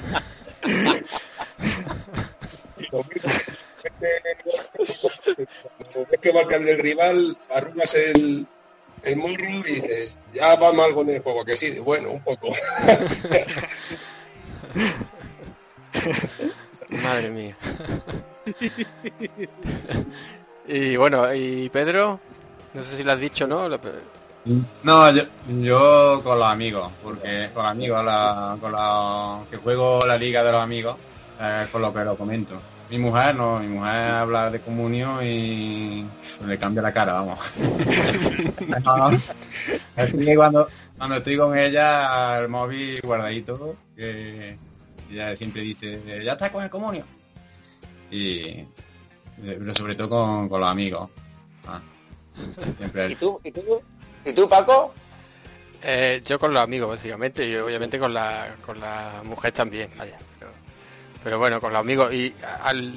Y 2.79 2.87
lo 2.90 3.05
mismo, 3.05 4.53
cuando 5.79 6.07
ves 6.11 6.21
que 6.21 6.33
marcan 6.33 6.64
del 6.64 6.79
rival, 6.79 7.37
arrugas 7.51 7.95
el, 7.95 8.46
el 9.02 9.17
morro 9.17 9.44
y 9.44 9.63
dices, 9.63 10.13
ya 10.35 10.57
va 10.57 10.73
mal 10.73 10.94
con 10.94 11.09
el 11.11 11.21
juego, 11.21 11.44
que 11.44 11.57
sí, 11.57 11.79
bueno, 11.79 12.11
un 12.13 12.23
poco. 12.23 12.48
Madre 17.02 17.31
mía. 17.31 17.57
y 20.67 20.96
bueno, 20.96 21.33
¿y 21.35 21.69
Pedro? 21.69 22.19
No 22.75 22.83
sé 22.83 22.96
si 22.96 23.02
lo 23.02 23.13
has 23.13 23.21
dicho, 23.21 23.46
¿no? 23.46 23.69
No, 24.83 25.13
yo, 25.13 25.23
yo 25.61 26.21
con 26.25 26.38
los 26.38 26.49
amigos, 26.49 26.91
porque 27.03 27.51
con 27.53 27.67
amigos, 27.67 28.05
la, 28.05 28.57
con 28.61 28.73
la, 28.73 29.41
que 29.51 29.59
juego 29.59 30.07
la 30.07 30.17
liga 30.17 30.43
de 30.43 30.53
los 30.53 30.63
amigos, 30.63 30.97
eh, 31.41 31.67
con 31.71 31.83
lo 31.83 31.93
que 31.93 32.05
lo 32.05 32.17
comento. 32.17 32.55
Mi 32.88 32.99
mujer 32.99 33.37
no, 33.37 33.61
mi 33.61 33.69
mujer 33.69 34.11
habla 34.11 34.51
de 34.51 34.61
comunión 34.61 35.23
y 35.23 36.07
le 36.47 36.59
cambia 36.59 36.83
la 36.83 36.93
cara, 36.93 37.13
vamos. 37.13 37.38
No, 38.85 39.11
es 39.97 40.13
que 40.13 40.37
cuando, 40.37 40.69
cuando 40.97 41.17
estoy 41.17 41.37
con 41.37 41.57
ella, 41.57 42.41
el 42.41 42.49
móvil 42.49 43.01
guardadito, 43.03 43.77
que 43.95 44.57
ella 45.11 45.37
siempre 45.37 45.63
dice, 45.63 46.01
ya 46.25 46.33
está 46.33 46.51
con 46.51 46.65
el 46.65 46.71
comunio. 46.71 47.05
Y 48.11 48.65
pero 49.45 49.75
sobre 49.75 49.95
todo 49.95 50.09
con, 50.11 50.49
con 50.49 50.61
los 50.61 50.69
amigos. 50.69 51.09
Ah, 51.67 51.81
siempre 52.79 53.11
¿Y 53.11 53.15
tú, 53.17 53.41
y 53.45 53.53
tú, 53.53 53.83
y 54.25 54.33
tú 54.33 54.48
Paco? 54.48 54.94
Eh, 55.83 56.23
yo 56.25 56.38
con 56.38 56.52
los 56.52 56.62
amigos, 56.62 56.90
básicamente, 56.90 57.46
y 57.46 57.56
obviamente 57.56 57.98
con 57.98 58.12
la, 58.12 58.54
con 58.64 58.79
la 58.79 59.23
mujer 59.25 59.52
también, 59.52 59.90
vaya. 59.96 60.18
Pero, 60.38 60.50
pero 61.25 61.38
bueno, 61.38 61.60
con 61.60 61.73
los 61.73 61.81
amigos. 61.81 62.12
Y 62.12 62.35
al, 62.62 62.92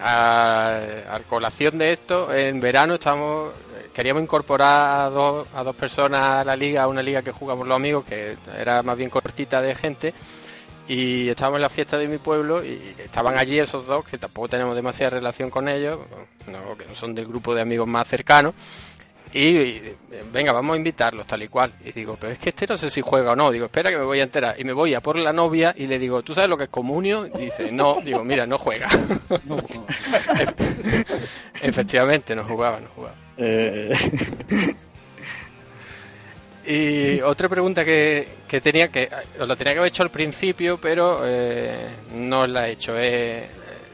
a, 0.00 1.20
colación 1.28 1.78
de 1.78 1.92
esto, 1.92 2.32
en 2.32 2.60
verano 2.60 2.94
estamos 2.94 3.52
queríamos 3.92 4.22
incorporar 4.22 5.00
a 5.00 5.10
dos, 5.10 5.48
a 5.54 5.62
dos 5.62 5.76
personas 5.76 6.26
a 6.26 6.44
la 6.44 6.56
liga, 6.56 6.84
a 6.84 6.88
una 6.88 7.02
liga 7.02 7.22
que 7.22 7.32
jugamos 7.32 7.66
los 7.66 7.76
amigos, 7.76 8.04
que 8.04 8.36
era 8.56 8.82
más 8.82 8.96
bien 8.96 9.10
cortita 9.10 9.60
de 9.60 9.74
gente. 9.74 10.14
Y 10.88 11.28
estábamos 11.28 11.58
en 11.58 11.62
la 11.62 11.68
fiesta 11.68 11.98
de 11.98 12.08
mi 12.08 12.18
pueblo 12.18 12.64
y 12.64 12.94
estaban 12.98 13.38
allí 13.38 13.58
esos 13.58 13.86
dos, 13.86 14.04
que 14.04 14.18
tampoco 14.18 14.48
tenemos 14.48 14.74
demasiada 14.74 15.10
relación 15.10 15.50
con 15.50 15.68
ellos, 15.68 16.00
no, 16.46 16.76
que 16.76 16.86
no 16.86 16.94
son 16.94 17.14
del 17.14 17.26
grupo 17.26 17.54
de 17.54 17.62
amigos 17.62 17.86
más 17.86 18.08
cercanos. 18.08 18.54
Y, 19.32 19.80
venga, 20.32 20.52
vamos 20.52 20.74
a 20.74 20.76
invitarlos 20.76 21.26
tal 21.26 21.42
y 21.42 21.48
cual. 21.48 21.72
Y 21.84 21.92
digo, 21.92 22.16
pero 22.20 22.32
es 22.32 22.38
que 22.38 22.48
este 22.50 22.66
no 22.66 22.76
sé 22.76 22.90
si 22.90 23.00
juega 23.00 23.32
o 23.32 23.36
no. 23.36 23.50
Digo, 23.50 23.66
espera 23.66 23.90
que 23.90 23.98
me 23.98 24.04
voy 24.04 24.20
a 24.20 24.24
enterar. 24.24 24.58
Y 24.58 24.64
me 24.64 24.72
voy 24.72 24.94
a 24.94 25.00
por 25.00 25.16
la 25.16 25.32
novia 25.32 25.74
y 25.76 25.86
le 25.86 25.98
digo, 25.98 26.22
¿tú 26.22 26.34
sabes 26.34 26.50
lo 26.50 26.56
que 26.56 26.64
es 26.64 26.70
comunio? 26.70 27.26
Y 27.26 27.46
dice, 27.46 27.70
no. 27.70 28.00
Digo, 28.02 28.24
mira, 28.24 28.46
no 28.46 28.58
juega. 28.58 28.88
Efectivamente, 31.62 32.34
no 32.34 32.44
jugaba, 32.44 32.80
no 32.80 32.88
jugaba. 32.88 33.14
Eh, 33.36 33.92
Y 36.66 37.20
otra 37.22 37.48
pregunta 37.48 37.84
que, 37.84 38.28
que 38.46 38.60
tenía, 38.60 38.88
que 38.88 39.08
os 39.40 39.48
la 39.48 39.56
tenía 39.56 39.72
que 39.72 39.78
haber 39.80 39.88
hecho 39.88 40.02
al 40.02 40.10
principio, 40.10 40.78
pero 40.80 41.22
eh, 41.24 41.88
no 42.14 42.42
os 42.42 42.48
la 42.48 42.68
he 42.68 42.72
hecho. 42.72 42.92
Eh, 42.96 43.44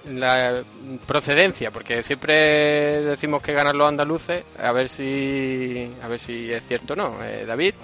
la 0.08 0.62
procedencia, 1.06 1.70
porque 1.70 2.02
siempre 2.02 3.02
decimos 3.02 3.42
que 3.42 3.52
ganan 3.52 3.76
los 3.76 3.88
andaluces, 3.88 4.44
a 4.58 4.72
ver 4.72 4.88
si 4.88 5.90
a 6.02 6.08
ver 6.08 6.18
si 6.18 6.52
es 6.52 6.64
cierto 6.66 6.94
o 6.94 6.96
no. 6.96 7.24
Eh, 7.24 7.44
David. 7.46 7.74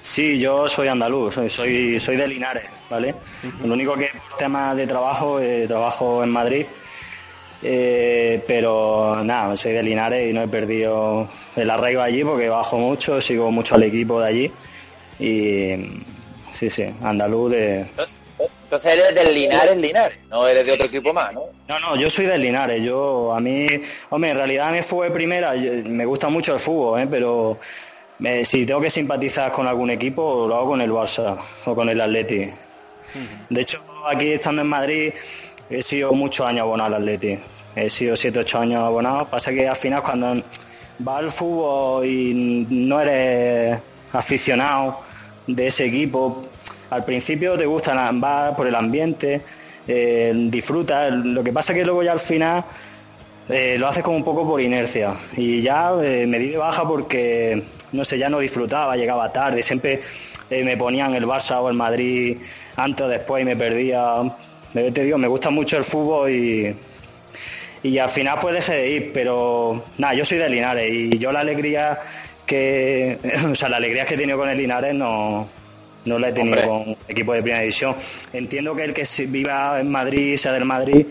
Sí, 0.00 0.38
yo 0.38 0.68
soy 0.68 0.88
andaluz, 0.88 1.34
soy, 1.34 1.48
soy, 1.48 1.98
soy 1.98 2.16
de 2.16 2.28
Linares, 2.28 2.64
¿vale? 2.90 3.14
Lo 3.64 3.72
único 3.72 3.94
que 3.94 4.10
por 4.28 4.36
tema 4.36 4.74
de 4.74 4.86
trabajo, 4.86 5.40
eh, 5.40 5.66
trabajo 5.66 6.22
en 6.22 6.30
Madrid, 6.30 6.66
eh, 7.62 8.42
pero 8.46 9.22
nada, 9.24 9.56
soy 9.56 9.72
de 9.72 9.82
Linares 9.82 10.28
y 10.28 10.32
no 10.32 10.42
he 10.42 10.48
perdido 10.48 11.28
el 11.56 11.70
arraigo 11.70 12.02
allí 12.02 12.24
porque 12.24 12.48
bajo 12.48 12.76
mucho, 12.76 13.20
sigo 13.20 13.50
mucho 13.50 13.76
al 13.76 13.84
equipo 13.84 14.20
de 14.20 14.28
allí 14.28 14.52
y 15.18 16.02
sí, 16.50 16.68
sí, 16.68 16.84
andaluz 17.02 17.52
de... 17.52 17.86
Entonces 18.72 18.92
eres 18.98 19.14
del 19.14 19.34
Linares, 19.34 19.76
Linares, 19.76 20.16
no 20.30 20.48
eres 20.48 20.66
de 20.66 20.72
otro 20.72 20.86
equipo 20.86 21.12
más, 21.12 21.30
¿no? 21.34 21.42
No, 21.68 21.78
no, 21.78 21.94
yo 21.94 22.08
soy 22.08 22.24
del 22.24 22.40
Linares. 22.40 22.82
Yo, 22.82 23.34
a 23.34 23.38
mí, 23.38 23.66
hombre, 24.08 24.30
en 24.30 24.36
realidad 24.38 24.70
me 24.70 24.82
fue 24.82 25.10
primera. 25.10 25.54
yo- 25.54 25.72
me 25.84 26.06
gusta 26.06 26.30
mucho 26.30 26.54
el 26.54 26.58
fútbol, 26.58 27.02
¿eh? 27.02 27.06
pero 27.10 27.58
eh, 28.24 28.46
si 28.46 28.64
tengo 28.64 28.80
que 28.80 28.88
simpatizar 28.88 29.52
con 29.52 29.66
algún 29.66 29.90
equipo, 29.90 30.46
lo 30.48 30.56
hago 30.56 30.68
con 30.68 30.80
el 30.80 30.90
Barça 30.90 31.36
o 31.66 31.74
con 31.74 31.90
el 31.90 32.00
Atleti. 32.00 32.48
De 33.50 33.60
hecho, 33.60 33.82
aquí 34.06 34.28
estando 34.32 34.62
en 34.62 34.68
Madrid, 34.68 35.12
he 35.68 35.82
sido 35.82 36.14
muchos 36.14 36.46
años 36.46 36.62
abonado 36.62 36.94
al 36.96 37.02
Atleti. 37.02 37.38
He 37.76 37.90
sido 37.90 38.16
7, 38.16 38.38
8 38.38 38.58
años 38.58 38.82
abonado. 38.82 39.26
Pasa 39.28 39.52
que 39.52 39.68
al 39.68 39.76
final, 39.76 40.02
cuando 40.02 40.42
vas 40.98 41.18
al 41.18 41.30
fútbol 41.30 42.06
y 42.06 42.66
no 42.70 43.02
eres 43.02 43.78
aficionado 44.14 45.00
de 45.46 45.66
ese 45.66 45.84
equipo, 45.84 46.40
al 46.92 47.04
principio 47.04 47.56
te 47.56 47.64
gusta, 47.64 48.10
vas 48.12 48.54
por 48.54 48.66
el 48.66 48.74
ambiente, 48.74 49.40
eh, 49.88 50.32
disfrutas. 50.34 51.12
Lo 51.12 51.42
que 51.42 51.52
pasa 51.52 51.72
que 51.72 51.84
luego 51.84 52.02
ya 52.02 52.12
al 52.12 52.20
final 52.20 52.64
eh, 53.48 53.76
lo 53.78 53.88
haces 53.88 54.02
como 54.02 54.16
un 54.16 54.24
poco 54.24 54.46
por 54.46 54.60
inercia. 54.60 55.14
Y 55.36 55.62
ya 55.62 55.92
eh, 56.02 56.26
me 56.26 56.38
di 56.38 56.50
de 56.50 56.58
baja 56.58 56.86
porque, 56.86 57.62
no 57.92 58.04
sé, 58.04 58.18
ya 58.18 58.28
no 58.28 58.38
disfrutaba, 58.38 58.96
llegaba 58.96 59.32
tarde, 59.32 59.62
siempre 59.62 60.02
eh, 60.50 60.62
me 60.62 60.76
ponían 60.76 61.14
el 61.14 61.26
Barça 61.26 61.60
o 61.60 61.68
el 61.68 61.76
Madrid 61.76 62.36
antes 62.76 63.06
o 63.06 63.08
después 63.08 63.42
y 63.42 63.46
me 63.46 63.56
perdía. 63.56 64.22
Me, 64.74 64.90
te 64.90 65.16
me 65.16 65.28
gusta 65.28 65.50
mucho 65.50 65.76
el 65.76 65.84
fútbol 65.84 66.30
y, 66.30 66.74
y 67.82 67.98
al 67.98 68.08
final 68.08 68.38
pues 68.40 68.54
dejé 68.54 68.74
de 68.74 68.90
ir, 68.90 69.10
pero 69.12 69.84
nada, 69.98 70.14
yo 70.14 70.24
soy 70.24 70.38
de 70.38 70.48
Linares 70.48 70.90
y 70.90 71.18
yo 71.18 71.32
la 71.32 71.40
alegría 71.40 71.98
que, 72.46 73.18
o 73.50 73.54
sea, 73.54 73.68
la 73.68 73.78
alegría 73.78 74.06
que 74.06 74.14
he 74.14 74.16
tenido 74.18 74.38
con 74.38 74.48
el 74.48 74.56
Linares 74.56 74.94
no, 74.94 75.48
no 76.04 76.18
la 76.18 76.28
he 76.28 76.32
tenido 76.32 76.60
Hombre. 76.70 76.94
con 76.96 76.96
equipo 77.08 77.32
de 77.32 77.42
primera 77.42 77.60
división. 77.60 77.94
Entiendo 78.32 78.74
que 78.74 78.84
el 78.84 78.94
que 78.94 79.04
se- 79.04 79.26
viva 79.26 79.78
en 79.80 79.90
Madrid, 79.90 80.36
sea 80.36 80.52
del 80.52 80.64
Madrid 80.64 81.06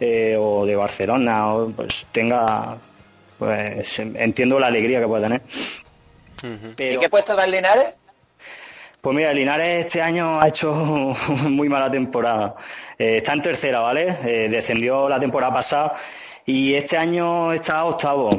eh, 0.00 0.36
o 0.38 0.64
de 0.66 0.76
Barcelona, 0.76 1.52
o, 1.54 1.70
pues 1.70 2.06
tenga, 2.12 2.78
pues 3.38 3.98
entiendo 3.98 4.58
la 4.58 4.68
alegría 4.68 5.00
que 5.00 5.06
puede 5.06 5.22
tener. 5.24 5.42
¿Y 6.78 6.98
qué 6.98 7.08
puesto 7.10 7.36
da 7.36 7.44
el 7.44 7.50
Linares? 7.50 7.86
Pues 9.00 9.16
mira, 9.16 9.32
Linares 9.32 9.86
este 9.86 10.00
año 10.02 10.40
ha 10.40 10.48
hecho 10.48 10.72
muy 11.48 11.68
mala 11.68 11.90
temporada. 11.90 12.54
Eh, 12.98 13.18
está 13.18 13.32
en 13.34 13.42
tercera, 13.42 13.80
¿vale? 13.80 14.16
Eh, 14.24 14.48
descendió 14.50 15.08
la 15.08 15.18
temporada 15.20 15.52
pasada 15.54 15.94
y 16.46 16.74
este 16.74 16.96
año 16.98 17.52
está 17.52 17.84
octavo. 17.84 18.30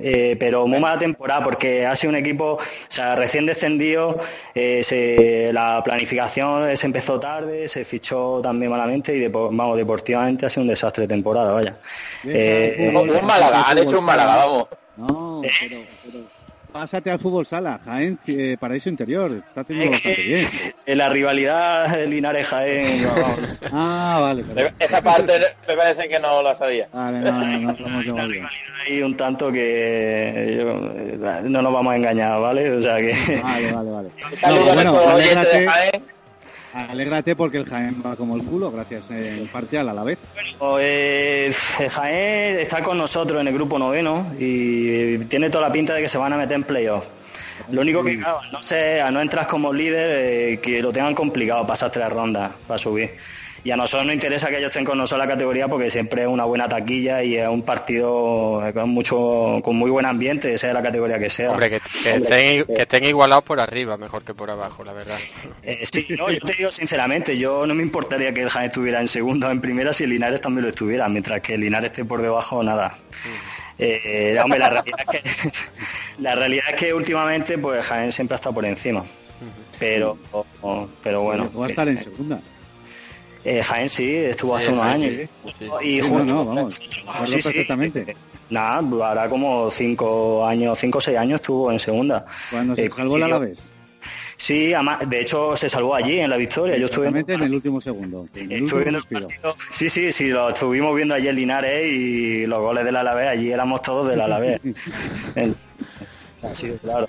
Eh, 0.00 0.36
pero 0.38 0.66
muy 0.66 0.78
mala 0.80 0.98
temporada 0.98 1.42
porque 1.42 1.84
ha 1.86 1.94
sido 1.96 2.10
un 2.10 2.16
equipo, 2.16 2.52
o 2.54 2.60
sea, 2.88 3.14
recién 3.16 3.46
descendido, 3.46 4.16
eh, 4.54 4.82
se- 4.84 5.50
la 5.52 5.82
planificación 5.84 6.76
se 6.76 6.86
empezó 6.86 7.18
tarde, 7.18 7.68
se 7.68 7.84
fichó 7.84 8.40
también 8.42 8.70
malamente 8.70 9.14
y 9.16 9.20
depo- 9.20 9.48
vamos, 9.50 9.76
deportivamente 9.76 10.46
ha 10.46 10.50
sido 10.50 10.62
un 10.62 10.68
desastre 10.68 11.02
de 11.02 11.08
temporada, 11.08 11.52
vaya. 11.52 11.76
Eh, 12.24 12.90
Un, 12.94 13.10
un 13.10 13.26
Málaga, 13.26 13.62
han 13.68 13.78
hecho 13.78 13.98
un 13.98 14.04
Málaga, 14.04 14.36
vamos. 14.36 14.68
No, 14.96 15.42
pero, 15.60 15.76
pero 16.04 16.18
pásate 16.78 17.10
al 17.10 17.18
fútbol 17.18 17.44
sala, 17.44 17.80
Jaén, 17.84 18.16
eh, 18.28 18.56
paraíso 18.60 18.88
interior, 18.88 19.32
está 19.48 19.64
teniendo 19.64 19.90
bastante 19.90 20.22
bien. 20.22 20.46
en 20.86 20.98
la 20.98 21.08
rivalidad 21.08 22.06
Linares-Jaén, 22.06 23.04
vamos, 23.16 23.60
Ah, 23.72 24.18
vale. 24.20 24.44
Esa 24.78 25.02
parte 25.02 25.32
me 25.66 25.74
parece 25.74 26.08
que 26.08 26.20
no 26.20 26.40
la 26.40 26.54
sabía. 26.54 26.88
Vale, 26.92 27.18
no, 27.18 27.32
no, 27.32 27.72
no, 27.72 28.02
de 28.02 28.12
mal 28.12 28.28
bien. 28.30 28.46
hay 28.86 29.02
un 29.02 29.16
tanto 29.16 29.50
que 29.50 30.54
yo- 30.56 30.92
eh, 30.94 31.40
no 31.42 31.62
nos 31.62 31.72
vamos 31.72 31.92
a 31.92 31.96
engañar, 31.96 32.40
¿vale? 32.40 32.70
O 32.70 32.80
sea 32.80 32.96
que... 32.98 33.12
Vale, 33.42 33.72
vale, 33.72 33.90
vale. 33.90 34.10
saludo 34.40 34.64
No, 34.66 34.70
a 34.70 34.74
bueno, 34.74 34.92
nuestros 34.92 35.14
oyentes 35.14 35.52
de 35.52 35.66
Jaén. 35.68 36.02
Alégrate 36.86 37.36
porque 37.36 37.58
el 37.58 37.64
Jaén 37.64 38.02
va 38.04 38.16
como 38.16 38.36
el 38.36 38.44
culo, 38.44 38.70
gracias 38.70 39.10
eh, 39.10 39.38
en 39.40 39.48
parcial 39.48 39.88
a 39.88 39.94
la 39.94 40.04
vez. 40.04 40.20
Eh, 40.80 41.52
Jaén 41.90 42.58
está 42.58 42.82
con 42.82 42.98
nosotros 42.98 43.40
en 43.40 43.48
el 43.48 43.54
grupo 43.54 43.78
noveno 43.78 44.32
y 44.38 45.18
tiene 45.24 45.50
toda 45.50 45.68
la 45.68 45.72
pinta 45.72 45.94
de 45.94 46.02
que 46.02 46.08
se 46.08 46.18
van 46.18 46.32
a 46.32 46.36
meter 46.36 46.54
en 46.54 46.64
playoff. 46.64 47.06
Lo 47.70 47.82
único 47.82 48.04
que, 48.04 48.18
claro, 48.18 48.40
no 48.52 48.62
sé, 48.62 49.00
a 49.00 49.10
no 49.10 49.20
entras 49.20 49.46
como 49.46 49.72
líder, 49.72 50.10
eh, 50.52 50.60
que 50.60 50.80
lo 50.80 50.92
tengan 50.92 51.14
complicado 51.14 51.66
pasar 51.66 51.90
tres 51.90 52.08
rondas 52.10 52.52
para 52.66 52.78
subir. 52.78 53.10
Y 53.68 53.70
a 53.70 53.76
nosotros 53.76 54.06
nos 54.06 54.14
interesa 54.14 54.48
que 54.48 54.56
ellos 54.56 54.70
estén 54.70 54.86
con 54.86 54.96
nosotros 54.96 55.22
en 55.22 55.28
la 55.28 55.34
categoría 55.34 55.68
porque 55.68 55.90
siempre 55.90 56.22
es 56.22 56.28
una 56.28 56.46
buena 56.46 56.66
taquilla 56.66 57.22
y 57.22 57.36
es 57.36 57.46
un 57.46 57.60
partido 57.60 58.66
eh, 58.66 58.72
con 58.72 58.88
mucho, 58.88 59.60
con 59.62 59.76
muy 59.76 59.90
buen 59.90 60.06
ambiente, 60.06 60.56
sea 60.56 60.72
la 60.72 60.82
categoría 60.82 61.18
que 61.18 61.28
sea. 61.28 61.50
Hombre, 61.50 61.68
que, 61.68 61.80
que 61.80 62.14
estén, 62.14 62.64
que 62.64 62.80
estén 62.80 63.04
igualados 63.04 63.44
por 63.44 63.60
arriba, 63.60 63.98
mejor 63.98 64.24
que 64.24 64.32
por 64.32 64.50
abajo, 64.50 64.84
la 64.84 64.94
verdad. 64.94 65.18
Eh, 65.62 65.84
sí, 65.84 66.06
no, 66.16 66.30
yo 66.30 66.40
te 66.40 66.54
digo 66.54 66.70
sinceramente, 66.70 67.36
yo 67.36 67.66
no 67.66 67.74
me 67.74 67.82
importaría 67.82 68.32
que 68.32 68.40
el 68.40 68.48
Jaén 68.48 68.68
estuviera 68.68 69.02
en 69.02 69.08
segunda 69.08 69.48
o 69.48 69.50
en 69.50 69.60
primera 69.60 69.92
si 69.92 70.04
el 70.04 70.10
Linares 70.10 70.40
también 70.40 70.62
lo 70.62 70.70
estuviera, 70.70 71.06
mientras 71.10 71.42
que 71.42 71.56
el 71.56 71.60
Linares 71.60 71.90
esté 71.90 72.06
por 72.06 72.22
debajo, 72.22 72.62
nada. 72.62 72.96
Eh, 73.78 74.34
hombre, 74.42 74.60
la 74.60 74.70
realidad, 74.70 74.98
es 74.98 75.20
que, 75.20 75.50
la 76.20 76.34
realidad 76.34 76.64
es 76.70 76.74
que 76.74 76.94
últimamente 76.94 77.58
pues 77.58 77.84
Jaén 77.84 78.12
siempre 78.12 78.34
ha 78.34 78.36
estado 78.36 78.54
por 78.54 78.64
encima. 78.64 79.04
Pero, 79.78 80.16
pero 81.02 81.20
bueno. 81.20 81.52
Va 81.52 81.66
a 81.66 81.68
estar 81.68 81.86
en 81.86 81.98
segunda. 81.98 82.40
Eh, 83.44 83.62
Jaén 83.62 83.88
sí, 83.88 84.14
estuvo 84.16 84.58
Sí, 84.58 84.64
hace 84.64 84.72
unos 84.72 84.84
Jaén 84.84 85.02
años. 85.02 85.30
sí, 85.46 85.52
sí. 85.58 85.64
Y 85.82 86.02
Sí, 86.02 86.08
junto- 86.08 86.24
no, 86.24 86.44
no, 86.44 86.54
vamos, 86.54 86.74
Sí, 86.74 87.40
sí. 87.40 87.42
perfectamente. 87.42 88.16
Nada, 88.50 89.10
hará 89.10 89.28
como 89.28 89.70
cinco 89.70 90.46
años, 90.46 90.78
cinco 90.78 90.98
o 90.98 91.00
seis 91.00 91.18
años 91.18 91.40
estuvo 91.40 91.70
en 91.70 91.78
segunda. 91.78 92.24
Cuando 92.50 92.74
se 92.74 92.86
Eh, 92.86 92.90
salvó 92.94 93.16
el 93.16 93.22
Alavés. 93.24 93.70
Sí, 94.36 94.72
de 95.08 95.20
hecho 95.20 95.56
se 95.56 95.68
salvó 95.68 95.94
allí 95.94 96.20
en 96.20 96.30
la 96.30 96.36
victoria. 96.36 96.76
Yo 96.76 96.86
estuve 96.86 97.08
en 97.08 97.16
el 97.42 97.54
último 97.54 97.80
segundo. 97.80 98.26
En 98.34 98.52
el 98.52 98.62
Estuve 98.64 98.82
último 98.82 98.82
viendo 98.82 98.98
el 98.98 99.22
suspiro. 99.24 99.54
Sí, 99.70 99.88
sí, 99.90 100.12
sí, 100.12 100.28
lo 100.28 100.50
estuvimos 100.50 100.94
viendo 100.94 101.14
ayer 101.14 101.30
en 101.30 101.36
Linares 101.36 101.92
y 101.92 102.46
los 102.46 102.60
goles 102.60 102.84
del 102.84 102.96
Alavés, 102.96 103.28
allí 103.28 103.50
éramos 103.52 103.82
todos 103.82 104.08
del 104.08 104.20
Alavés. 104.20 104.60
El- 105.34 105.56
Así 106.42 106.68
de 106.68 106.78
claro. 106.78 107.08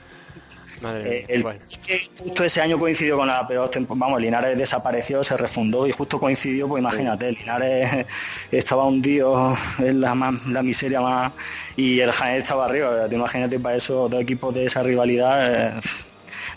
Madre 0.81 1.19
Eh, 1.19 1.25
el- 1.29 1.43
que 1.85 2.01
justo 2.17 2.43
ese 2.43 2.61
año 2.61 2.77
coincidió 2.79 3.17
con 3.17 3.27
la 3.27 3.47
peor 3.47 3.69
temporada. 3.69 4.05
Vamos, 4.05 4.21
Linares 4.21 4.57
desapareció, 4.57 5.23
se 5.23 5.35
refundó 5.37 5.85
y 5.87 5.91
justo 5.91 6.19
coincidió, 6.19 6.67
pues 6.67 6.81
imagínate, 6.81 7.31
Linares 7.31 8.05
estaba 8.51 8.85
hundido 8.85 9.57
en 9.79 10.01
la, 10.01 10.15
más- 10.15 10.45
la 10.47 10.61
miseria 10.63 11.01
más 11.01 11.33
y 11.75 11.99
el 11.99 12.11
Jaén 12.11 12.37
estaba 12.41 12.65
arriba. 12.65 13.07
Te 13.09 13.15
imagínate 13.15 13.59
para 13.59 13.75
esos 13.75 14.09
dos 14.09 14.21
equipos 14.21 14.53
de 14.53 14.65
esa 14.65 14.83
rivalidad. 14.83 15.77
eh, 15.77 15.79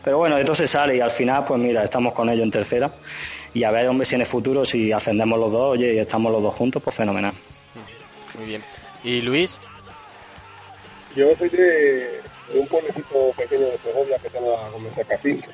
pero 0.05 0.19
bueno, 0.19 0.37
de 0.37 0.45
todo 0.45 0.55
se 0.57 0.67
sale 0.67 0.97
y 0.97 1.01
al 1.01 1.11
final, 1.13 1.45
pues 1.45 1.61
mira, 1.61 1.85
estamos 1.85 2.13
con 2.13 2.29
ellos 2.29 2.43
en 2.45 2.51
tercera. 2.51 2.91
Y 3.55 3.65
a 3.65 3.71
ver, 3.71 3.87
hombre, 3.89 4.05
si 4.05 4.15
en 4.17 4.23
el 4.23 4.27
futuro, 4.27 4.65
si 4.65 4.91
ascendemos 4.93 5.39
los 5.39 5.53
dos, 5.53 5.73
oye, 5.73 5.95
y 5.95 5.99
estamos 5.99 6.33
los 6.33 6.43
dos 6.43 6.55
juntos, 6.55 6.83
pues 6.83 6.97
fenomenal. 6.97 7.33
Muy 8.37 8.47
bien. 8.47 8.63
¿Y 9.05 9.21
Luis? 9.21 9.59
Yo 11.15 11.27
soy 11.39 11.49
de, 11.51 12.21
de 12.53 12.61
un 12.61 12.67
pueblecito 12.67 13.33
pequeño 13.37 13.67
de 13.67 13.79
Segovia 13.79 14.19
que 14.19 14.31
se 14.31 14.41
llama 14.41 14.69
Gómez 14.71 14.97
de 14.97 15.05
Cacín. 15.05 15.45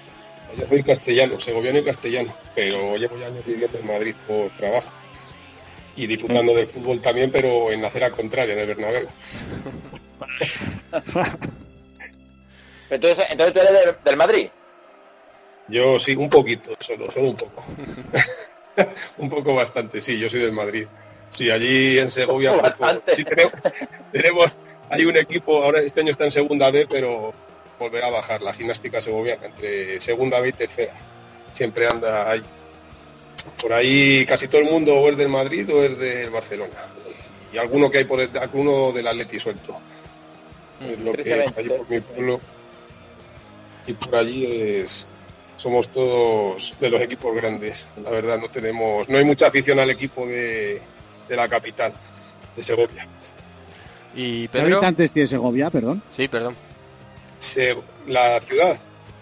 Yo 0.57 0.67
soy 0.67 0.83
castellano, 0.83 1.39
segoviano 1.41 1.79
y 1.79 1.85
castellano, 1.85 2.35
pero 2.55 2.97
llevo 2.97 3.19
ya 3.19 3.27
años 3.27 3.45
viviendo 3.45 3.79
en 3.79 3.87
Madrid 3.87 4.15
por 4.27 4.51
trabajo. 4.57 4.91
Y 5.95 6.07
disfrutando 6.07 6.55
del 6.55 6.69
fútbol 6.69 7.01
también, 7.01 7.31
pero 7.31 7.71
en 7.73 7.83
la 7.83 7.89
acera 7.89 8.11
contraria, 8.11 8.55
en 8.55 8.61
el 8.61 8.67
Bernabéu. 8.67 9.09
Entonces, 12.91 13.27
entonces 13.29 13.55
tú 13.55 13.61
eres 13.61 13.85
del, 13.85 13.97
del 14.03 14.17
Madrid. 14.17 14.49
Yo 15.69 15.99
sí, 15.99 16.17
un 16.17 16.29
poquito, 16.29 16.75
solo, 16.81 17.11
solo 17.11 17.29
un 17.29 17.37
poco. 17.37 17.63
un 19.19 19.29
poco 19.29 19.55
bastante, 19.55 20.01
sí, 20.01 20.19
yo 20.19 20.31
soy 20.31 20.41
del 20.41 20.53
Madrid. 20.53 20.87
Sí, 21.29 21.51
allí 21.51 21.99
en 21.99 22.11
Segovia 22.11 22.53
poco 22.53 22.63
bastante. 22.63 23.15
sí 23.15 23.25
tenemos, 23.25 23.53
tenemos, 24.13 24.47
hay 24.91 25.05
un 25.05 25.17
equipo, 25.17 25.63
ahora 25.63 25.81
este 25.81 26.01
año 26.01 26.13
está 26.13 26.25
en 26.25 26.33
segunda 26.33 26.71
B, 26.71 26.87
pero 26.89 27.33
volverá 27.79 28.09
a 28.09 28.11
bajar 28.11 28.43
la 28.43 28.53
gimnástica 28.53 29.01
segoviana 29.01 29.47
entre 29.47 30.01
segunda 30.01 30.41
B 30.41 30.49
y 30.49 30.53
tercera. 30.53 30.95
Siempre 31.53 31.87
anda 31.87 32.31
ahí. 32.31 32.43
Por 33.61 33.73
ahí 33.73 34.27
casi 34.27 34.49
todo 34.49 34.61
el 34.61 34.71
mundo 34.71 34.95
o 34.95 35.09
es 35.11 35.17
del 35.17 35.29
Madrid 35.29 35.69
o 35.73 35.83
es 35.83 35.97
del 35.99 36.31
Barcelona. 36.31 36.75
Y 37.53 37.59
alguno 37.59 37.91
que 37.91 37.99
hay 37.99 38.05
por 38.05 38.21
el- 38.21 38.37
alguno 38.37 38.93
del 38.93 39.07
Atleti 39.07 39.39
suelto. 39.39 39.79
Es 40.81 40.99
lo 41.01 41.13
que 41.13 41.33
allí 41.33 41.69
por 41.69 41.89
mi 41.91 42.01
pueblo 42.01 42.41
y 43.87 43.93
por 43.95 44.15
allí 44.17 44.45
es 44.81 45.07
somos 45.57 45.89
todos 45.89 46.75
de 46.79 46.91
los 46.91 47.01
equipos 47.01 47.35
grandes. 47.35 47.87
La 48.05 48.11
verdad 48.11 48.39
no 48.39 48.49
tenemos, 48.49 49.09
no 49.09 49.19
hay 49.19 49.25
mucha 49.25 49.47
afición 49.49 49.81
al 49.81 49.91
equipo 49.91 50.25
de, 50.27 50.81
de 51.29 51.37
la 51.37 51.49
capital, 51.49 51.93
de 52.57 52.63
Segovia. 52.63 53.09
¿Y 54.15 54.43
¿Qué 54.43 54.49
Pedro? 54.59 54.77
habitantes 54.79 55.13
tiene 55.13 55.27
Segovia, 55.27 55.71
perdón? 55.71 56.03
Sí, 56.11 56.29
perdón. 56.29 56.55
Se- 57.39 57.77
la 58.07 58.41
ciudad, 58.41 58.79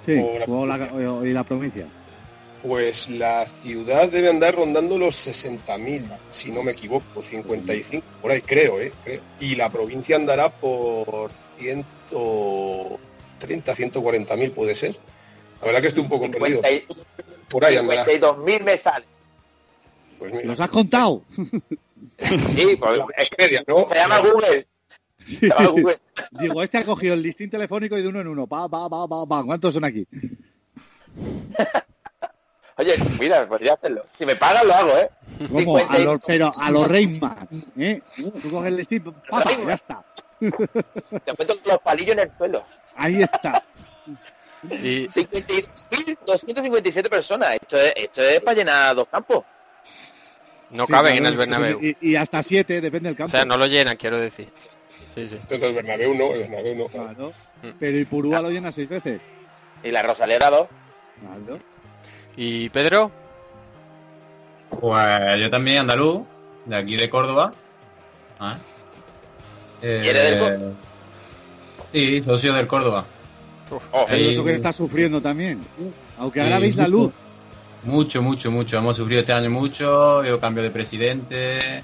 Sí, 0.07 0.17
O 0.23 0.39
la 0.39 0.45
o 0.47 0.67
la, 0.67 0.93
o- 1.15 1.27
y 1.27 1.33
la 1.33 1.43
provincia. 1.43 1.87
pues 2.63 3.09
la 3.11 3.45
ciudad 3.47 4.09
debe 4.09 4.29
andar 4.29 4.55
rondando 4.55 4.97
los 4.99 5.17
60.000, 5.17 6.09
si 6.31 6.51
no 6.53 6.63
me 6.63 6.71
equivoco, 6.73 7.23
55, 7.23 8.07
por 8.23 8.31
ahí 8.31 8.41
creo, 8.41 8.81
¿eh? 8.81 8.93
Creo. 9.05 9.21
Y 9.41 9.57
la 9.57 9.69
provincia 9.69 10.15
andará 10.17 10.49
por 10.49 11.31
130, 11.59 13.75
140.000 13.75 14.53
puede 14.53 14.75
ser. 14.77 14.97
La 15.61 15.67
verdad 15.67 15.81
que 15.83 15.89
estoy 15.89 16.03
un 16.05 16.09
poco 16.09 16.31
perdido. 16.31 16.63
50 16.63 16.71
y- 16.71 16.87
Por 17.49 17.65
ahí 17.65 17.77
andará. 17.77 18.05
52.000 18.05 18.63
me 18.65 18.79
sale. 18.79 19.05
Pues 20.19 20.33
mira, 20.33 20.45
¿Los 20.47 20.61
has 20.61 20.71
contado? 20.71 21.23
Sí, 22.19 22.77
pues, 22.79 23.01
es 23.17 23.31
que 23.31 23.43
Wikipedia, 23.45 23.65
¿no? 23.67 23.89
se 23.89 23.95
llama 23.95 24.19
Google. 24.21 24.67
Digo, 26.41 26.63
este 26.63 26.79
ha 26.79 26.85
cogido 26.85 27.15
el 27.15 27.23
listín 27.23 27.51
telefónico 27.51 27.99
y 27.99 28.03
de 28.03 28.09
uno 28.09 28.21
en 28.21 28.29
uno. 28.29 28.47
Pa, 28.47 28.69
pa, 28.69 28.89
pa, 28.89 29.09
pa, 29.09 29.27
pa. 29.27 29.43
¿Cuántos 29.45 29.75
son 29.75 29.85
aquí? 29.85 30.07
Oye, 32.79 32.95
mira, 33.19 33.49
podría 33.49 33.73
hacerlo. 33.73 34.03
Si 34.13 34.27
me 34.27 34.37
pagan, 34.37 34.69
lo 34.69 34.75
hago, 34.75 34.91
¿eh? 34.99 35.09
¿Cómo? 35.49 35.79
A 35.79 35.81
50 35.81 35.99
y- 35.99 36.05
los, 36.05 36.21
pero 36.27 36.53
a 36.55 36.71
los 36.71 36.87
Rayman. 36.87 37.49
¿eh? 37.79 38.03
Tú 38.43 38.51
coges 38.51 38.69
el 38.69 38.77
listín, 38.77 39.03
pa, 39.03 39.13
pa, 39.43 39.51
ya 39.67 39.73
está. 39.75 40.05
Te 40.39 41.33
meto 41.39 41.55
los 41.65 41.79
palillos 41.79 42.13
en 42.13 42.19
el 42.21 42.31
suelo. 42.33 42.63
Ahí 42.95 43.23
está. 43.23 43.65
Y 44.71 45.07
52.257 45.09 47.09
personas. 47.09 47.55
Esto 47.55 47.79
es, 47.79 47.93
esto 47.97 48.21
es 48.23 48.41
para 48.43 48.57
llenar 48.59 48.95
dos 48.95 49.09
campos. 49.09 49.43
no 50.71 50.85
Sí, 50.87 50.93
caben 50.93 51.17
en 51.17 51.25
el 51.27 51.37
Bernabéu. 51.37 51.79
Y, 51.83 51.97
y 52.11 52.17
hasta 52.17 52.43
siete, 52.43 52.81
depende 52.83 53.09
del 53.09 53.15
O 53.15 53.19
campo. 53.19 53.31
sea, 53.31 53.47
no 53.47 53.57
lo 53.57 53.67
llenan, 53.67 53.97
quiero 53.97 54.19
decir. 54.19 54.53
Sí, 55.17 55.29
sí. 55.29 55.35
Entonces 55.37 55.69
el 55.69 55.75
Bernabéu 55.75 56.15
no, 56.15 56.33
el 56.33 56.41
Bernabéu 56.41 56.77
no. 56.77 56.87
Claro. 56.89 57.33
Pero 57.81 57.97
el 57.97 58.07
Purúa 58.07 58.43
lo 58.43 58.51
llena 58.51 58.71
seis 58.71 58.89
veces. 58.89 59.21
Y 59.83 59.91
la 59.91 60.03
Rosaleda 60.03 60.51
dos. 60.51 60.69
Claro. 61.21 61.59
¿Y 62.37 62.69
Pedro? 62.69 63.11
Pues 64.81 65.41
yo 65.41 65.51
también 65.51 65.79
andaluz, 65.79 66.23
de 66.67 66.77
aquí 66.77 66.97
de 66.97 67.09
Córdoba. 67.09 67.53
Ah. 68.39 68.59
Eh, 69.81 70.03
¿Y 70.05 70.09
eres 70.09 70.31
del 70.31 70.39
Córdoba? 70.39 70.73
Sí, 71.93 72.23
socio 72.23 72.53
del 72.53 72.67
Córdoba. 72.67 73.07
Oh, 73.93 74.07
que 74.07 74.55
estás 74.55 74.77
sufriendo 74.77 75.21
también. 75.21 75.61
Aunque 76.19 76.41
Sí, 76.41 76.47
ahora 76.47 76.59
veis 76.59 76.77
la 76.77 76.89
luz. 76.89 77.13
Mucho, 77.85 78.21
mucho, 78.21 78.51
mucho. 78.51 78.77
Hemos 78.77 78.97
sufrido 78.97 79.21
este 79.21 79.33
año 79.33 79.49
mucho. 79.49 80.23
Yo 80.25 80.39
cambio 80.39 80.63
de 80.63 80.71
presidente. 80.71 81.83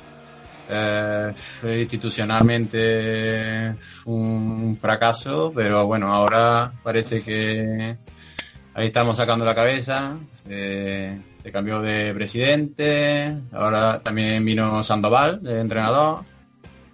Eh, 0.73 1.33
institucionalmente 1.81 3.75
un 4.07 4.77
fracaso, 4.81 5.53
pero 5.55 5.87
bueno, 5.87 6.13
ahora 6.13 6.73
parece 6.83 7.23
que 7.23 7.97
ahí 8.75 8.87
estamos 8.87 9.17
sacando 9.17 9.45
la 9.45 9.55
cabeza. 9.55 10.17
Se, 10.33 11.19
se 11.43 11.53
cambió 11.53 11.81
de 11.81 12.15
presidente. 12.15 13.37
Ahora 13.53 14.01
también 14.01 14.45
vino 14.45 14.83
Sandoval, 14.85 15.43
de 15.43 15.61
entrenador. 15.61 16.25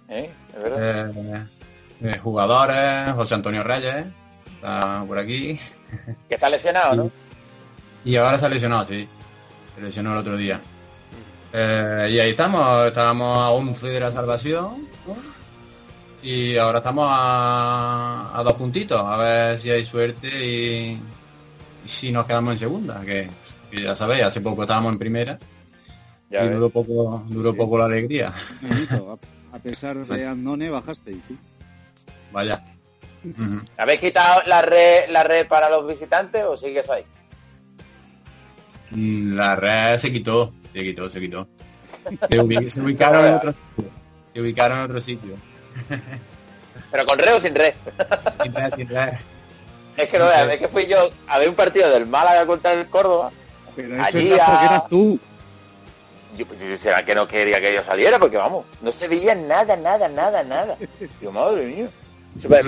¿Eh? 0.07 0.29
Es 0.55 0.63
verdad. 0.63 1.11
eh, 1.11 1.45
eh, 2.01 2.17
jugadores, 2.17 3.13
José 3.13 3.35
Antonio 3.35 3.63
Reyes, 3.63 4.05
está 4.55 5.03
por 5.07 5.19
aquí. 5.19 5.59
Que 6.27 6.35
está 6.35 6.49
lesionado, 6.49 6.95
¿no? 6.95 7.11
Y 8.05 8.15
ahora 8.15 8.39
se 8.39 8.45
ha 8.45 8.49
lesionado, 8.49 8.85
sí. 8.85 9.07
Se 9.75 9.81
lesionó 9.81 10.13
el 10.13 10.19
otro 10.19 10.37
día. 10.37 10.61
Eh, 11.53 12.09
y 12.11 12.19
ahí 12.19 12.29
estamos, 12.31 12.85
estábamos 12.87 13.37
a 13.37 13.49
11 13.51 13.87
de 13.87 13.99
la 13.99 14.11
salvación. 14.11 14.87
¿no? 15.07 15.15
Y 16.21 16.57
ahora 16.57 16.79
estamos 16.79 17.07
a, 17.09 18.31
a 18.35 18.43
dos 18.43 18.53
puntitos, 18.53 19.01
a 19.01 19.17
ver 19.17 19.59
si 19.59 19.69
hay 19.71 19.85
suerte 19.85 20.27
y, 20.27 20.99
y 21.85 21.87
si 21.87 22.11
nos 22.11 22.25
quedamos 22.25 22.53
en 22.53 22.59
segunda, 22.59 22.99
que, 23.05 23.29
que 23.71 23.81
ya 23.83 23.95
sabéis, 23.95 24.23
hace 24.23 24.41
poco 24.41 24.63
estábamos 24.63 24.91
en 24.93 24.99
primera 24.99 25.39
Ya 26.29 26.43
y 26.43 26.49
ves. 26.49 26.55
duró 26.55 26.69
poco, 26.69 27.23
duró 27.29 27.55
poco 27.55 27.77
la 27.77 27.85
alegría. 27.85 28.33
Benito, 28.61 29.17
a, 29.53 29.55
a 29.55 29.59
pesar 29.59 29.95
de 30.05 30.27
Andone, 30.27 30.69
bajasteis, 30.69 31.23
sí. 31.27 31.37
Vaya. 32.31 32.63
¿Habéis 33.77 33.99
quitado 34.01 34.41
la 34.45 34.61
red, 34.61 35.09
la 35.09 35.23
red 35.23 35.47
para 35.47 35.69
los 35.69 35.87
visitantes 35.87 36.43
o 36.43 36.55
sigues 36.57 36.89
ahí? 36.89 37.03
Mm, 38.91 39.35
La 39.35 39.55
red 39.55 39.97
se 39.97 40.11
quitó, 40.11 40.53
se 40.73 40.79
quitó, 40.83 41.09
se 41.09 41.19
quitó. 41.19 41.47
Se, 42.29 42.39
ubi- 42.41 42.69
se 42.69 42.81
ubicaron 42.81 43.25
en 43.25 43.33
otro 43.35 43.51
sitio. 43.51 43.91
Se 44.33 44.41
ubicaron 44.41 44.77
en 44.79 44.83
otro 44.85 45.01
sitio. 45.01 45.35
¿Pero 46.91 47.05
con 47.05 47.19
red 47.19 47.35
o 47.35 47.39
sin 47.39 47.55
red? 47.55 47.73
Sin 48.43 48.53
red, 48.53 48.73
sin 48.75 48.89
red. 48.89 49.09
Es 49.97 50.09
que 50.09 50.17
no 50.17 50.25
No 50.25 50.29
veas, 50.31 50.47
sé. 50.47 50.53
es 50.53 50.59
que 50.59 50.67
fui 50.69 50.85
yo 50.87 51.09
a 51.27 51.37
ver 51.39 51.49
un 51.49 51.55
partido 51.55 51.89
del 51.89 52.07
Málaga 52.07 52.45
contra 52.45 52.73
el 52.73 52.87
Córdoba. 52.87 53.31
Pero 53.75 53.95
eso 53.95 54.03
Allí 54.03 54.31
era 54.31 54.45
porque 54.45 54.57
a- 54.57 54.65
eras 54.65 54.87
tú. 54.89 55.19
Yo, 56.37 56.45
yo- 56.45 56.77
¿Será 56.81 57.03
que 57.03 57.15
no 57.15 57.27
quería 57.27 57.59
que 57.59 57.73
yo 57.73 57.83
saliera? 57.83 58.17
Porque 58.19 58.37
vamos, 58.37 58.65
no 58.81 58.91
se 58.91 59.07
veía 59.07 59.35
nada, 59.35 59.75
nada, 59.75 60.07
nada, 60.07 60.43
nada. 60.43 60.77
Yo, 61.21 61.31
madre 61.31 61.65
mía. 61.65 61.89
Se 62.39 62.47
me, 62.47 62.61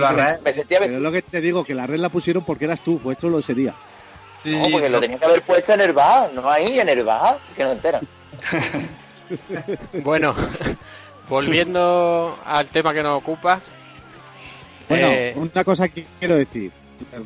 me 0.44 0.52
sentía 0.52 0.80
Pero 0.80 0.96
es 0.96 1.00
lo 1.00 1.12
que 1.12 1.22
te 1.22 1.40
digo, 1.40 1.64
que 1.64 1.74
la 1.74 1.86
red 1.86 1.98
la 2.00 2.08
pusieron 2.08 2.44
porque 2.44 2.64
eras 2.66 2.80
tú, 2.84 2.98
pues 2.98 3.16
esto 3.16 3.28
lo 3.28 3.40
sería. 3.40 3.72
Sí, 4.42 4.56
No, 4.56 4.68
porque 4.70 4.88
lo 4.88 5.00
tenía 5.00 5.18
que 5.18 5.24
haber 5.24 5.42
puesto 5.42 5.72
en 5.72 5.80
el 5.82 5.92
bar, 5.92 6.32
no 6.32 6.48
ahí 6.50 6.80
en 6.80 6.88
el 6.88 7.04
bar, 7.04 7.38
que 7.56 7.64
no 7.64 7.72
enteran. 7.72 8.02
Bueno, 10.02 10.34
volviendo 11.26 12.36
al 12.44 12.66
tema 12.68 12.92
que 12.92 13.02
nos 13.02 13.16
ocupa. 13.16 13.60
Bueno, 14.90 15.06
eh, 15.08 15.32
una 15.36 15.64
cosa 15.64 15.88
que 15.88 16.04
quiero 16.18 16.36
decir. 16.36 16.70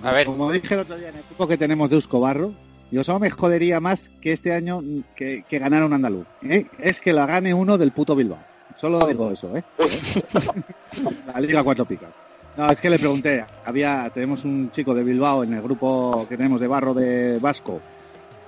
A 0.04 0.12
ver. 0.12 0.26
Como 0.26 0.52
dije 0.52 0.74
el 0.74 0.80
otro 0.80 0.96
día 0.96 1.08
en 1.08 1.16
el 1.16 1.22
grupo 1.24 1.48
que 1.48 1.58
tenemos 1.58 1.90
de 1.90 1.96
Eusko 1.96 2.20
Barro, 2.20 2.52
yo 2.92 3.02
solo 3.02 3.18
me 3.18 3.30
jodería 3.30 3.80
más 3.80 4.08
que 4.20 4.32
este 4.32 4.52
año 4.52 4.82
que, 5.16 5.44
que 5.48 5.58
ganara 5.58 5.86
un 5.86 5.94
andaluz. 5.94 6.26
¿eh? 6.42 6.66
Es 6.78 7.00
que 7.00 7.12
la 7.12 7.26
gane 7.26 7.52
uno 7.52 7.76
del 7.76 7.90
puto 7.90 8.14
Bilbao. 8.14 8.38
Solo 8.80 9.04
digo 9.06 9.32
eso, 9.32 9.56
¿eh? 9.56 9.64
la 11.34 11.40
Liga 11.40 11.64
Cuatro 11.64 11.84
Picas. 11.86 12.10
No, 12.56 12.70
es 12.70 12.80
que 12.80 12.88
le 12.90 12.98
pregunté. 12.98 13.44
Había, 13.64 14.10
tenemos 14.14 14.44
un 14.44 14.70
chico 14.70 14.94
de 14.94 15.02
Bilbao 15.04 15.44
en 15.44 15.52
el 15.54 15.62
grupo 15.62 16.26
que 16.28 16.36
tenemos 16.36 16.60
de 16.60 16.66
Barro 16.66 16.94
de 16.94 17.38
Vasco 17.38 17.80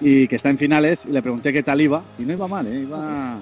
y 0.01 0.27
que 0.29 0.37
está 0.37 0.49
en 0.49 0.59
finales 0.59 1.03
y 1.07 1.13
le 1.13 1.21
pregunté 1.21 1.53
qué 1.53 1.63
tal 1.63 1.81
iba 1.81 2.03
y 2.19 2.23
no 2.23 2.33
iba 2.33 2.49
mal, 2.49 2.67
¿eh? 2.67 2.81
Iba... 2.81 3.37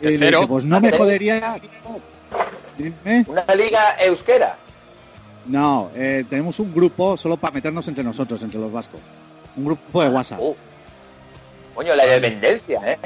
Y 0.00 0.04
le 0.04 0.10
Tercero. 0.12 0.38
dije, 0.38 0.48
pues 0.48 0.64
no 0.64 0.80
me 0.80 0.92
jodería... 0.92 1.60
Dime. 2.78 3.24
Una 3.26 3.44
liga 3.54 3.96
euskera. 4.04 4.56
No, 5.46 5.90
eh, 5.94 6.24
tenemos 6.30 6.58
un 6.60 6.72
grupo 6.72 7.16
solo 7.16 7.36
para 7.36 7.52
meternos 7.54 7.86
entre 7.88 8.04
nosotros, 8.04 8.42
entre 8.42 8.58
los 8.60 8.70
vascos. 8.72 9.00
Un 9.56 9.64
grupo 9.64 10.02
de 10.02 10.08
WhatsApp. 10.08 10.38
Oh. 10.40 10.56
Coño, 11.74 11.94
la 11.96 12.04
independencia, 12.04 12.80
¿eh? 12.92 12.98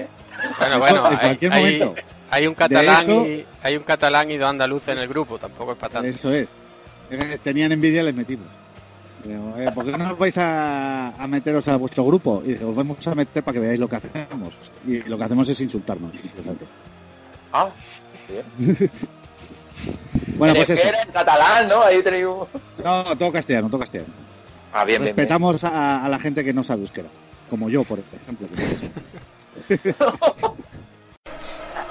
Bueno, 0.59 0.75
Eso, 0.77 0.79
bueno, 0.81 0.99
en 1.07 1.13
hay, 1.15 1.19
cualquier 1.21 1.53
hay- 1.53 1.61
momento. 1.79 1.95
hay 2.31 2.47
un 2.47 2.55
catalán 2.55 3.03
eso- 3.03 3.27
y 3.27 3.47
hay 3.63 3.77
un 3.77 3.83
catalán 3.85 4.31
y 4.31 4.37
dos 4.37 4.51
andaluces 4.51 4.89
en 4.89 4.99
el 4.99 5.09
grupo, 5.09 5.39
tampoco 5.39 5.73
es 5.73 5.79
para 5.79 5.93
tanto. 5.95 6.09
Eso 6.09 6.33
es. 6.33 6.49
Tenían 7.43 7.73
envidia 7.73 8.03
les 8.03 8.15
metimos. 8.15 8.47
Digo, 9.25 9.55
eh, 9.59 9.71
¿Por 9.75 9.87
qué 9.87 9.97
no 9.97 10.13
os 10.13 10.19
vais 10.19 10.37
a, 10.37 11.09
a 11.11 11.27
meteros 11.27 11.67
a 11.69 11.77
vuestro 11.77 12.05
grupo? 12.05 12.43
Y 12.47 12.55
os 12.63 12.75
vamos 12.77 13.07
a 13.07 13.15
meter 13.15 13.43
para 13.43 13.55
que 13.55 13.61
veáis 13.61 13.81
lo 13.81 13.89
que 13.89 13.97
hacemos. 13.97 14.53
Y 14.87 14.99
lo 15.03 15.17
que 15.17 15.25
hacemos 15.25 15.49
es 15.49 15.61
insultarnos. 15.61 16.13
Ah, 17.53 17.69
bien. 18.29 18.91
Bueno, 20.39 20.55
En 20.55 20.65
pues 20.65 20.71
eso. 20.71 20.89
en 20.89 21.13
catalán, 21.13 21.69
¿no? 21.69 21.83
Ahí 21.83 21.97
un- 21.99 22.47
No, 22.83 23.05
todo 23.19 23.33
castellano, 23.33 23.69
todo 23.69 23.81
castellano. 23.81 24.13
Ah, 24.73 24.85
bien, 24.85 25.03
bien, 25.03 25.15
bien. 25.15 25.17
Respetamos 25.17 25.63
a, 25.65 26.05
a 26.05 26.09
la 26.09 26.19
gente 26.19 26.43
que 26.45 26.53
no 26.55 26.65
sabe 26.65 26.83
euskera. 26.83 27.09
Como 27.51 27.69
yo, 27.69 27.85
por 27.85 27.99
ejemplo. 27.99 28.49
que 29.69 29.81
no. 30.01 30.57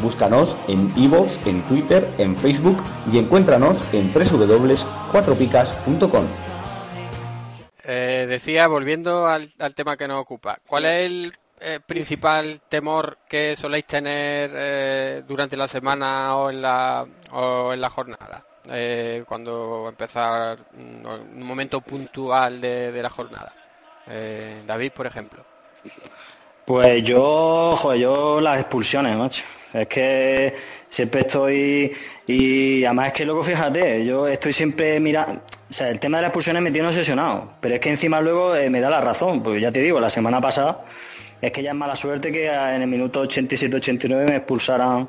Búscanos 0.00 0.56
en 0.68 0.92
iVoox, 0.96 1.44
en 1.46 1.60
Twitter, 1.62 2.08
en 2.18 2.36
Facebook 2.36 2.76
y 3.12 3.18
encuéntranos 3.18 3.82
en 3.92 4.12
www.cuatropicas.com. 4.12 6.24
Eh, 7.86 8.26
decía, 8.28 8.66
volviendo 8.66 9.26
al, 9.26 9.50
tema 9.74 9.96
que 9.96 10.08
nos 10.08 10.20
ocupa, 10.20 10.58
¿cuál 10.66 10.86
es 10.86 11.06
el 11.06 11.32
eh, 11.60 11.80
principal 11.86 12.60
temor 12.68 13.18
que 13.28 13.54
soléis 13.56 13.86
tener 13.86 14.50
eh, 14.54 15.22
durante 15.26 15.56
la 15.56 15.68
semana 15.68 16.36
o 16.36 16.50
en 16.50 16.62
la, 16.62 17.06
o 17.32 17.72
en 17.72 17.80
la 17.80 17.90
jornada? 17.90 18.44
Eh, 18.70 19.24
cuando 19.26 19.86
empezar 19.88 20.58
mm, 20.72 21.06
un 21.36 21.42
momento 21.42 21.80
puntual 21.82 22.60
de, 22.60 23.00
la 23.02 23.10
jornada. 23.10 23.52
David, 24.66 24.92
por 24.92 25.06
ejemplo. 25.06 25.44
Pues 26.64 27.02
yo, 27.02 27.74
joder, 27.76 28.00
yo 28.00 28.40
las 28.40 28.60
expulsiones, 28.60 29.16
macho. 29.16 29.44
Es 29.72 29.86
que 29.86 30.54
siempre 30.88 31.20
estoy 31.22 31.92
y 32.26 32.84
además 32.84 33.08
es 33.08 33.12
que 33.12 33.24
luego 33.24 33.42
fíjate, 33.42 34.04
yo 34.04 34.28
estoy 34.28 34.52
siempre 34.52 35.00
mirando, 35.00 35.42
o 35.68 35.72
sea, 35.72 35.90
el 35.90 35.98
tema 35.98 36.18
de 36.18 36.22
las 36.22 36.28
expulsiones 36.28 36.62
me 36.62 36.70
tiene 36.70 36.86
obsesionado, 36.88 37.50
pero 37.60 37.74
es 37.74 37.80
que 37.80 37.90
encima 37.90 38.20
luego 38.20 38.54
eh, 38.54 38.70
me 38.70 38.80
da 38.80 38.88
la 38.88 39.00
razón, 39.00 39.42
porque 39.42 39.60
ya 39.60 39.72
te 39.72 39.80
digo, 39.80 39.98
la 40.00 40.10
semana 40.10 40.40
pasada 40.40 40.84
es 41.42 41.50
que 41.52 41.62
ya 41.62 41.70
es 41.70 41.76
mala 41.76 41.96
suerte 41.96 42.30
que 42.32 42.46
en 42.46 42.82
el 42.82 42.88
minuto 42.88 43.24
87-89 43.24 44.24
me 44.24 44.36
expulsaran 44.36 45.08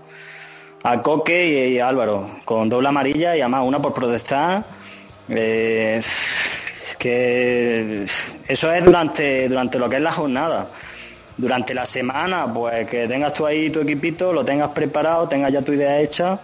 a 0.83 1.01
Coque 1.01 1.69
y, 1.69 1.75
y 1.75 1.79
a 1.79 1.87
Álvaro 1.87 2.29
con 2.43 2.67
doble 2.67 2.87
amarilla 2.89 3.37
y 3.37 3.41
además 3.41 3.63
una 3.65 3.81
por 3.81 3.93
protestar. 3.93 4.65
Eh, 5.29 6.01
es 6.01 6.95
que 6.97 8.05
eso 8.47 8.71
es 8.71 8.85
durante, 8.85 9.47
durante 9.49 9.79
lo 9.79 9.89
que 9.89 9.95
es 9.97 10.01
la 10.01 10.11
jornada. 10.11 10.69
Durante 11.37 11.73
la 11.73 11.85
semana, 11.85 12.51
pues 12.53 12.87
que 12.87 13.07
tengas 13.07 13.33
tú 13.33 13.45
ahí 13.45 13.69
tu 13.69 13.81
equipito, 13.81 14.31
lo 14.31 14.45
tengas 14.45 14.69
preparado, 14.69 15.27
tengas 15.27 15.51
ya 15.51 15.61
tu 15.61 15.73
idea 15.73 15.99
hecha 15.99 16.39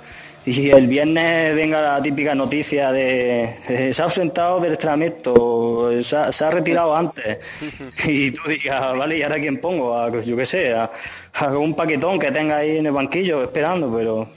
y 0.46 0.70
el 0.72 0.88
viernes 0.88 1.56
venga 1.56 1.80
la 1.80 2.02
típica 2.02 2.34
noticia 2.36 2.92
de 2.92 3.92
se 3.94 4.02
ha 4.02 4.06
ausentado 4.06 4.60
del 4.60 4.72
entrenamiento, 4.74 5.92
se 6.02 6.18
ha, 6.18 6.32
se 6.32 6.44
ha 6.44 6.52
retirado 6.52 6.96
antes 6.98 7.38
y 8.06 8.32
tú 8.32 8.42
digas, 8.50 8.98
vale, 8.98 9.18
¿y 9.18 9.24
ahora 9.24 9.40
quién 9.40 9.62
pongo? 9.62 9.98
A, 9.98 10.10
yo 10.22 10.36
qué 10.36 10.46
sé, 10.46 10.74
a, 10.74 10.92
a 11.36 11.48
un 11.58 11.74
paquetón 11.76 12.20
que 12.20 12.32
tenga 12.32 12.58
ahí 12.58 12.78
en 12.78 12.86
el 12.88 12.92
banquillo 12.92 13.44
esperando, 13.44 13.94
pero 13.96 14.28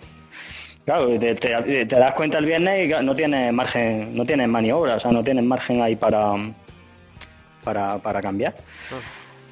Claro, 0.84 1.18
te, 1.18 1.34
te- 1.34 1.86
te 1.86 1.96
das 1.98 2.12
cuenta 2.12 2.36
el 2.36 2.44
viernes 2.44 2.84
y 3.00 3.04
no 3.04 3.14
tienes 3.16 3.50
margen, 3.54 4.14
no 4.14 4.26
tienes 4.26 4.46
maniobra, 4.48 4.96
o 4.96 5.00
sea, 5.00 5.10
no 5.10 5.24
tienes 5.24 5.42
margen 5.42 5.80
ahí 5.80 5.96
para, 5.96 6.34
para, 7.64 7.96
para 7.98 8.20
cambiar. 8.20 8.54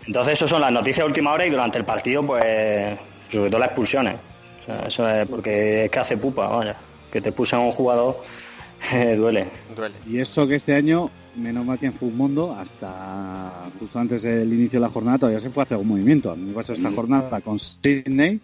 Entonces, 0.07 0.35
eso 0.35 0.47
son 0.47 0.61
las 0.61 0.73
noticias 0.73 1.05
de 1.05 1.09
última 1.09 1.33
hora 1.33 1.47
y 1.47 1.51
durante 1.51 1.79
el 1.79 1.85
partido, 1.85 2.27
pues, 2.27 2.99
sobre 3.29 3.51
todo 3.51 3.61
las 3.61 3.69
expulsiones. 3.69 4.17
O 4.63 4.65
sea, 4.65 4.87
eso 4.87 5.09
es 5.09 5.29
porque 5.29 5.85
es 5.85 5.91
que 5.91 5.99
hace 5.99 6.17
pupa, 6.17 6.49
vaya. 6.49 6.77
Que 7.11 7.21
te 7.21 7.33
puse 7.33 7.57
a 7.57 7.59
un 7.59 7.71
jugador, 7.71 8.23
eh, 8.93 9.17
duele. 9.17 9.47
Duele. 9.77 9.95
Y 10.07 10.19
eso 10.19 10.47
que 10.47 10.57
este 10.57 10.75
año, 10.75 11.11
menos 11.37 11.65
mal 11.65 11.79
que 11.79 11.87
en 11.87 12.17
Mundo, 12.17 12.57
hasta 12.59 13.71
justo 13.79 13.99
antes 13.99 14.23
del 14.23 14.53
inicio 14.53 14.81
de 14.81 14.87
la 14.87 14.93
jornada, 14.93 15.19
todavía 15.19 15.41
se 15.41 15.51
puede 15.51 15.65
hacer 15.65 15.75
algún 15.77 15.89
movimiento. 15.89 16.31
A 16.31 16.37
mí 16.37 16.47
me 16.47 16.53
pasó 16.53 16.73
esta 16.73 16.91
jornada 16.91 17.41
con 17.41 17.59
Sydney, 17.59 18.41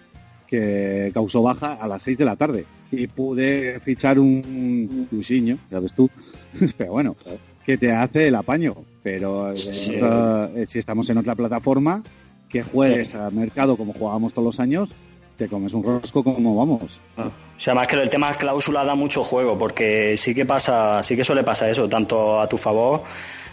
que 0.47 1.11
causó 1.13 1.43
baja 1.43 1.75
a 1.75 1.89
las 1.89 2.03
6 2.03 2.19
de 2.19 2.25
la 2.25 2.37
tarde. 2.37 2.65
Y 2.91 3.07
pude 3.07 3.81
fichar 3.81 4.19
un 4.19 5.09
Luciño, 5.11 5.59
ya 5.71 5.81
ves 5.81 5.93
tú. 5.93 6.09
Pero 6.79 6.93
bueno, 6.93 7.17
que 7.65 7.77
te 7.77 7.93
hace 7.93 8.29
el 8.29 8.35
apaño. 8.35 8.77
Pero 9.13 9.53
eh, 9.53 9.57
Sí. 9.57 9.95
en 9.95 10.05
otra- 10.05 10.51
eh, 10.55 10.67
si 10.69 10.79
estamos 10.79 11.09
en 11.09 11.19
otra 11.19 11.35
plataforma, 11.35 12.03
que 12.49 12.63
juegues 12.63 13.15
a 13.15 13.31
mercado 13.31 13.77
como 13.77 13.93
jugábamos 13.95 14.33
todos 14.35 14.45
los 14.47 14.61
años, 14.61 14.91
te 15.39 15.49
comes 15.49 15.73
un 15.73 15.83
rosco 15.85 16.23
como 16.25 16.57
vamos. 16.57 16.99
O 17.17 17.31
sea, 17.61 17.75
más 17.75 17.87
que 17.89 17.97
el 17.97 18.09
tema 18.11 18.33
cláusula 18.35 18.85
da 18.85 18.95
mucho 18.95 19.23
juego, 19.25 19.59
porque 19.59 20.17
sí 20.17 20.35
que 20.35 20.45
pasa, 20.47 21.03
sí 21.03 21.17
que 21.17 21.25
suele 21.25 21.43
pasar 21.45 21.71
eso, 21.71 21.89
tanto 21.89 22.41
a 22.41 22.49
tu 22.49 22.57
favor, 22.57 23.03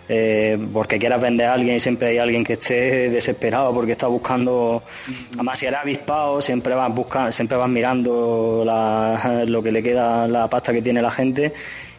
eh, 0.08 0.58
porque 0.74 1.00
quieras 1.00 1.22
vender 1.22 1.48
a 1.48 1.54
alguien 1.54 1.76
y 1.78 1.80
siempre 1.80 2.10
hay 2.10 2.18
alguien 2.20 2.44
que 2.44 2.54
esté 2.54 3.10
desesperado 3.10 3.74
porque 3.74 3.94
está 3.94 4.08
buscando, 4.08 4.84
además 5.34 5.58
si 5.60 5.66
eres 5.66 5.80
avispado, 5.80 6.42
siempre 6.42 6.76
vas 6.76 6.94
buscando, 6.94 7.32
siempre 7.32 7.58
vas 7.58 7.70
mirando 7.70 8.64
la- 8.66 9.44
lo 9.48 9.62
que 9.64 9.72
le 9.72 9.82
queda, 9.82 10.28
la 10.28 10.48
pasta 10.50 10.72
que 10.74 10.82
tiene 10.82 11.02
la 11.02 11.12
gente, 11.12 11.54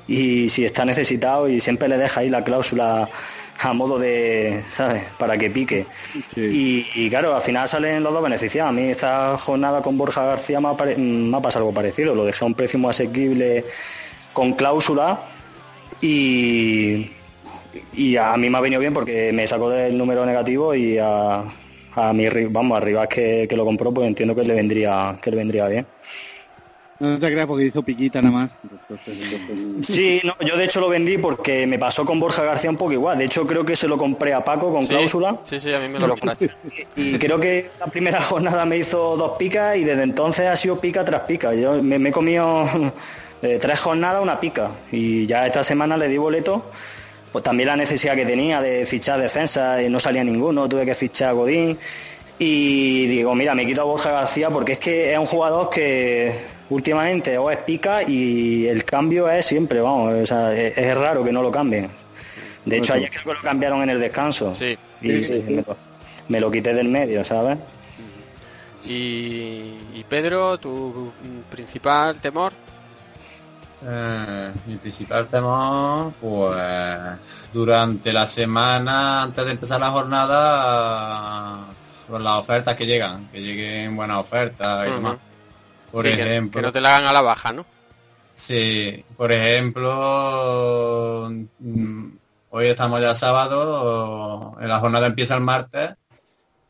y 0.08 0.48
si 0.48 0.64
está 0.64 0.84
necesitado 0.84 1.48
y 1.48 1.58
siempre 1.60 1.88
le 1.88 1.98
deja 1.98 2.20
ahí 2.20 2.28
la 2.30 2.44
cláusula 2.44 3.08
a 3.58 3.72
modo 3.72 3.98
de, 3.98 4.62
¿sabes? 4.72 5.04
Para 5.18 5.36
que 5.38 5.50
pique. 5.50 5.86
Y, 6.36 6.86
y 6.94 7.10
claro, 7.10 7.34
al 7.34 7.40
final 7.42 7.66
salen 7.68 8.02
los 8.02 8.12
dos 8.12 8.22
beneficiados. 8.22 8.70
A 8.70 8.72
mí 8.72 8.82
esta 8.90 9.36
jornada 9.38 9.82
con 9.82 9.96
Borja 9.98 10.24
García 10.24 10.60
me 10.60 10.68
ha, 10.68 10.74
pare- 10.76 10.96
me 10.96 11.36
ha 11.36 11.40
pasado 11.40 11.64
algo 11.64 11.74
parecido. 11.74 12.14
Lo 12.14 12.24
dejé 12.24 12.44
a 12.44 12.46
un 12.48 12.54
precio 12.54 12.78
muy 12.78 12.90
asequible 12.90 13.64
con 14.32 14.52
cláusula 14.52 15.20
y, 16.00 17.10
y 17.94 18.16
a 18.16 18.36
mí 18.36 18.50
me 18.50 18.58
ha 18.58 18.60
venido 18.60 18.80
bien 18.80 18.92
porque 18.94 19.32
me 19.32 19.46
sacó 19.46 19.70
del 19.70 19.96
número 19.96 20.24
negativo 20.26 20.74
y 20.74 20.98
a, 20.98 21.42
a 21.94 22.12
mi 22.12 22.28
vamos, 22.50 22.76
arriba 22.76 23.06
que, 23.08 23.46
que 23.48 23.56
lo 23.56 23.64
compró, 23.64 23.92
pues 23.92 24.06
entiendo 24.06 24.34
que 24.34 24.44
le 24.44 24.54
vendría, 24.54 25.18
que 25.22 25.30
le 25.30 25.36
vendría 25.36 25.66
bien. 25.68 25.86
No 26.98 27.18
te 27.18 27.30
creas 27.30 27.46
porque 27.46 27.66
hizo 27.66 27.82
piquita 27.82 28.22
nada 28.22 28.34
más. 28.38 28.52
Entonces, 28.62 29.18
entonces- 29.32 29.86
Sí, 29.86 30.20
no, 30.24 30.34
yo 30.46 30.56
de 30.56 30.64
hecho 30.64 30.80
lo 30.80 30.88
vendí 30.88 31.18
porque 31.18 31.66
me 31.66 31.78
pasó 31.78 32.04
con 32.06 32.18
Borja 32.18 32.42
García 32.42 32.70
un 32.70 32.76
poco 32.76 32.92
igual. 32.92 33.18
De 33.18 33.26
hecho 33.26 33.46
creo 33.46 33.64
que 33.64 33.76
se 33.76 33.86
lo 33.86 33.98
compré 33.98 34.32
a 34.32 34.42
Paco 34.44 34.72
con 34.72 34.82
Sí, 34.84 34.88
cláusula. 34.88 35.40
Sí, 35.44 35.60
sí, 35.60 35.72
a 35.74 35.78
mí 35.80 35.88
me 35.88 35.98
lo 36.00 36.08
compraste. 36.08 36.50
Y 36.96 37.18
creo 37.18 37.38
que 37.38 37.70
la 37.78 37.86
primera 37.88 38.20
jornada 38.22 38.64
me 38.64 38.78
hizo 38.78 39.16
dos 39.16 39.36
picas 39.38 39.76
y 39.76 39.84
desde 39.84 40.02
entonces 40.04 40.46
ha 40.46 40.56
sido 40.56 40.80
pica 40.80 41.04
tras 41.04 41.22
pica. 41.22 41.54
Yo 41.54 41.82
me, 41.82 41.98
me 41.98 42.08
he 42.08 42.12
comido 42.12 42.64
eh, 43.42 43.58
tres 43.60 43.78
jornadas, 43.80 44.22
una 44.22 44.40
pica. 44.40 44.70
Y 44.90 45.26
ya 45.26 45.46
esta 45.46 45.62
semana 45.62 45.96
le 45.98 46.08
di 46.08 46.16
boleto. 46.16 46.70
Pues 47.30 47.44
también 47.44 47.66
la 47.66 47.76
necesidad 47.76 48.14
que 48.14 48.24
tenía 48.24 48.62
de 48.62 48.86
fichar 48.86 49.20
defensa 49.20 49.82
y 49.82 49.90
no 49.90 50.00
salía 50.00 50.24
ninguno. 50.24 50.66
Tuve 50.66 50.86
que 50.86 50.94
fichar 50.94 51.28
a 51.28 51.32
Godín. 51.32 51.76
Y 52.38 53.06
digo, 53.06 53.34
mira, 53.34 53.54
me 53.54 53.66
quito 53.66 53.82
a 53.82 53.84
Borja 53.84 54.10
García 54.10 54.48
porque 54.50 54.72
es 54.72 54.78
que 54.78 55.12
es 55.12 55.18
un 55.18 55.26
jugador 55.26 55.68
que 55.70 56.32
últimamente 56.70 57.38
o 57.38 57.50
es 57.50 57.58
pica 57.58 58.02
y 58.02 58.66
el 58.66 58.84
cambio 58.84 59.30
es 59.30 59.46
siempre, 59.46 59.80
vamos, 59.80 60.14
o 60.14 60.26
sea, 60.26 60.52
es, 60.54 60.76
es 60.76 60.96
raro 60.96 61.22
que 61.24 61.32
no 61.32 61.42
lo 61.42 61.50
cambien. 61.50 61.90
De 62.64 62.78
hecho, 62.78 62.94
ayer 62.94 63.10
creo 63.10 63.24
que 63.24 63.34
lo 63.34 63.42
cambiaron 63.42 63.82
en 63.82 63.90
el 63.90 64.00
descanso. 64.00 64.54
Sí. 64.54 64.76
Y 65.00 65.10
Sí, 65.10 65.24
sí, 65.24 65.42
sí. 65.46 65.54
Me, 65.54 65.62
lo, 65.62 65.76
me 66.28 66.40
lo 66.40 66.50
quité 66.50 66.74
del 66.74 66.88
medio, 66.88 67.22
¿sabes? 67.22 67.58
Y, 68.84 69.74
y 69.94 70.04
Pedro, 70.08 70.58
tu 70.58 71.12
principal 71.50 72.20
temor. 72.20 72.52
Eh, 73.84 74.50
mi 74.66 74.76
principal 74.76 75.26
temor, 75.28 76.12
pues 76.20 77.50
durante 77.52 78.12
la 78.12 78.26
semana, 78.26 79.22
antes 79.22 79.44
de 79.44 79.50
empezar 79.52 79.78
la 79.78 79.90
jornada, 79.90 81.66
con 82.08 82.24
las 82.24 82.34
ofertas 82.38 82.74
que 82.74 82.86
llegan, 82.86 83.28
que 83.28 83.40
lleguen 83.40 83.94
buenas 83.94 84.18
ofertas 84.18 84.88
y 84.88 84.90
demás. 84.92 85.16
Por 85.90 86.04
Sí, 86.04 86.10
ejemplo, 86.10 86.60
que 86.60 86.66
no 86.66 86.72
te 86.72 86.80
la 86.80 86.96
hagan 86.96 87.08
a 87.08 87.12
la 87.12 87.20
baja, 87.22 87.52
¿no? 87.52 87.64
Sí, 88.34 89.04
por 89.16 89.32
ejemplo, 89.32 91.30
mm, 91.58 92.08
hoy 92.50 92.66
estamos 92.66 93.00
ya 93.00 93.14
sábado, 93.14 94.56
en 94.60 94.68
la 94.68 94.78
jornada 94.78 95.06
empieza 95.06 95.34
el 95.34 95.40
martes 95.40 95.94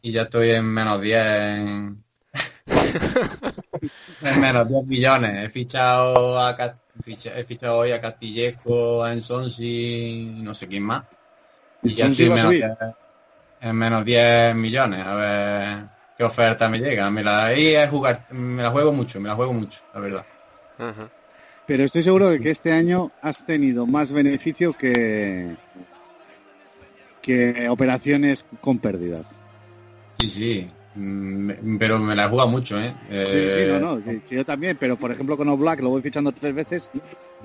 y 0.02 0.12
ya 0.12 0.22
estoy 0.22 0.50
en 0.52 0.64
menos 0.66 1.00
10 1.00 1.24
en, 1.26 2.04
en 4.20 4.40
menos 4.40 4.68
10 4.68 4.86
millones. 4.86 5.44
He 5.46 5.50
fichado 5.50 6.38
a 6.40 6.56
he 7.06 7.44
fichado 7.44 7.78
hoy 7.78 7.92
a 7.92 8.00
Castillejo, 8.00 9.04
a 9.04 9.12
Ensonsi, 9.12 10.38
no 10.42 10.54
sé 10.54 10.68
quién 10.68 10.82
más. 10.84 11.04
Y 11.82 11.94
ya 11.94 12.06
estoy 12.08 12.26
en 12.26 12.34
menos, 12.34 12.56
subir. 12.56 12.60
10, 12.60 12.78
en 13.60 13.76
menos 13.76 14.04
10 14.04 14.54
millones. 14.54 15.06
A 15.06 15.14
ver 15.14 15.95
qué 16.16 16.24
oferta 16.24 16.68
me 16.68 16.78
llega. 16.78 17.10
Me 17.10 17.22
la, 17.22 17.46
ahí 17.46 17.74
es 17.74 17.88
jugar, 17.90 18.22
me 18.30 18.62
la 18.62 18.70
juego 18.70 18.92
mucho, 18.92 19.20
me 19.20 19.28
la 19.28 19.34
juego 19.34 19.52
mucho, 19.52 19.80
la 19.94 20.00
verdad. 20.00 20.24
Pero 21.66 21.84
estoy 21.84 22.02
seguro 22.02 22.28
de 22.30 22.40
que 22.40 22.50
este 22.50 22.72
año 22.72 23.10
has 23.22 23.44
tenido 23.44 23.86
más 23.86 24.12
beneficio 24.12 24.72
que 24.76 25.56
que 27.22 27.68
operaciones 27.68 28.44
con 28.60 28.78
pérdidas. 28.78 29.26
Sí, 30.20 30.28
sí. 30.28 30.68
Mm, 30.94 31.76
Pero 31.78 31.98
me 31.98 32.14
la 32.14 32.26
he 32.26 32.28
jugado 32.28 32.48
mucho, 32.48 32.80
¿eh? 32.80 32.94
Sí, 33.00 33.06
Eh, 33.10 33.64
sí, 33.66 33.72
no, 33.72 33.96
no, 33.96 34.00
sí, 34.12 34.20
sí, 34.24 34.34
yo 34.36 34.44
también, 34.44 34.76
pero 34.78 34.96
por 34.96 35.10
ejemplo 35.10 35.36
con 35.36 35.48
Oblak 35.48 35.80
lo 35.80 35.90
voy 35.90 36.02
fichando 36.02 36.32
tres 36.32 36.54
veces 36.54 36.88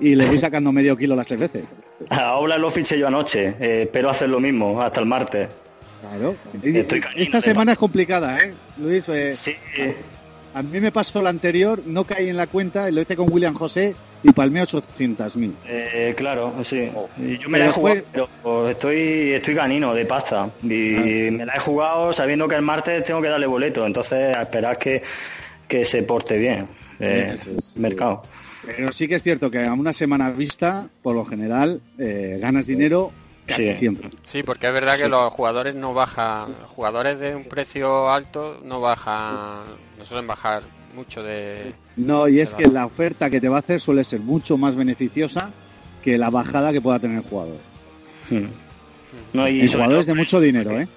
y 0.00 0.14
le 0.14 0.24
voy 0.26 0.38
sacando 0.38 0.70
medio 0.72 0.96
kilo 0.96 1.16
las 1.16 1.26
tres 1.26 1.40
veces. 1.40 1.64
A 2.10 2.34
Oblak 2.36 2.60
lo 2.60 2.70
fiché 2.70 2.96
yo 2.98 3.08
anoche. 3.08 3.56
eh, 3.60 3.82
espero 3.82 4.08
hacer 4.08 4.28
lo 4.28 4.38
mismo 4.40 4.80
hasta 4.80 5.00
el 5.00 5.06
martes. 5.06 5.48
Claro. 6.02 6.36
Estoy 6.62 7.00
Esta 7.16 7.40
semana 7.40 7.72
es 7.72 7.78
complicada, 7.78 8.38
¿eh? 8.38 8.52
Luis, 8.78 9.04
eh, 9.08 9.32
Sí. 9.32 9.54
a 10.54 10.62
mí 10.62 10.80
me 10.80 10.90
pasó 10.92 11.22
la 11.22 11.30
anterior, 11.30 11.80
no 11.86 12.04
caí 12.04 12.28
en 12.28 12.36
la 12.36 12.46
cuenta, 12.48 12.90
lo 12.90 13.00
hice 13.00 13.16
con 13.16 13.32
William 13.32 13.54
José 13.54 13.94
y 14.22 14.32
palmé 14.32 14.62
800.000. 14.62 15.54
Eh, 15.66 16.14
claro, 16.16 16.54
sí. 16.64 16.90
Y 17.18 17.38
Yo 17.38 17.48
me 17.48 17.58
Pero 17.58 17.64
la 17.64 17.66
he 17.66 17.70
jugado, 17.72 17.94
después- 17.96 18.28
pero 18.42 18.68
estoy, 18.68 18.98
estoy 19.32 19.54
ganino 19.54 19.94
de 19.94 20.04
pasta. 20.04 20.50
Y 20.62 20.66
me 21.30 21.46
la 21.46 21.54
he 21.54 21.60
jugado 21.60 22.12
sabiendo 22.12 22.46
que 22.48 22.56
el 22.56 22.62
martes 22.62 23.04
tengo 23.04 23.22
que 23.22 23.28
darle 23.28 23.46
boleto. 23.46 23.86
Entonces, 23.86 24.36
a 24.36 24.42
esperar 24.42 24.78
que, 24.78 25.02
que 25.68 25.84
se 25.84 26.02
porte 26.02 26.36
bien. 26.36 26.66
Eh, 27.00 27.36
sí. 27.42 27.56
mercado. 27.80 28.22
Pero 28.64 28.92
sí 28.92 29.08
que 29.08 29.16
es 29.16 29.22
cierto 29.24 29.50
que 29.50 29.64
a 29.64 29.72
una 29.72 29.92
semana 29.92 30.30
vista, 30.30 30.88
por 31.02 31.16
lo 31.16 31.24
general, 31.24 31.80
eh, 31.98 32.38
ganas 32.40 32.64
dinero 32.66 33.10
casi 33.46 33.72
Sí. 33.72 33.74
siempre. 33.76 34.10
Sí, 34.24 34.42
porque 34.42 34.66
es 34.66 34.72
verdad 34.72 34.98
que 34.98 35.08
los 35.08 35.32
jugadores 35.32 35.74
no 35.74 35.94
bajan, 35.94 36.52
jugadores 36.74 37.18
de 37.18 37.34
un 37.34 37.44
precio 37.44 38.10
alto 38.10 38.60
no 38.64 38.80
bajan, 38.80 39.62
no 39.98 40.04
suelen 40.04 40.26
bajar 40.26 40.62
mucho 40.94 41.22
de... 41.22 41.72
No, 41.96 42.28
y 42.28 42.40
es 42.40 42.54
que 42.54 42.66
la 42.68 42.86
oferta 42.86 43.30
que 43.30 43.40
te 43.40 43.48
va 43.48 43.56
a 43.56 43.58
hacer 43.60 43.80
suele 43.80 44.04
ser 44.04 44.20
mucho 44.20 44.56
más 44.56 44.76
beneficiosa 44.76 45.50
que 46.02 46.18
la 46.18 46.30
bajada 46.30 46.72
que 46.72 46.80
pueda 46.80 46.98
tener 46.98 47.18
el 47.18 47.24
jugador. 47.24 47.56
Hmm. 48.28 48.46
No, 49.32 49.48
y 49.48 49.66
jugadores 49.68 50.06
de 50.06 50.14
mucho 50.14 50.40
dinero, 50.40 50.78
¿eh? 50.78 50.88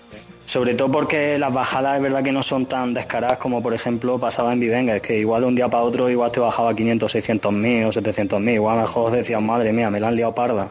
Sobre 0.46 0.76
todo 0.76 0.92
porque 0.92 1.40
las 1.40 1.52
bajadas 1.52 1.98
es 1.98 2.04
verdad 2.04 2.24
que 2.24 2.32
no 2.32 2.44
son 2.44 2.68
tan 2.68 2.94
descaradas 2.94 3.40
como 3.40 3.64
por 3.64 3.74
ejemplo 3.74 4.20
pasaba 4.20 4.54
en 4.54 4.60
Vivenga, 4.60 4.96
es 4.96 5.02
que 5.02 5.18
igual 5.18 5.42
de 5.42 5.48
un 5.48 5.56
día 5.56 5.70
para 5.70 5.84
otro 5.84 6.10
igual 6.10 6.32
te 6.32 6.40
bajaba 6.40 6.76
500, 6.76 7.12
600 7.12 7.52
mil 7.52 7.86
o 7.86 7.92
700 7.92 8.40
mil, 8.40 8.56
igual 8.56 8.80
mejor 8.80 9.12
decías, 9.12 9.42
madre 9.42 9.74
mía, 9.74 9.90
me 9.90 10.00
la 10.00 10.10
han 10.10 10.16
liado 10.16 10.36
parda. 10.36 10.70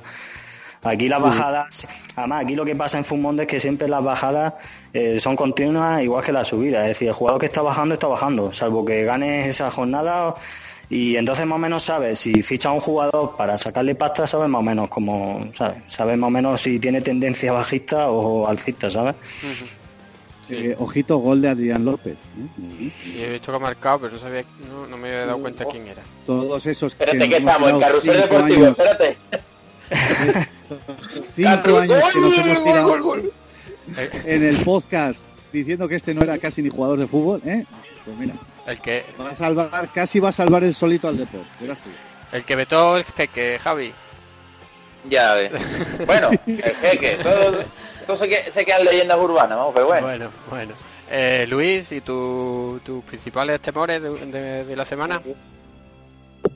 Aquí 0.84 1.08
las 1.08 1.18
Sí. 1.18 1.24
bajadas, 1.24 1.88
además 2.14 2.44
aquí 2.44 2.54
lo 2.54 2.64
que 2.64 2.76
pasa 2.76 2.98
en 2.98 3.04
Fumonde 3.04 3.44
es 3.44 3.48
que 3.48 3.58
siempre 3.58 3.88
las 3.88 4.04
bajadas 4.04 4.52
eh, 4.92 5.18
son 5.18 5.34
continuas 5.34 6.02
igual 6.02 6.22
que 6.22 6.30
las 6.32 6.48
subidas, 6.48 6.82
es 6.82 6.88
decir, 6.88 7.08
el 7.08 7.14
jugador 7.14 7.40
que 7.40 7.46
está 7.46 7.62
bajando 7.62 7.94
está 7.94 8.06
bajando, 8.06 8.52
salvo 8.52 8.84
que 8.84 9.04
ganes 9.04 9.46
esa 9.46 9.70
jornada 9.70 10.34
y 10.90 11.16
entonces 11.16 11.46
más 11.46 11.56
o 11.56 11.58
menos 11.58 11.82
sabes, 11.84 12.18
si 12.18 12.42
fichas 12.42 12.66
a 12.66 12.72
un 12.72 12.80
jugador 12.80 13.34
para 13.36 13.56
sacarle 13.56 13.94
pasta, 13.94 14.26
sabes 14.26 14.48
más 14.50 14.58
o 14.60 14.62
menos 14.62 14.90
cómo, 14.90 15.48
sabes, 15.54 15.82
sabes 15.86 16.18
más 16.18 16.28
o 16.28 16.30
menos 16.30 16.60
si 16.60 16.78
tiene 16.78 17.00
tendencia 17.00 17.50
bajista 17.52 18.10
o 18.10 18.46
alcista, 18.46 18.90
¿sabes? 18.90 19.14
Eh, 20.50 20.76
ojito, 20.78 21.16
gol 21.16 21.40
de 21.40 21.48
Adrián 21.48 21.86
López. 21.86 22.12
¿eh? 22.14 22.90
Y 23.16 23.22
he 23.22 23.30
visto 23.30 23.50
que 23.50 23.56
ha 23.56 23.60
marcado, 23.60 24.00
pero 24.00 24.12
no 24.12 24.18
sabía, 24.18 24.44
no, 24.68 24.86
no 24.86 24.98
me 24.98 25.08
había 25.08 25.24
dado 25.24 25.38
cuenta 25.38 25.64
quién 25.64 25.88
era. 25.88 26.02
Todos 26.26 26.66
esos 26.66 26.92
Espérate 26.92 27.18
que, 27.20 27.24
que 27.30 27.40
nos 27.40 27.54
hemos 27.56 27.68
estamos 27.70 27.70
en 27.70 27.80
carrusel 27.80 28.20
deportivo, 28.20 28.64
años- 28.66 28.78
espérate. 28.78 29.16
cinco 31.34 31.78
años 31.78 32.02
que 32.12 32.20
nos 32.20 32.38
hemos 32.38 32.64
tirado 32.64 33.16
en 34.24 34.42
el 34.44 34.56
podcast 34.64 35.22
diciendo 35.52 35.86
que 35.88 35.96
este 35.96 36.14
no 36.14 36.22
era 36.22 36.38
casi 36.38 36.62
ni 36.62 36.68
jugador 36.70 36.98
de 36.98 37.06
fútbol, 37.06 37.40
¿eh? 37.46 37.64
Pues 38.04 38.16
mira, 38.18 38.34
El 38.66 38.80
que, 38.80 39.04
va 39.20 39.30
a 39.30 39.36
salvar, 39.36 39.88
casi 39.94 40.18
va 40.20 40.28
a 40.30 40.32
salvar 40.32 40.64
el 40.64 40.74
solito 40.74 41.08
al 41.08 41.18
deporte. 41.18 41.46
el 42.32 42.44
que 42.44 42.56
vetó 42.56 42.96
el 42.96 43.04
jeque, 43.04 43.58
Javi. 43.60 43.92
Ya 45.08 45.34
ves. 45.34 45.52
Bueno, 46.06 46.30
el 46.46 46.62
jeque, 46.62 47.18
todo, 47.22 47.62
todo 48.06 48.16
se, 48.16 48.28
que- 48.28 48.50
se 48.50 48.64
quedan 48.64 48.84
leyendas 48.84 49.18
urbanas, 49.18 49.56
vamos, 49.58 49.72
pero 49.74 49.86
bueno. 49.86 50.06
Bueno, 50.06 50.30
bueno. 50.50 50.74
Eh, 51.10 51.44
Luis, 51.48 51.92
¿y 51.92 52.00
tu- 52.00 52.80
tus 52.84 53.04
principales 53.04 53.60
temores 53.60 54.02
de, 54.02 54.10
de- 54.26 54.64
de 54.64 54.76
la 54.76 54.84
semana? 54.86 55.20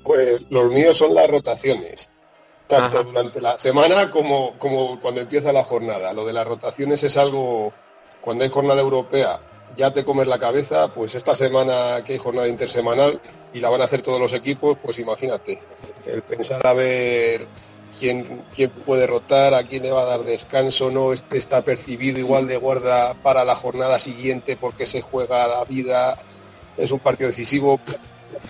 Pues 0.02 0.40
los 0.50 0.70
míos 0.72 0.96
son 0.96 1.14
las 1.14 1.28
rotaciones. 1.28 2.08
Tanto 2.68 2.98
Ajá. 2.98 3.02
durante 3.02 3.40
la 3.40 3.58
semana 3.58 4.10
como, 4.10 4.52
como 4.58 5.00
cuando 5.00 5.22
empieza 5.22 5.52
la 5.52 5.64
jornada. 5.64 6.12
Lo 6.12 6.26
de 6.26 6.34
las 6.34 6.46
rotaciones 6.46 7.02
es 7.02 7.16
algo, 7.16 7.72
cuando 8.20 8.44
hay 8.44 8.50
jornada 8.50 8.80
europea, 8.80 9.40
ya 9.76 9.92
te 9.92 10.04
comes 10.04 10.26
la 10.26 10.38
cabeza, 10.38 10.88
pues 10.88 11.14
esta 11.14 11.34
semana 11.34 12.02
que 12.04 12.12
hay 12.12 12.18
jornada 12.18 12.46
intersemanal 12.46 13.20
y 13.54 13.60
la 13.60 13.70
van 13.70 13.80
a 13.80 13.84
hacer 13.84 14.02
todos 14.02 14.20
los 14.20 14.32
equipos, 14.34 14.76
pues 14.82 14.98
imagínate, 14.98 15.60
el 16.06 16.20
pensar 16.22 16.66
a 16.66 16.74
ver 16.74 17.46
quién, 17.98 18.42
quién 18.54 18.70
puede 18.70 19.06
rotar, 19.06 19.54
a 19.54 19.64
quién 19.64 19.82
le 19.82 19.90
va 19.90 20.02
a 20.02 20.06
dar 20.06 20.24
descanso, 20.24 20.90
no 20.90 21.12
este 21.12 21.38
está 21.38 21.62
percibido 21.62 22.18
igual 22.18 22.48
de 22.48 22.56
guarda 22.56 23.14
para 23.14 23.44
la 23.44 23.56
jornada 23.56 23.98
siguiente 23.98 24.56
porque 24.56 24.84
se 24.84 25.00
juega 25.00 25.46
la 25.46 25.64
vida, 25.64 26.18
es 26.76 26.90
un 26.90 26.98
partido 26.98 27.30
decisivo, 27.30 27.80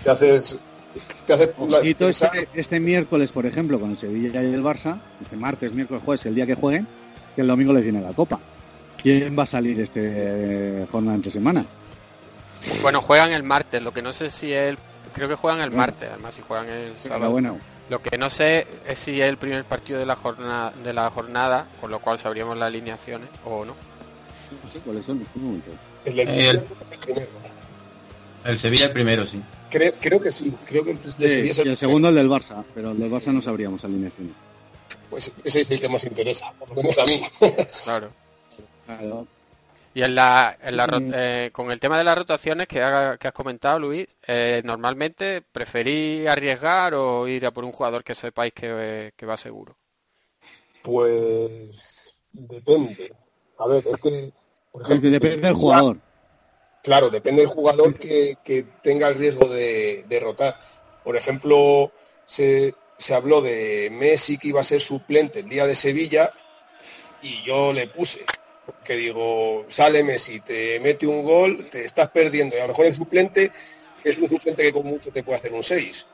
te 0.03 0.11
haces 0.11 0.59
te 1.27 1.33
hace 1.33 1.53
Ojito 1.59 2.07
pensar- 2.07 2.31
este, 2.37 2.61
este 2.61 2.81
miércoles, 2.81 3.33
por 3.33 3.47
ejemplo, 3.47 3.79
con 3.79 3.91
el 3.91 3.97
Sevilla 3.99 4.43
y 4.43 4.47
el 4.55 4.63
Barça, 4.63 4.99
este 5.23 5.37
martes, 5.37 5.73
miércoles, 5.73 6.03
jueves, 6.05 6.27
el 6.27 6.35
día 6.35 6.47
que 6.47 6.55
jueguen, 6.55 6.87
que 7.35 7.43
el 7.43 7.47
domingo 7.47 7.73
les 7.73 7.83
viene 7.83 8.01
la 8.01 8.13
Copa. 8.13 8.39
¿Quién 9.03 9.39
va 9.39 9.45
a 9.45 9.47
salir 9.47 9.81
este 9.81 10.01
eh, 10.05 10.87
jornada 10.91 11.17
entre 11.17 11.31
semana? 11.31 11.65
Bueno, 12.83 13.01
juegan 13.01 13.33
el 13.33 13.43
martes, 13.45 13.83
lo 13.83 13.93
que 13.93 14.03
no 14.03 14.13
sé 14.13 14.31
si 14.31 14.53
es 14.53 14.71
el... 14.71 14.79
Creo 15.15 15.29
que 15.29 15.37
juegan 15.37 15.61
el 15.61 15.71
Bueno. 15.71 15.83
martes, 15.83 16.09
además 16.13 16.35
si 16.35 16.43
juegan 16.43 16.69
el 16.69 16.93
sábado. 16.97 17.31
Bueno, 17.31 17.59
Lo 17.89 18.03
que 18.03 18.19
no 18.19 18.29
sé 18.29 18.67
es 18.87 18.99
si 18.99 19.21
es 19.21 19.29
el 19.29 19.37
primer 19.37 19.65
partido 19.65 19.99
de 19.99 20.07
la 20.07 20.17
jornada, 20.17 20.73
de 20.85 20.93
la 20.93 21.11
jornada, 21.11 21.67
con 21.81 21.91
lo 21.91 22.01
cual 22.01 22.19
sabríamos 22.19 22.57
las 22.59 22.67
alineaciones 22.67 23.29
o 23.45 23.65
no. 23.65 23.75
no 24.65 24.71
sé 24.73 24.79
cuáles 24.81 25.05
son. 25.07 25.25
El 26.05 26.19
El- 26.19 26.21
el 26.21 26.27
primero. 26.29 26.63
El 28.45 28.59
Sevilla 28.59 28.87
el 28.87 28.93
primero, 28.93 29.25
sí. 29.27 29.41
Creo, 29.71 29.93
creo 30.01 30.21
que 30.21 30.33
sí, 30.33 30.55
creo 30.67 30.85
que 30.85 30.95
Sí, 30.95 31.49
es 31.51 31.59
y 31.59 31.69
el 31.69 31.77
segundo 31.77 32.09
el 32.09 32.15
del 32.15 32.29
Barça, 32.29 32.65
pero 32.75 32.93
el 32.93 32.99
del 32.99 33.11
Barça 33.11 33.33
no 33.33 33.43
sabríamos 33.43 33.85
alineaciones. 33.85 34.35
Pues 35.11 35.33
ese 35.45 35.61
es 35.63 35.71
el 35.71 35.81
que 35.81 35.89
más 35.89 36.05
interesa, 36.05 36.53
por 36.59 36.69
lo 36.71 36.77
menos 36.77 36.97
a 36.99 37.05
mí. 37.05 37.21
Claro. 37.85 38.11
Claro. 38.87 39.27
Y 39.95 40.03
en 40.03 40.15
la, 40.15 40.57
en 40.63 40.77
la 40.77 40.87
eh, 41.15 41.51
con 41.51 41.71
el 41.73 41.81
tema 41.81 41.99
de 41.99 42.05
las 42.05 42.17
rotaciones 42.17 42.67
que, 42.69 42.81
haga- 42.83 43.17
que 43.17 43.27
has 43.29 43.35
comentado, 43.35 43.79
Luis, 43.79 44.07
eh, 44.27 44.63
normalmente 44.65 45.43
preferí 45.51 46.27
arriesgar 46.27 46.95
o 46.95 47.27
ir 47.27 47.45
a 47.47 47.51
por 47.51 47.65
un 47.65 47.73
jugador 47.73 48.05
que 48.05 48.15
sepáis 48.15 48.53
que, 48.53 48.67
eh, 48.71 49.13
que 49.17 49.27
va 49.27 49.37
seguro. 49.37 49.77
Pues 50.83 52.15
depende. 52.33 53.13
A 53.59 53.67
ver, 53.67 53.85
es 53.89 53.97
que, 54.01 54.33
por 54.71 54.83
ejemplo, 54.83 55.11
Depende 55.11 55.47
del 55.49 55.55
jugador. 55.57 55.99
Claro, 56.83 57.11
depende 57.11 57.43
del 57.43 57.51
jugador 57.51 57.99
que, 57.99 58.39
que 58.45 58.65
tenga 58.83 59.09
el 59.09 59.17
riesgo 59.17 59.49
de, 59.49 60.05
de 60.09 60.21
rotar. 60.21 60.59
Por 61.05 61.17
ejemplo, 61.17 61.93
se, 62.27 62.75
se 62.97 63.15
habló 63.15 63.41
de 63.41 63.89
Messi 63.91 64.39
que 64.39 64.49
iba 64.49 64.61
a 64.61 64.65
ser 64.65 64.81
suplente 64.81 65.41
el 65.41 65.49
día 65.49 65.67
de 65.67 65.75
Sevilla 65.75 66.33
y 67.23 67.43
yo 67.43 67.73
le 67.73 67.89
puse, 67.89 68.25
porque 68.67 68.97
digo, 68.97 69.65
sale 69.69 70.03
Messi, 70.05 70.41
te 70.41 70.79
mete 70.81 71.07
un 71.07 71.25
gol, 71.25 71.69
te 71.69 71.85
estás 71.85 72.11
perdiendo 72.11 72.57
y 72.57 72.59
a 72.59 72.63
lo 72.63 72.69
mejor 72.69 72.87
el 72.87 72.95
suplente 72.95 73.51
es 74.05 74.19
un 74.19 74.29
suplente 74.29 74.63
que 74.63 74.73
con 74.73 74.87
mucho 74.87 75.11
te 75.11 75.23
puede 75.23 75.39
hacer 75.39 75.53
un 75.53 75.65
6, 75.65 76.07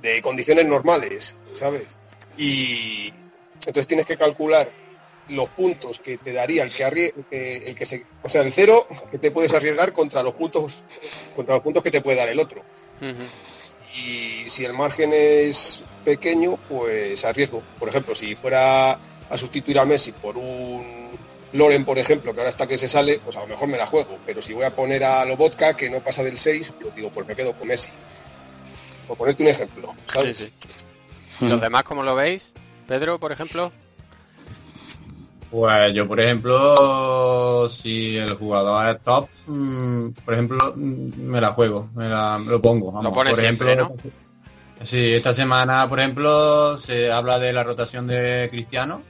de 0.00 0.22
condiciones 0.22 0.66
normales, 0.66 1.36
¿sabes? 1.54 1.86
Y 2.36 3.12
entonces 3.54 3.86
tienes 3.86 4.06
que 4.06 4.16
calcular 4.16 4.70
los 5.28 5.48
puntos 5.50 5.98
que 6.00 6.16
te 6.18 6.32
daría 6.32 6.62
el 6.62 6.72
que 6.72 6.84
arrie- 6.86 7.12
que- 7.28 7.56
el 7.68 7.74
que 7.74 7.84
se, 7.86 8.04
o 8.22 8.28
sea, 8.28 8.42
el 8.42 8.52
cero 8.52 8.86
que 9.10 9.18
te 9.18 9.30
puedes 9.30 9.52
arriesgar 9.52 9.92
contra 9.92 10.22
los 10.22 10.34
puntos 10.34 10.74
contra 11.34 11.54
los 11.56 11.62
puntos 11.64 11.82
que 11.82 11.90
te 11.90 12.00
puede 12.00 12.16
dar 12.16 12.28
el 12.28 12.38
otro. 12.38 12.62
Y 13.94 14.48
si 14.48 14.64
el 14.64 14.72
margen 14.72 15.10
es 15.14 15.82
pequeño, 16.04 16.56
pues 16.68 17.24
arriesgo. 17.24 17.62
Por 17.78 17.88
ejemplo, 17.88 18.14
si 18.14 18.34
fuera 18.36 18.92
a 19.28 19.36
sustituir 19.38 19.78
a 19.78 19.84
Messi 19.84 20.12
por 20.12 20.36
un 20.36 21.06
Loren, 21.52 21.84
por 21.84 21.98
ejemplo, 21.98 22.32
que 22.34 22.40
ahora 22.40 22.50
está 22.50 22.66
que 22.66 22.76
se 22.76 22.88
sale, 22.88 23.18
pues 23.24 23.34
a 23.36 23.40
lo 23.40 23.46
mejor 23.46 23.68
me 23.68 23.78
la 23.78 23.86
juego. 23.86 24.18
Pero 24.26 24.42
si 24.42 24.52
voy 24.52 24.64
a 24.64 24.70
poner 24.70 25.02
a 25.04 25.24
Lobotka, 25.24 25.74
que 25.76 25.88
no 25.88 26.00
pasa 26.00 26.22
del 26.22 26.38
6, 26.38 26.72
pues 26.80 26.94
digo, 26.94 27.10
pues 27.10 27.26
me 27.26 27.34
quedo 27.34 27.52
con 27.54 27.66
Messi. 27.68 27.88
Por 29.08 29.16
ponerte 29.16 29.42
un 29.42 29.48
ejemplo, 29.48 29.94
¿sabes? 30.12 30.38
¿Los 31.40 31.60
demás 31.60 31.82
cómo 31.84 32.02
lo 32.02 32.14
veis? 32.14 32.52
Pedro, 32.86 33.18
por 33.18 33.32
ejemplo. 33.32 33.72
Pues 35.50 35.94
yo, 35.94 36.08
por 36.08 36.20
ejemplo, 36.20 37.68
si 37.68 38.16
el 38.16 38.34
jugador 38.34 38.88
es 38.88 39.02
top, 39.02 39.28
mm, 39.46 40.08
por 40.24 40.34
ejemplo, 40.34 40.74
mm, 40.76 41.20
me 41.20 41.40
la 41.40 41.52
juego, 41.52 41.88
me, 41.94 42.08
la, 42.08 42.38
me 42.38 42.50
lo 42.50 42.60
pongo. 42.60 42.86
Vamos, 42.86 43.04
Lo 43.04 43.12
pones 43.12 43.32
por 43.32 43.40
siempre, 43.40 43.72
ejemplo, 43.74 43.96
Sí, 44.82 45.14
esta 45.14 45.32
semana, 45.32 45.88
por 45.88 46.00
ejemplo, 46.00 46.76
se 46.78 47.10
habla 47.10 47.38
de 47.38 47.52
la 47.52 47.64
rotación 47.64 48.06
de 48.06 48.48
Cristiano. 48.50 49.02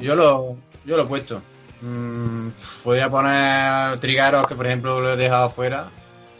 Yo 0.00 0.14
lo, 0.14 0.56
yo 0.84 0.96
lo 0.96 1.02
he 1.02 1.06
puesto. 1.06 1.42
Mm, 1.80 2.48
podría 2.84 3.10
poner 3.10 3.98
Trigaros, 3.98 4.46
que 4.46 4.54
por 4.54 4.66
ejemplo 4.66 5.00
lo 5.00 5.12
he 5.12 5.16
dejado 5.16 5.50
fuera, 5.50 5.88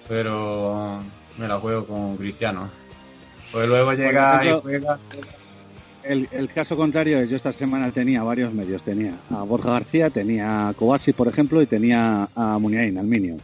pero 0.08 1.02
me 1.36 1.48
la 1.48 1.58
juego 1.58 1.86
con 1.86 2.16
Cristiano. 2.16 2.70
Pues 3.50 3.66
luego 3.66 3.92
llega 3.92 4.42
ejemplo, 4.42 4.58
y 4.58 4.62
juega. 4.62 4.98
El, 6.08 6.48
caso 6.54 6.76
contrario 6.76 7.18
es 7.18 7.30
yo 7.30 7.36
esta 7.36 7.50
semana 7.50 7.90
tenía 7.90 8.22
varios 8.22 8.52
medios. 8.52 8.82
Tenía 8.82 9.14
a 9.30 9.42
Borja 9.42 9.70
García, 9.72 10.10
tenía 10.10 10.68
a 10.68 10.74
Kovacic, 10.74 11.16
por 11.16 11.26
ejemplo, 11.26 11.60
y 11.60 11.66
tenía 11.66 12.28
a 12.34 12.58
Muniain, 12.58 12.96
al 12.98 13.06
Minio. 13.06 13.36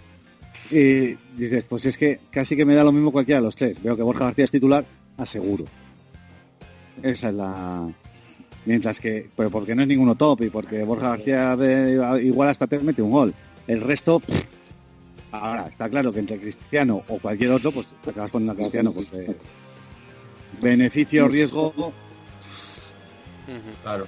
Y 0.71 1.17
dices, 1.37 1.65
pues 1.69 1.85
es 1.87 1.99
que 1.99 2.21
casi 2.31 2.57
que 2.57 2.65
me 2.65 2.75
da 2.75 2.85
lo 2.85 2.93
mismo 2.93 3.11
cualquiera 3.11 3.41
de 3.41 3.47
los 3.47 3.57
tres. 3.57 3.83
Veo 3.83 3.97
que 3.97 4.03
Borja 4.03 4.27
García 4.27 4.45
es 4.45 4.51
titular, 4.51 4.85
aseguro. 5.17 5.65
Esa 7.03 7.29
es 7.29 7.35
la... 7.35 7.89
Mientras 8.65 9.01
que, 9.01 9.29
pero 9.37 9.51
porque 9.51 9.75
no 9.75 9.83
es 9.83 9.89
ninguno 9.89 10.15
top 10.15 10.43
y 10.43 10.51
porque 10.51 10.85
Borja 10.85 11.11
García 11.11 11.57
igual 12.23 12.49
hasta 12.49 12.69
te 12.69 12.79
mete 12.79 13.03
un 13.03 13.11
gol. 13.11 13.35
El 13.67 13.81
resto, 13.81 14.23
ahora, 15.33 15.67
está 15.67 15.89
claro 15.89 16.13
que 16.13 16.21
entre 16.21 16.39
Cristiano 16.39 17.03
o 17.09 17.19
cualquier 17.19 17.51
otro, 17.51 17.73
pues 17.73 17.89
te 18.05 18.11
acabas 18.11 18.31
poniendo 18.31 18.53
a 18.53 18.57
Cristiano 18.57 18.93
porque 18.93 19.35
beneficio, 20.61 21.27
riesgo, 21.27 21.93
Claro. 23.83 24.07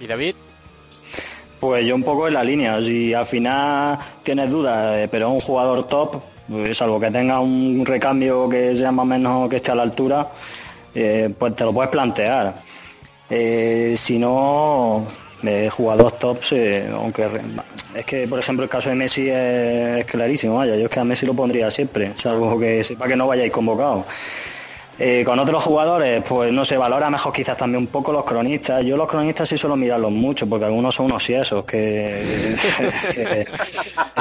¿Y 0.00 0.06
David? 0.06 0.34
Pues 1.60 1.86
yo 1.86 1.94
un 1.94 2.02
poco 2.02 2.28
en 2.28 2.34
la 2.34 2.44
línea, 2.44 2.80
si 2.82 3.14
al 3.14 3.24
final 3.24 3.98
tienes 4.22 4.50
dudas, 4.50 4.96
eh, 4.98 5.08
pero 5.10 5.30
un 5.30 5.40
jugador 5.40 5.86
top, 5.88 6.20
pues 6.48 6.76
salvo 6.76 7.00
que 7.00 7.10
tenga 7.10 7.40
un 7.40 7.84
recambio 7.84 8.48
que 8.48 8.76
sea 8.76 8.92
más 8.92 9.04
o 9.04 9.06
menos 9.06 9.48
que 9.48 9.56
esté 9.56 9.72
a 9.72 9.74
la 9.74 9.82
altura, 9.82 10.28
eh, 10.94 11.32
pues 11.38 11.56
te 11.56 11.64
lo 11.64 11.72
puedes 11.72 11.90
plantear. 11.90 12.54
Eh, 13.30 13.94
si 13.96 14.18
no, 14.18 15.06
eh, 15.42 15.68
jugador 15.70 16.12
top, 16.12 16.38
aunque 16.94 17.26
re- 17.26 17.40
es 17.94 18.04
que 18.04 18.28
por 18.28 18.38
ejemplo 18.38 18.64
el 18.64 18.70
caso 18.70 18.90
de 18.90 18.94
Messi 18.96 19.28
es, 19.30 19.98
es 20.00 20.04
clarísimo, 20.04 20.56
vaya, 20.56 20.76
yo 20.76 20.84
es 20.84 20.90
que 20.90 21.00
a 21.00 21.04
Messi 21.04 21.24
lo 21.24 21.34
pondría 21.34 21.70
siempre, 21.70 22.12
salvo 22.16 22.58
que 22.58 22.84
sepa 22.84 23.08
que 23.08 23.16
no 23.16 23.26
vayáis 23.26 23.50
convocado. 23.50 24.04
Eh, 24.98 25.24
con 25.26 25.38
otros 25.38 25.62
jugadores, 25.62 26.22
pues 26.26 26.50
no 26.52 26.64
se 26.64 26.78
valora 26.78 27.10
mejor 27.10 27.30
quizás 27.32 27.56
también 27.56 27.80
un 27.82 27.88
poco 27.88 28.12
los 28.12 28.24
cronistas. 28.24 28.82
Yo 28.82 28.96
los 28.96 29.06
cronistas 29.06 29.46
sí 29.48 29.58
suelo 29.58 29.76
mirarlos 29.76 30.10
mucho, 30.10 30.48
porque 30.48 30.64
algunos 30.64 30.94
son 30.94 31.06
unos 31.06 31.22
siesos, 31.22 31.64
que, 31.66 32.54
que- 33.14 33.46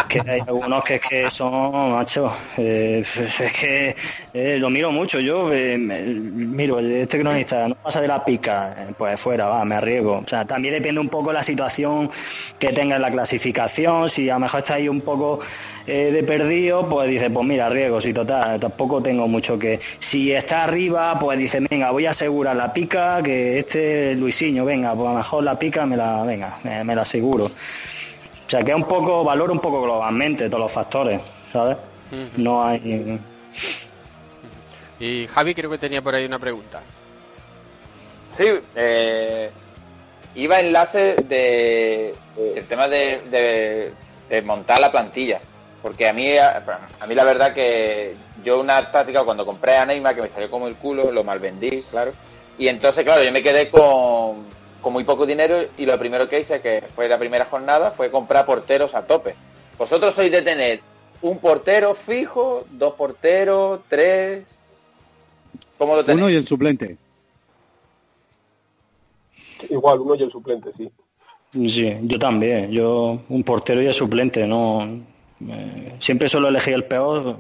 que 0.10 0.20
hay 0.30 0.40
algunos 0.42 0.84
que 0.84 1.00
que 1.00 1.30
son, 1.30 1.92
macho, 1.94 2.32
eh, 2.58 3.04
es 3.06 3.54
que 3.54 3.96
eh, 4.34 4.58
lo 4.60 4.70
miro 4.70 4.92
mucho. 4.92 5.20
Yo 5.22 5.50
miro, 5.50 6.80
este 6.80 7.20
cronista 7.20 7.68
no 7.70 7.76
pasa 7.76 8.02
de 8.02 8.08
la 8.10 8.24
pica, 8.24 8.88
pues 8.98 9.20
fuera, 9.20 9.46
va, 9.48 9.64
me 9.64 9.76
arriesgo. 9.76 10.24
O 10.26 10.28
sea, 10.28 10.46
también 10.46 10.74
depende 10.74 11.00
un 11.00 11.10
poco 11.10 11.32
la 11.32 11.44
situación 11.44 12.10
que 12.60 12.74
tenga 12.74 12.98
en 12.98 13.02
la 13.02 13.12
clasificación. 13.12 14.10
Si 14.10 14.30
a 14.30 14.34
lo 14.36 14.42
mejor 14.42 14.60
está 14.60 14.74
ahí 14.76 14.90
un 14.90 15.02
poco 15.02 15.40
de 15.86 16.24
perdido, 16.24 16.88
pues 16.90 17.10
dice, 17.10 17.30
pues 17.30 17.46
mira, 17.48 17.70
riesgo, 17.70 18.02
si 18.02 18.12
total, 18.14 18.60
tampoco 18.60 19.02
tengo 19.02 19.28
mucho 19.28 19.58
que. 19.60 19.80
Si 20.00 20.32
está 20.34 20.65
arriba, 20.66 21.18
pues 21.20 21.38
dice, 21.40 21.60
venga, 21.70 21.92
voy 21.92 22.06
a 22.06 22.10
asegurar 22.12 22.56
la 22.56 22.72
pica, 22.74 23.22
que 23.24 23.58
este 23.60 24.14
Luisinho, 24.16 24.66
venga, 24.66 24.94
pues 24.94 25.08
a 25.08 25.12
lo 25.12 25.18
mejor 25.18 25.44
la 25.44 25.58
pica 25.58 25.86
me 25.86 25.96
la, 25.98 26.24
venga, 26.24 26.60
me, 26.64 26.84
me 26.84 26.96
la 26.96 27.02
aseguro. 27.04 27.46
O 27.46 28.50
sea, 28.50 28.62
que 28.64 28.72
es 28.72 28.78
un 28.78 28.84
poco, 28.86 29.24
valoro 29.24 29.54
un 29.54 29.60
poco 29.60 29.82
globalmente 29.82 30.48
todos 30.50 30.62
los 30.64 30.72
factores, 30.72 31.20
¿sabes? 31.52 31.78
No 32.38 32.64
hay. 32.66 33.20
Y 35.00 35.28
Javi 35.28 35.54
creo 35.56 35.70
que 35.70 35.78
tenía 35.78 36.02
por 36.02 36.16
ahí 36.16 36.26
una 36.26 36.40
pregunta. 36.40 36.82
Sí, 38.38 38.46
eh, 38.76 39.50
iba 40.36 40.60
enlace 40.60 41.16
de 41.28 42.14
el 42.38 42.66
tema 42.66 42.88
de, 42.88 43.22
de- 43.32 43.94
de 44.30 44.42
montar 44.42 44.80
la 44.80 44.92
plantilla. 44.92 45.40
Porque 45.86 46.10
a 46.10 46.14
mí, 46.14 46.36
a, 46.36 46.64
a 47.00 47.06
mí 47.06 47.14
la 47.14 47.24
verdad 47.24 47.54
que 47.54 48.16
yo 48.44 48.60
una 48.60 48.92
táctica 48.92 49.24
cuando 49.24 49.46
compré 49.46 49.78
a 49.78 49.86
Neymar 49.86 50.16
que 50.16 50.24
me 50.24 50.30
salió 50.32 50.50
como 50.50 50.68
el 50.68 50.78
culo, 50.78 51.12
lo 51.12 51.24
malvendí, 51.24 51.84
claro. 51.92 52.12
Y 52.58 52.70
entonces, 52.70 53.04
claro, 53.04 53.24
yo 53.24 53.32
me 53.32 53.44
quedé 53.44 53.70
con, 53.70 54.46
con 54.82 54.94
muy 54.94 55.04
poco 55.04 55.28
dinero 55.28 55.64
y 55.78 55.86
lo 55.86 56.00
primero 56.00 56.28
que 56.28 56.40
hice, 56.40 56.60
que 56.60 56.82
fue 56.96 57.08
la 57.08 57.20
primera 57.20 57.46
jornada, 57.46 57.92
fue 57.92 58.10
comprar 58.10 58.48
porteros 58.48 58.96
a 58.96 59.06
tope. 59.06 59.36
Vosotros 59.78 60.16
sois 60.16 60.32
de 60.32 60.42
tener 60.42 60.80
un 61.22 61.38
portero 61.38 61.94
fijo, 61.94 62.66
dos 62.72 62.96
porteros, 62.96 63.82
tres... 63.88 64.44
¿Cómo 65.78 65.98
lo 65.98 66.04
tenéis? 66.04 66.24
uno 66.24 66.30
y 66.32 66.36
el 66.36 66.48
suplente. 66.48 66.98
Igual, 69.70 70.00
uno 70.00 70.16
y 70.16 70.24
el 70.24 70.32
suplente, 70.32 70.72
sí. 70.76 70.90
Sí, 71.70 71.96
yo 72.02 72.18
también. 72.18 72.72
Yo, 72.72 73.20
un 73.30 73.44
portero 73.44 73.84
y 73.84 73.86
el 73.86 73.94
suplente, 73.94 74.48
no. 74.48 75.14
Eh, 75.42 75.96
siempre 76.00 76.30
suelo 76.30 76.48
elegir 76.48 76.74
el 76.74 76.86
peor. 76.86 77.38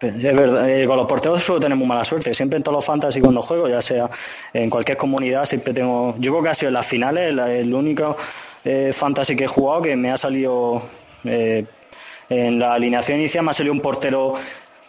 verdad, 0.00 0.68
eh, 0.68 0.86
con 0.86 0.96
los 0.96 1.06
porteros 1.06 1.42
suelo 1.42 1.60
tener 1.60 1.78
muy 1.78 1.86
mala 1.86 2.04
suerte. 2.04 2.34
Siempre 2.34 2.56
en 2.56 2.62
todos 2.62 2.76
los 2.76 2.84
fantasy 2.84 3.20
cuando 3.20 3.40
juego, 3.42 3.68
ya 3.68 3.80
sea 3.80 4.10
en 4.52 4.68
cualquier 4.68 4.96
comunidad, 4.96 5.46
siempre 5.46 5.72
tengo. 5.72 6.14
Yo 6.18 6.32
creo 6.32 6.42
que 6.42 6.48
ha 6.50 6.54
sido 6.54 6.68
en 6.68 6.74
las 6.74 6.86
finales 6.86 7.38
el 7.38 7.72
único 7.72 8.16
eh, 8.64 8.92
fantasy 8.92 9.36
que 9.36 9.44
he 9.44 9.48
jugado 9.48 9.82
que 9.82 9.96
me 9.96 10.10
ha 10.10 10.18
salido. 10.18 10.82
en 11.24 12.58
la 12.58 12.74
alineación 12.74 13.18
inicial 13.20 13.44
me 13.44 13.52
ha 13.52 13.54
salido 13.54 13.72
un 13.72 13.80
portero 13.80 14.34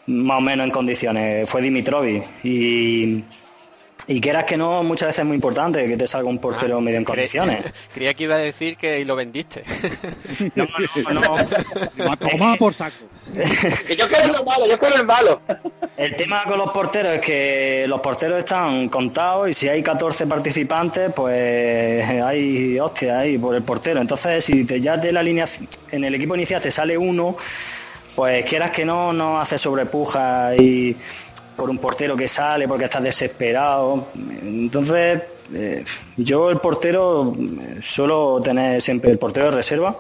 más 0.08 0.38
o 0.40 0.42
menos 0.42 0.66
en 0.66 0.72
condiciones. 0.72 1.50
Fue 1.50 1.62
Dimitrovic. 1.62 2.24
Y. 2.44 3.24
Y 4.10 4.20
quieras 4.22 4.46
que 4.46 4.58
no, 4.58 4.82
muchas 4.82 5.10
veces 5.10 5.20
es 5.20 5.26
muy 5.26 5.36
importante 5.36 5.88
que 5.88 5.96
te 5.96 6.08
salga 6.08 6.28
un 6.28 6.40
portero 6.40 6.82
medio 6.82 6.98
en 6.98 7.06
condiciones. 7.06 7.64
Creía 7.94 8.16
que 8.16 8.24
iba 8.24 8.34
a 8.34 8.40
decir 8.40 8.76
que 8.76 9.00
y 9.00 9.06
lo 9.06 9.16
vendiste. 9.16 9.64
No, 10.56 10.66
no, 11.12 11.38
no. 11.96 12.18
Toma 12.18 12.56
por 12.56 12.74
saco. 12.74 12.96
Yo 13.34 14.08
quiero 14.08 14.28
lo 14.28 14.44
malo, 14.44 14.66
yo 14.68 14.80
quiero 14.80 14.96
el 14.96 15.06
malo. 15.06 15.42
El 15.98 16.16
tema 16.16 16.44
con 16.46 16.58
los 16.58 16.72
porteros 16.72 17.16
es 17.16 17.22
que 17.22 17.86
los 17.88 18.00
porteros 18.00 18.40
están 18.40 18.90
contados 18.90 19.50
y 19.50 19.54
si 19.54 19.70
hay 19.70 19.84
14 19.84 20.26
participantes, 20.26 21.12
pues 21.14 22.08
hay 22.08 22.80
hostia 22.80 23.20
ahí 23.20 23.38
por 23.38 23.54
el 23.54 23.64
portero. 23.64 24.02
Entonces, 24.02 24.44
si 24.44 24.66
te, 24.66 24.80
ya 24.80 24.98
de 24.98 25.12
la 25.12 25.22
línea 25.22 25.46
en 25.92 26.04
el 26.04 26.16
equipo 26.16 26.36
inicial 26.36 26.62
te 26.62 26.72
sale 26.72 26.98
uno, 26.98 27.38
pues 28.16 28.46
quieras 28.46 28.72
que 28.72 28.86
no, 28.86 29.14
no 29.14 29.40
hace 29.40 29.58
sobrepuja 29.58 30.56
y 30.56 30.96
por 31.60 31.70
un 31.70 31.78
portero 31.78 32.16
que 32.16 32.28
sale 32.28 32.68
porque 32.68 32.86
estás 32.86 33.04
desesperado. 33.04 34.08
Entonces, 34.16 35.22
eh, 35.54 35.84
yo 36.16 36.50
el 36.50 36.58
portero 36.58 37.34
eh, 37.38 37.80
suelo 37.82 38.42
tener 38.42 38.82
siempre 38.82 39.12
el 39.12 39.20
portero 39.20 39.48
de 39.48 39.52
reserva 39.52 39.96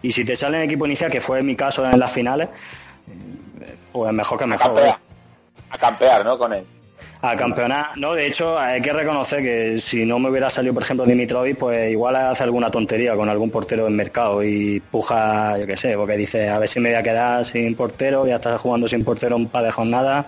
y 0.00 0.10
si 0.10 0.24
te 0.24 0.34
sale 0.34 0.56
en 0.56 0.64
equipo 0.64 0.86
inicial, 0.86 1.10
que 1.10 1.20
fue 1.20 1.42
mi 1.42 1.54
caso 1.54 1.84
en 1.84 2.00
las 2.00 2.10
finales, 2.10 2.48
eh, 2.48 3.74
pues 3.92 4.12
mejor 4.12 4.38
que 4.38 4.46
mejor. 4.46 4.74
campear. 4.74 4.98
A 5.70 5.78
campear, 5.78 6.24
¿no? 6.24 6.38
Con 6.38 6.54
él. 6.54 6.64
A 7.24 7.36
campeonar, 7.36 7.96
no, 7.96 8.14
de 8.14 8.26
hecho 8.26 8.58
hay 8.58 8.82
que 8.82 8.92
reconocer 8.92 9.42
que 9.42 9.78
si 9.78 10.04
no 10.04 10.18
me 10.18 10.28
hubiera 10.28 10.50
salido, 10.50 10.74
por 10.74 10.82
ejemplo, 10.82 11.06
Dimitrovic, 11.06 11.56
pues 11.56 11.92
igual 11.92 12.16
hace 12.16 12.42
alguna 12.42 12.68
tontería 12.68 13.14
con 13.14 13.28
algún 13.28 13.48
portero 13.48 13.86
en 13.86 13.94
mercado 13.94 14.42
y 14.42 14.80
puja, 14.80 15.56
yo 15.56 15.64
qué 15.64 15.76
sé, 15.76 15.96
porque 15.96 16.16
dice, 16.16 16.48
a 16.48 16.58
ver 16.58 16.68
si 16.68 16.80
me 16.80 16.88
voy 16.88 16.98
a 16.98 17.02
quedar 17.04 17.44
sin 17.44 17.76
portero, 17.76 18.26
ya 18.26 18.36
estás 18.36 18.60
jugando 18.60 18.88
sin 18.88 19.04
portero 19.04 19.36
un 19.36 19.46
par 19.46 19.62
de 19.62 19.70
jornadas. 19.70 20.26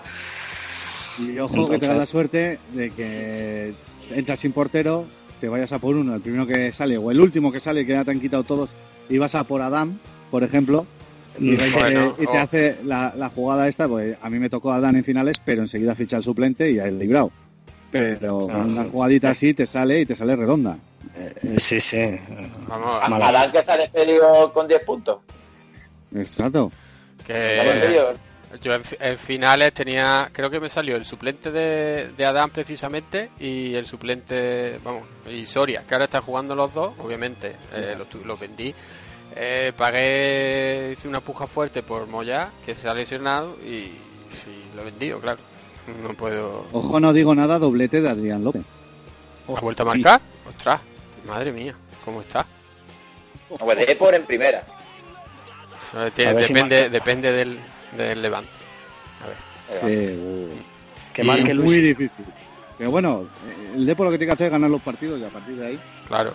Y 1.19 1.39
ojo 1.39 1.69
que 1.69 1.79
te 1.79 1.87
da 1.87 1.95
la 1.95 2.07
suerte 2.07 2.59
de 2.73 2.91
que 2.91 3.75
entras 4.11 4.41
sin 4.41 4.53
portero, 4.53 5.07
te 5.41 5.49
vayas 5.49 5.73
a 5.73 5.79
por 5.79 5.95
uno, 5.95 6.15
el 6.15 6.21
primero 6.21 6.47
que 6.47 6.73
sale, 6.73 6.99
o 6.99 7.11
el 7.11 7.21
último 7.21 7.53
que 7.53 7.61
sale, 7.61 7.87
que 7.87 7.93
ya 7.93 8.05
te 8.05 8.11
han 8.11 8.21
quitado 8.21 8.43
todos, 8.43 8.71
y 9.09 9.19
vas 9.19 9.35
a 9.35 9.45
por 9.45 9.63
Adam, 9.63 9.99
por 10.31 10.43
ejemplo, 10.43 10.87
y, 11.39 11.55
y 11.55 11.57
te 11.57 12.27
oh. 12.27 12.39
hace 12.39 12.77
la, 12.85 13.13
la 13.17 13.29
jugada 13.29 13.69
esta, 13.69 13.89
pues 13.89 14.17
a 14.21 14.31
mí 14.31 14.39
me 14.39 14.51
tocó 14.51 14.73
Adán 14.73 14.97
en 14.97 15.05
finales, 15.05 15.37
pero 15.45 15.63
enseguida 15.63 15.95
ficha 15.95 16.17
el 16.17 16.23
suplente 16.23 16.71
y 16.71 16.77
ya 16.77 16.87
el 16.87 16.99
librado. 16.99 17.31
Pero 17.91 18.39
una 18.47 18.85
jugadita 18.85 19.31
así 19.31 19.55
te 19.55 19.67
sale 19.67 20.01
y 20.01 20.07
te 20.07 20.17
sale 20.17 20.35
redonda. 20.35 20.77
Eh, 21.17 21.57
sí, 21.59 21.81
sí. 21.81 22.19
Vamos, 22.67 23.01
A- 23.01 23.29
Adán 23.29 23.53
que 23.53 23.59
ha 23.59 23.77
despedido 23.77 24.53
con 24.53 24.67
10 24.67 24.85
puntos. 24.85 25.19
Exacto. 26.13 26.73
Que 27.25 27.89
tío. 27.89 28.24
Yo 28.61 28.75
en, 28.75 28.83
en 29.01 29.19
finales 29.19 29.73
tenía, 29.75 30.31
creo 30.33 30.51
que 30.51 30.61
me 30.61 30.69
salió 30.69 30.97
el 30.97 31.05
suplente 31.05 31.51
de, 31.51 32.11
de 32.17 32.25
Adán 32.25 32.51
precisamente 32.51 33.31
y 33.39 33.75
el 33.75 33.87
suplente, 33.87 34.79
vamos, 34.85 35.05
y 35.31 35.47
Soria, 35.47 35.85
que 35.87 35.95
ahora 35.95 36.05
están 36.05 36.23
jugando 36.23 36.55
los 36.55 36.73
dos, 36.73 36.95
obviamente, 36.99 37.57
eh, 37.73 37.97
los, 37.97 38.41
vendí. 38.41 38.75
Eh, 39.37 39.73
pagué, 39.77 40.93
hice 40.93 41.09
una 41.09 41.21
puja 41.21 41.47
fuerte 41.47 41.83
por 41.83 42.07
Moya, 42.07 42.51
que 42.65 42.75
se 42.75 42.89
ha 42.89 42.95
lesionado 42.95 43.57
y, 43.65 43.69
y 43.71 44.77
lo 44.77 44.83
he 44.83 44.85
vendido, 44.85 45.21
claro. 45.21 45.41
No 46.03 46.15
puedo... 46.15 46.67
Ojo, 46.73 46.99
no 46.99 47.13
digo 47.13 47.35
nada, 47.35 47.59
doblete 47.59 48.01
de 48.01 48.09
Adrián 48.09 48.43
López. 48.43 48.63
¿Ha 49.49 49.61
vuelto 49.61 49.83
a 49.83 49.87
marcar? 49.87 50.21
Ostras. 50.49 50.81
Madre 51.27 51.53
mía, 51.53 51.75
¿cómo 52.05 52.21
está? 52.21 52.47
Pues 53.59 53.87
de 53.87 53.97
por 53.97 54.15
en 54.15 54.25
primera. 54.25 54.65
Si 56.17 56.25
depende, 56.25 56.91
depende 56.91 57.33
del, 57.33 57.59
del 57.97 58.23
Levante. 58.23 58.51
A 59.23 59.27
ver. 59.29 59.91
Eh, 59.91 60.17
uh, 60.19 61.13
Que 61.13 61.23
y 61.23 61.27
marque 61.27 61.55
muy 61.55 61.79
difícil. 61.79 62.25
Pero 62.77 62.91
bueno, 62.91 63.29
el 63.75 63.87
Depor 63.87 64.07
lo 64.07 64.13
que 64.13 64.19
tiene 64.19 64.31
que 64.31 64.35
hacer 64.35 64.47
es 64.47 64.53
ganar 64.53 64.69
los 64.71 64.83
partidos 64.83 65.21
y 65.21 65.25
a 65.25 65.29
partir 65.29 65.57
de 65.57 65.67
ahí. 65.69 65.81
Claro. 66.09 66.33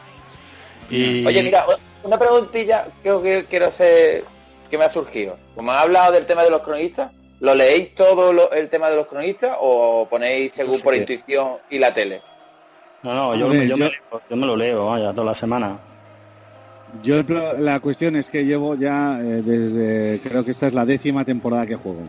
Y... 0.89 1.25
Oye, 1.25 1.43
mira, 1.43 1.65
una 2.03 2.17
preguntilla 2.17 2.87
que, 3.03 3.09
que 3.21 3.45
quiero 3.49 3.67
hacer 3.67 4.23
que 4.69 4.77
me 4.77 4.85
ha 4.85 4.89
surgido. 4.89 5.37
Como 5.55 5.71
han 5.71 5.79
hablado 5.79 6.13
del 6.13 6.25
tema 6.25 6.43
de 6.43 6.49
los 6.49 6.61
cronistas, 6.61 7.11
¿lo 7.41 7.53
leéis 7.55 7.93
todo 7.95 8.31
lo- 8.33 8.51
el 8.51 8.69
tema 8.69 8.89
de 8.89 8.95
los 8.95 9.07
cronistas 9.07 9.55
o 9.59 10.07
ponéis 10.09 10.53
según 10.55 10.75
sí 10.75 10.83
por 10.83 10.93
que- 10.93 10.99
intuición 11.01 11.57
y 11.69 11.77
la 11.79 11.93
tele? 11.93 12.21
No, 13.03 13.13
no, 13.13 13.35
yo- 13.35 13.47
Me, 13.47 13.67
yo 13.67 13.77
me 13.77 14.45
lo 14.47 14.55
leo, 14.55 14.87
vaya, 14.87 15.11
toda 15.11 15.25
la 15.25 15.35
semana. 15.35 15.77
Yo 17.03 17.21
la 17.59 17.79
cuestión 17.79 18.15
es 18.15 18.29
que 18.29 18.45
llevo 18.45 18.75
ya 18.75 19.19
eh, 19.21 19.41
desde 19.43 20.19
creo 20.21 20.43
que 20.43 20.51
esta 20.51 20.67
es 20.67 20.73
la 20.73 20.85
décima 20.85 21.23
temporada 21.23 21.65
que 21.65 21.75
juego. 21.75 22.01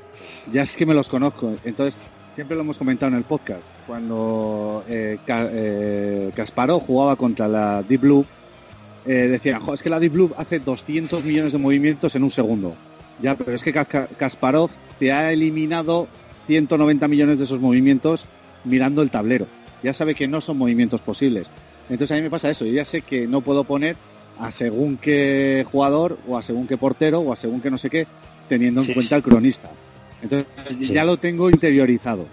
Ya 0.53 0.63
es 0.63 0.75
que 0.77 0.87
me 0.87 0.95
los 0.95 1.09
conozco, 1.09 1.55
entonces 1.65 2.01
siempre 2.35 2.57
lo 2.57 2.63
hemos 2.63 2.79
comentado 2.79 3.13
en 3.13 3.19
el 3.19 3.25
podcast. 3.25 3.65
Cuando 3.87 4.83
eh, 4.89 5.19
eh, 5.29 6.31
Kasparov 6.35 6.81
jugaba 6.87 7.17
contra 7.17 7.47
la 7.47 7.83
Deep 7.83 8.01
Blue, 8.01 8.25
eh, 9.07 9.13
decían, 9.31 9.61
"Jo, 9.61 9.75
es 9.75 9.83
que 9.83 9.91
la 9.91 10.01
Deep 10.01 10.13
Blue 10.13 10.31
hace 10.37 10.59
200 10.61 11.25
millones 11.25 11.53
de 11.53 11.59
movimientos 11.59 12.15
en 12.15 12.25
un 12.25 12.31
segundo. 12.31 12.75
Ya, 13.21 13.35
pero 13.35 13.53
es 13.53 13.63
que 13.63 13.73
Ka- 13.73 13.85
Kasparov 13.85 14.71
te 14.99 15.13
ha 15.13 15.31
eliminado 15.31 16.09
190 16.47 17.07
millones 17.07 17.37
de 17.39 17.45
esos 17.45 17.61
movimientos 17.61 18.25
mirando 18.65 19.03
el 19.03 19.11
tablero. 19.11 19.47
Ya 19.83 19.93
sabe 19.95 20.15
que 20.15 20.27
no 20.27 20.41
son 20.41 20.57
movimientos 20.59 21.03
posibles. 21.03 21.49
Entonces 21.91 22.13
a 22.13 22.17
mí 22.17 22.23
me 22.23 22.31
pasa 22.31 22.49
eso, 22.51 22.65
yo 22.65 22.73
ya 22.73 22.85
sé 22.85 23.03
que 23.03 23.27
no 23.27 23.41
puedo 23.41 23.65
poner 23.65 23.97
a 24.41 24.51
según 24.51 24.97
qué 24.97 25.65
jugador 25.71 26.19
o 26.27 26.39
a 26.39 26.43
según 26.43 26.67
qué 26.67 26.77
portero 26.77 27.21
o 27.21 27.33
a 27.33 27.37
según 27.37 27.61
qué 27.61 27.71
no 27.71 27.79
sé 27.79 27.91
qué, 27.91 28.07
teniendo 28.49 28.81
en 28.81 28.87
Sí, 28.87 28.95
cuenta 28.95 29.09
sí. 29.09 29.15
el 29.17 29.23
cronista. 29.23 29.71
Entonces 30.23 30.47
Sí. 30.81 30.93
ya 30.95 31.05
lo 31.05 31.17
tengo 31.19 31.51
interiorizado. 31.51 32.27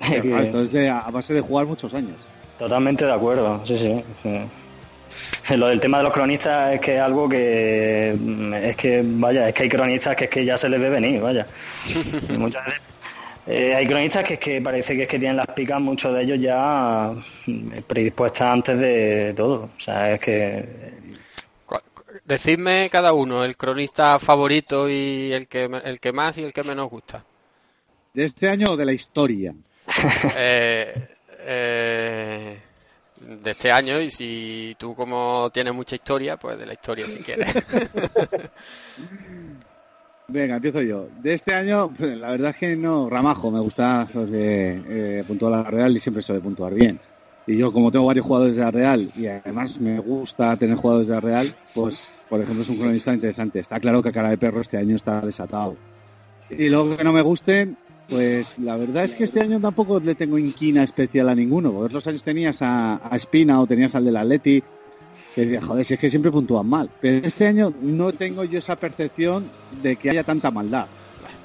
Pero, 0.08 0.22
Que- 0.22 0.28
claro, 0.28 0.44
esto 0.44 0.62
es 0.62 0.72
de- 0.72 0.88
a 0.90 1.00
base 1.10 1.32
de 1.34 1.40
jugar 1.40 1.66
muchos 1.66 1.92
años. 1.94 2.16
Totalmente 2.58 3.04
de 3.06 3.12
acuerdo, 3.12 3.62
sí, 3.64 3.76
sí. 3.76 4.02
sí. 4.22 5.56
Lo 5.56 5.68
del 5.68 5.80
tema 5.80 5.98
de 5.98 6.04
los 6.04 6.12
cronistas 6.12 6.74
es 6.74 6.80
que 6.80 6.96
es 6.96 7.00
algo 7.00 7.28
que 7.28 8.16
mm, 8.18 8.54
es 8.54 8.76
que 8.76 9.02
vaya, 9.04 9.48
es 9.48 9.54
que 9.54 9.62
hay 9.64 9.68
cronistas 9.68 10.16
que 10.16 10.24
es 10.24 10.30
que 10.30 10.44
ya 10.44 10.58
se 10.58 10.68
les 10.68 10.80
ve 10.80 10.90
venir, 10.90 11.20
vaya. 11.20 11.46
Y 12.28 12.32
muchas 12.32 12.64
veces 12.66 12.80
eh, 13.46 13.74
hay 13.76 13.86
cronistas 13.86 14.24
que 14.24 14.34
es 14.34 14.40
que 14.40 14.60
parece 14.60 14.96
que 14.96 15.02
es 15.04 15.08
que 15.08 15.18
tienen 15.18 15.36
las 15.36 15.46
picas, 15.48 15.80
muchos 15.80 16.12
de 16.14 16.22
ellos 16.24 16.38
ya 16.40 17.12
mm, 17.46 17.68
predispuestas 17.86 18.48
antes 18.52 18.78
de 18.80 19.32
todo. 19.36 19.70
O 19.76 19.80
sea, 19.80 20.12
es 20.14 20.20
que 20.20 20.68
Decidme 22.24 22.88
cada 22.90 23.12
uno 23.12 23.44
el 23.44 23.56
cronista 23.56 24.18
favorito 24.18 24.88
y 24.88 25.32
el 25.32 25.46
que, 25.48 25.64
el 25.64 26.00
que 26.00 26.12
más 26.12 26.38
y 26.38 26.44
el 26.44 26.52
que 26.52 26.62
menos 26.62 26.88
gusta. 26.88 27.24
De 28.14 28.24
este 28.24 28.48
año 28.48 28.70
o 28.72 28.76
de 28.76 28.84
la 28.84 28.92
historia. 28.92 29.54
Eh, 30.38 31.08
eh, 31.40 32.58
de 33.20 33.50
este 33.50 33.70
año 33.70 34.00
y 34.00 34.10
si 34.10 34.76
tú 34.78 34.94
como 34.94 35.48
tienes 35.52 35.72
mucha 35.72 35.94
historia, 35.94 36.36
pues 36.36 36.58
de 36.58 36.66
la 36.66 36.72
historia 36.74 37.08
si 37.08 37.18
quieres. 37.18 37.54
Venga, 40.28 40.56
empiezo 40.56 40.82
yo. 40.82 41.08
De 41.20 41.34
este 41.34 41.54
año, 41.54 41.92
pues, 41.96 42.16
la 42.18 42.32
verdad 42.32 42.50
es 42.50 42.56
que 42.56 42.76
no, 42.76 43.08
Ramajo, 43.08 43.50
me 43.50 43.60
gusta 43.60 44.08
porque 44.12 44.82
eh, 44.88 45.24
puntuar 45.26 45.52
la 45.52 45.62
Real 45.62 45.96
y 45.96 46.00
siempre 46.00 46.22
suele 46.22 46.40
puntuar 46.40 46.74
bien. 46.74 46.98
Y 47.46 47.56
yo, 47.56 47.72
como 47.72 47.92
tengo 47.92 48.06
varios 48.06 48.26
jugadores 48.26 48.56
de 48.56 48.62
la 48.62 48.70
Real 48.70 49.12
y 49.14 49.26
además 49.28 49.78
me 49.78 50.00
gusta 50.00 50.56
tener 50.56 50.76
jugadores 50.76 51.08
de 51.08 51.14
la 51.14 51.20
Real, 51.20 51.56
pues, 51.74 52.08
por 52.28 52.40
ejemplo, 52.40 52.62
es 52.64 52.68
un 52.68 52.78
cronista 52.78 53.14
interesante. 53.14 53.60
Está 53.60 53.78
claro 53.78 54.02
que 54.02 54.10
Cara 54.10 54.30
de 54.30 54.38
Perro 54.38 54.60
este 54.60 54.78
año 54.78 54.96
está 54.96 55.20
desatado. 55.20 55.76
Y 56.50 56.68
luego 56.68 56.96
que 56.96 57.04
no 57.04 57.12
me 57.12 57.22
gusten, 57.22 57.76
pues 58.08 58.58
la 58.58 58.76
verdad 58.76 59.04
es 59.04 59.14
que 59.14 59.24
este 59.24 59.40
año 59.40 59.60
tampoco 59.60 60.00
le 60.00 60.16
tengo 60.16 60.38
inquina 60.38 60.82
especial 60.82 61.28
a 61.28 61.36
ninguno. 61.36 61.70
Porque 61.70 61.86
otros 61.86 62.06
años 62.08 62.24
tenías 62.24 62.58
a, 62.62 63.00
Espina 63.12 63.60
o 63.60 63.66
tenías 63.66 63.94
al 63.94 64.04
del 64.04 64.16
Atleti, 64.16 64.62
que 65.36 65.40
decía, 65.42 65.62
joder, 65.62 65.84
si 65.84 65.94
es 65.94 66.00
que 66.00 66.10
siempre 66.10 66.32
puntúan 66.32 66.66
mal. 66.66 66.90
Pero 67.00 67.24
este 67.24 67.46
año 67.46 67.72
no 67.80 68.12
tengo 68.12 68.42
yo 68.42 68.58
esa 68.58 68.74
percepción 68.74 69.48
de 69.82 69.94
que 69.94 70.10
haya 70.10 70.24
tanta 70.24 70.50
maldad. 70.50 70.86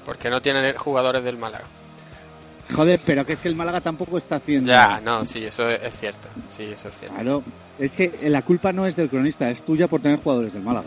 Porque 0.04 0.30
no 0.30 0.42
tienen 0.42 0.76
jugadores 0.76 1.22
del 1.22 1.38
Málaga. 1.38 1.66
Joder, 2.74 3.00
pero 3.04 3.24
que 3.26 3.34
es 3.34 3.40
que 3.42 3.48
el 3.48 3.56
Málaga 3.56 3.80
tampoco 3.80 4.18
está 4.18 4.36
haciendo. 4.36 4.70
Ya, 4.70 5.00
no, 5.04 5.24
sí, 5.24 5.44
eso 5.44 5.68
es, 5.68 5.92
cierto. 5.98 6.28
Sí, 6.56 6.64
eso 6.64 6.88
es 6.88 6.94
cierto. 6.98 7.14
Claro, 7.14 7.42
es 7.78 7.90
que 7.92 8.18
la 8.30 8.42
culpa 8.42 8.72
no 8.72 8.86
es 8.86 8.96
del 8.96 9.08
cronista, 9.10 9.50
es 9.50 9.62
tuya 9.62 9.88
por 9.88 10.00
tener 10.00 10.18
jugadores 10.20 10.52
del 10.52 10.62
Málaga. 10.62 10.86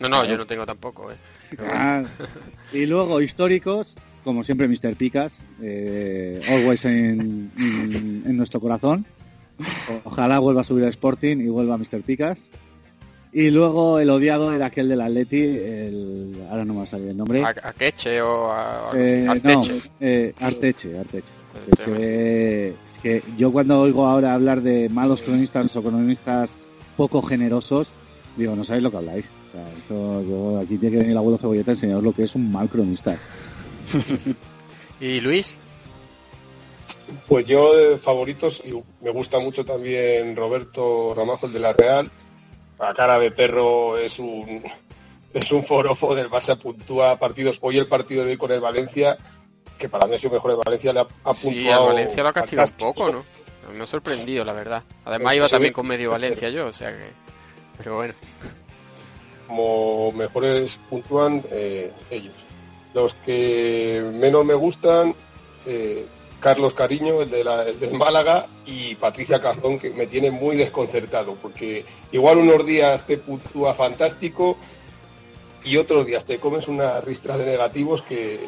No, 0.00 0.08
no, 0.08 0.24
yo 0.24 0.36
no 0.36 0.46
tengo 0.46 0.66
tampoco. 0.66 1.10
eh. 1.12 1.16
Ah, 1.60 2.02
y 2.72 2.86
luego 2.86 3.20
históricos, 3.20 3.94
como 4.24 4.42
siempre 4.42 4.66
Mr. 4.68 4.96
Picas, 4.96 5.38
eh, 5.62 6.40
always 6.48 6.84
en, 6.86 7.50
en- 7.58 8.22
en 8.26 8.36
nuestro 8.36 8.58
corazón. 8.58 9.04
Ojalá 10.04 10.38
vuelva 10.38 10.62
a 10.62 10.64
subir 10.64 10.84
a 10.86 10.88
Sporting 10.88 11.36
y 11.38 11.48
vuelva 11.48 11.74
a 11.74 11.78
Mr. 11.78 12.00
Picas. 12.02 12.38
Y 13.34 13.50
luego 13.50 13.98
el 13.98 14.10
odiado 14.10 14.52
era 14.52 14.66
aquel 14.66 14.90
del 14.90 15.00
Atleti, 15.00 15.40
el, 15.40 16.36
ahora 16.50 16.66
no 16.66 16.74
me 16.74 16.80
va 16.80 16.84
a 16.84 16.88
salir 16.88 17.08
el 17.08 17.16
nombre. 17.16 17.42
A, 17.42 17.54
a 17.62 17.72
Queche 17.72 18.20
o 18.20 18.50
a, 18.50 18.90
algo 18.90 18.90
así. 18.90 19.00
Eh, 19.00 19.26
Arteche. 19.26 19.72
no, 19.72 19.80
eh, 20.00 20.34
Arteche, 20.38 20.98
Arteche. 20.98 21.32
Es 22.68 22.98
que 23.02 23.22
yo 23.38 23.50
cuando 23.50 23.80
oigo 23.80 24.06
ahora 24.06 24.34
hablar 24.34 24.60
de 24.60 24.90
malos 24.90 25.22
cronistas 25.22 25.74
o 25.74 25.82
cronistas 25.82 26.54
poco 26.98 27.22
generosos, 27.22 27.90
digo, 28.36 28.54
no 28.54 28.64
sabéis 28.64 28.82
lo 28.82 28.90
que 28.90 28.96
habláis. 28.98 29.24
O 29.24 29.52
sea, 29.52 29.78
esto, 29.78 30.22
yo, 30.28 30.58
aquí 30.58 30.76
tiene 30.76 30.90
que 30.90 30.98
venir 30.98 31.12
el 31.12 31.18
abuelo 31.18 31.38
Cebolleta 31.38 31.70
a 31.70 31.74
enseñaros 31.74 32.04
lo 32.04 32.12
que 32.12 32.24
es 32.24 32.34
un 32.34 32.52
mal 32.52 32.68
cronista. 32.68 33.18
¿Y 35.00 35.20
Luis? 35.20 35.54
Pues 37.26 37.48
yo 37.48 37.74
de 37.74 37.96
favoritos, 37.96 38.62
y 38.64 38.72
me 39.02 39.10
gusta 39.10 39.38
mucho 39.38 39.64
también 39.64 40.36
Roberto 40.36 41.14
Ramazo, 41.14 41.46
el 41.46 41.52
de 41.54 41.60
la 41.60 41.72
Real. 41.72 42.10
A 42.82 42.94
cara 42.94 43.18
de 43.18 43.30
perro 43.30 43.96
es 43.96 44.18
un 44.18 44.62
es 45.34 45.52
un 45.52 45.64
forofo 45.64 46.14
del 46.14 46.28
Barça, 46.28 46.56
puntúa 46.58 47.16
partidos. 47.18 47.58
Hoy 47.62 47.78
el 47.78 47.86
partido 47.86 48.24
de 48.24 48.32
hoy 48.32 48.36
con 48.36 48.50
el 48.52 48.60
Valencia, 48.60 49.16
que 49.78 49.88
para 49.88 50.06
mí 50.06 50.14
ha 50.14 50.18
sido 50.18 50.32
mejor 50.34 50.50
el 50.52 50.56
Valencia, 50.58 50.92
le 50.92 51.00
ha, 51.00 51.06
ha 51.24 51.34
Sí, 51.34 51.46
puntuado. 51.46 51.82
al 51.82 51.94
Valencia 51.94 52.22
lo 52.22 52.28
ha 52.28 52.32
castigado 52.32 52.68
un 52.70 52.76
poco, 52.78 53.10
¿no? 53.12 53.24
Me 53.72 53.84
ha 53.84 53.86
sorprendido, 53.86 54.44
la 54.44 54.52
verdad. 54.52 54.82
Además 55.04 55.34
iba 55.34 55.48
también 55.48 55.72
con 55.72 55.86
medio 55.86 56.10
Valencia 56.10 56.50
yo, 56.50 56.66
o 56.66 56.72
sea 56.72 56.90
que... 56.90 57.06
Pero 57.78 57.96
bueno. 57.96 58.14
como 59.46 60.12
mejores 60.12 60.78
puntúan 60.90 61.42
eh, 61.50 61.90
ellos. 62.10 62.34
Los 62.94 63.14
que 63.24 64.04
menos 64.14 64.44
me 64.44 64.54
gustan, 64.54 65.14
eh, 65.66 66.04
Carlos 66.42 66.74
Cariño, 66.74 67.22
el, 67.22 67.30
de 67.30 67.44
la- 67.44 67.62
el 67.66 67.78
del 67.78 67.94
Málaga, 67.94 68.46
y 68.66 68.96
Patricia 68.96 69.40
Cazón, 69.40 69.78
que 69.78 69.90
me 69.90 70.06
tiene 70.06 70.30
muy 70.30 70.56
desconcertado, 70.56 71.36
porque 71.40 71.84
igual 72.10 72.38
unos 72.38 72.66
días 72.66 73.06
te 73.06 73.16
puntúa 73.16 73.72
fantástico 73.74 74.58
y 75.64 75.76
otros 75.76 76.04
días 76.04 76.24
te 76.24 76.38
comes 76.38 76.66
una 76.68 77.00
ristra 77.00 77.38
de 77.38 77.46
negativos 77.46 78.02
que 78.02 78.40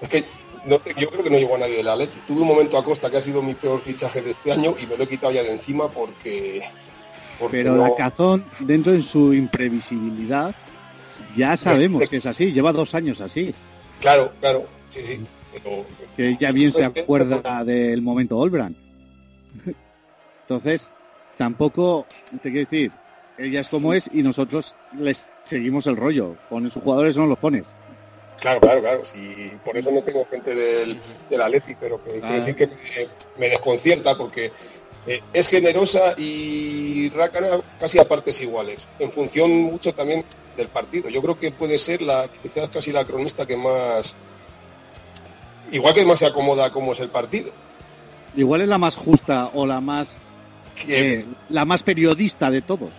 es 0.00 0.08
que 0.08 0.24
no, 0.66 0.80
yo 0.98 1.08
creo 1.08 1.22
que 1.22 1.30
no 1.30 1.38
llegó 1.38 1.54
a 1.54 1.58
nadie 1.58 1.76
del 1.76 1.88
Atleti. 1.88 2.18
Tuve 2.26 2.40
un 2.42 2.48
momento 2.48 2.76
a 2.76 2.82
Costa 2.84 3.08
que 3.08 3.18
ha 3.18 3.22
sido 3.22 3.40
mi 3.40 3.54
peor 3.54 3.80
fichaje 3.80 4.20
de 4.20 4.32
este 4.32 4.50
año 4.52 4.74
y 4.82 4.86
me 4.88 4.96
lo 4.96 5.04
he 5.04 5.08
quitado 5.08 5.32
ya 5.32 5.44
de 5.44 5.52
encima 5.52 5.88
porque... 5.88 6.64
porque 7.38 7.58
Pero 7.58 7.76
no- 7.76 7.82
la 7.84 7.94
cazón, 7.94 8.44
dentro 8.58 8.90
de 8.90 9.00
su 9.00 9.32
imprevisibilidad, 9.32 10.52
ya 11.36 11.56
sabemos 11.56 12.08
que 12.08 12.16
es 12.16 12.26
así, 12.26 12.50
lleva 12.52 12.72
dos 12.72 12.96
años 12.96 13.20
así. 13.20 13.54
Claro, 14.00 14.32
claro, 14.40 14.66
sí, 14.92 15.00
sí. 15.06 15.20
Que 16.16 16.36
ya 16.40 16.50
bien 16.50 16.72
se 16.72 16.84
acuerda 16.84 17.64
del 17.64 18.02
momento 18.02 18.38
Olbran. 18.38 18.74
Entonces, 20.42 20.90
tampoco, 21.36 22.06
te 22.42 22.50
quiero 22.50 22.70
decir, 22.70 22.92
ella 23.38 23.60
es 23.60 23.68
como 23.68 23.92
es 23.92 24.08
y 24.12 24.22
nosotros 24.22 24.74
les 24.98 25.26
seguimos 25.44 25.86
el 25.86 25.96
rollo. 25.96 26.36
Pones 26.48 26.72
sus 26.72 26.82
jugadores 26.82 27.16
o 27.16 27.20
no 27.20 27.26
los 27.26 27.38
pones. 27.38 27.66
Claro, 28.40 28.60
claro, 28.60 28.80
claro. 28.80 29.04
Sí, 29.04 29.50
por 29.64 29.76
eso 29.76 29.90
no 29.90 30.02
tengo 30.02 30.26
gente 30.26 30.54
del, 30.54 31.00
del 31.30 31.42
Atleti, 31.42 31.74
pero 31.80 32.02
que 32.02 32.20
quiero 32.20 32.34
decir 32.34 32.54
que 32.54 32.66
me, 32.66 32.74
me 33.38 33.48
desconcierta 33.48 34.16
porque 34.16 34.52
eh, 35.06 35.22
es 35.32 35.48
generosa 35.48 36.14
y 36.18 37.10
Rácana 37.10 37.60
casi 37.78 37.98
a 37.98 38.08
partes 38.08 38.40
iguales, 38.40 38.88
en 38.98 39.12
función 39.12 39.50
mucho 39.52 39.94
también 39.94 40.24
del 40.56 40.68
partido. 40.68 41.08
Yo 41.08 41.22
creo 41.22 41.38
que 41.38 41.52
puede 41.52 41.78
ser 41.78 42.02
la 42.02 42.28
quizás 42.42 42.68
casi 42.70 42.90
la 42.90 43.04
cronista 43.04 43.46
que 43.46 43.56
más, 43.56 44.16
igual 45.72 45.94
que 45.94 46.04
más 46.04 46.18
se 46.18 46.26
acomoda 46.26 46.70
como 46.70 46.92
es 46.92 47.00
el 47.00 47.08
partido. 47.08 47.50
Igual 48.36 48.60
es 48.62 48.68
la 48.68 48.78
más 48.78 48.96
justa 48.96 49.50
o 49.54 49.66
la 49.66 49.80
más 49.80 50.18
Que- 50.74 51.14
eh, 51.20 51.24
la 51.48 51.64
más 51.64 51.82
periodista 51.82 52.50
de 52.50 52.60
todos. 52.62 52.90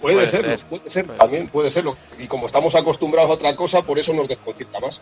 Puede, 0.00 0.16
Puede 0.16 0.28
serlo, 0.28 0.48
ser, 0.56 0.66
puede 0.66 0.90
ser, 0.90 1.06
puede 1.06 1.18
también 1.18 1.48
puede 1.48 1.70
serlo. 1.72 1.96
Y 2.18 2.26
como 2.28 2.46
estamos 2.46 2.74
acostumbrados 2.74 3.30
a 3.30 3.34
otra 3.34 3.56
cosa, 3.56 3.82
por 3.82 3.98
eso 3.98 4.12
nos 4.12 4.28
desconcierta 4.28 4.78
más. 4.78 5.00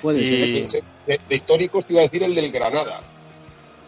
Puede 0.00 0.22
Y- 0.22 0.68
ser. 0.68 0.82
De, 1.06 1.20
de 1.28 1.34
históricos 1.36 1.84
te 1.84 1.92
iba 1.94 2.00
a 2.00 2.04
decir 2.04 2.22
el 2.22 2.34
del 2.34 2.50
Granada. 2.52 3.00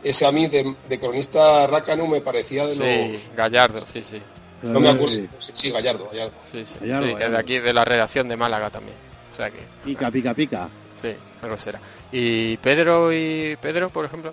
ese 0.03 0.27
a 0.27 0.33
mí 0.33 0.49
de, 0.49 0.75
de 0.89 0.99
cronista 0.99 1.67
Rácano 1.67 2.07
me 2.07 2.21
parecía 2.21 2.67
de 2.67 2.75
Sí, 2.75 3.13
los... 3.13 3.37
Gallardo, 3.37 3.85
sí, 3.91 4.03
sí. 4.03 4.21
No 4.63 4.81
me 4.81 4.89
acuerdo. 4.91 5.15
Sí, 5.39 5.53
sí, 5.55 5.71
Gallardo, 5.71 6.07
Gallardo. 6.11 6.33
Sí, 6.51 6.65
sí, 6.67 6.75
Gallardo, 6.81 7.03
sí, 7.07 7.09
que 7.09 7.15
Gallardo. 7.15 7.35
de 7.37 7.41
aquí 7.41 7.59
de 7.59 7.73
la 7.73 7.85
redacción 7.85 8.29
de 8.29 8.37
Málaga 8.37 8.69
también. 8.71 8.97
O 9.33 9.37
sea 9.37 9.51
que, 9.51 9.59
Pica, 9.85 10.11
pica, 10.11 10.35
pica. 10.35 10.69
sí, 11.01 11.13
algo 11.43 11.57
será. 11.57 11.81
¿Y 12.13 12.57
Pedro 12.59 13.13
y 13.13 13.57
Pedro, 13.57 13.89
por 13.91 14.05
ejemplo? 14.05 14.33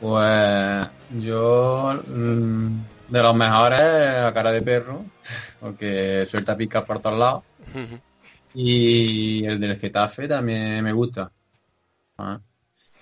Pues 0.00 0.88
yo 1.18 2.02
mm, 2.06 2.78
de 3.08 3.22
los 3.22 3.34
mejores 3.34 3.80
a 3.80 4.32
cara 4.34 4.52
de 4.52 4.62
perro, 4.62 5.04
porque 5.60 6.26
suelta 6.26 6.56
picas 6.56 6.84
por 6.84 7.00
todos 7.00 7.18
lados. 7.18 7.42
Y 8.54 9.44
el 9.44 9.60
del 9.60 9.76
Getafe 9.76 10.28
también 10.28 10.82
me 10.82 10.92
gusta. 10.92 11.30
Ah. 12.18 12.40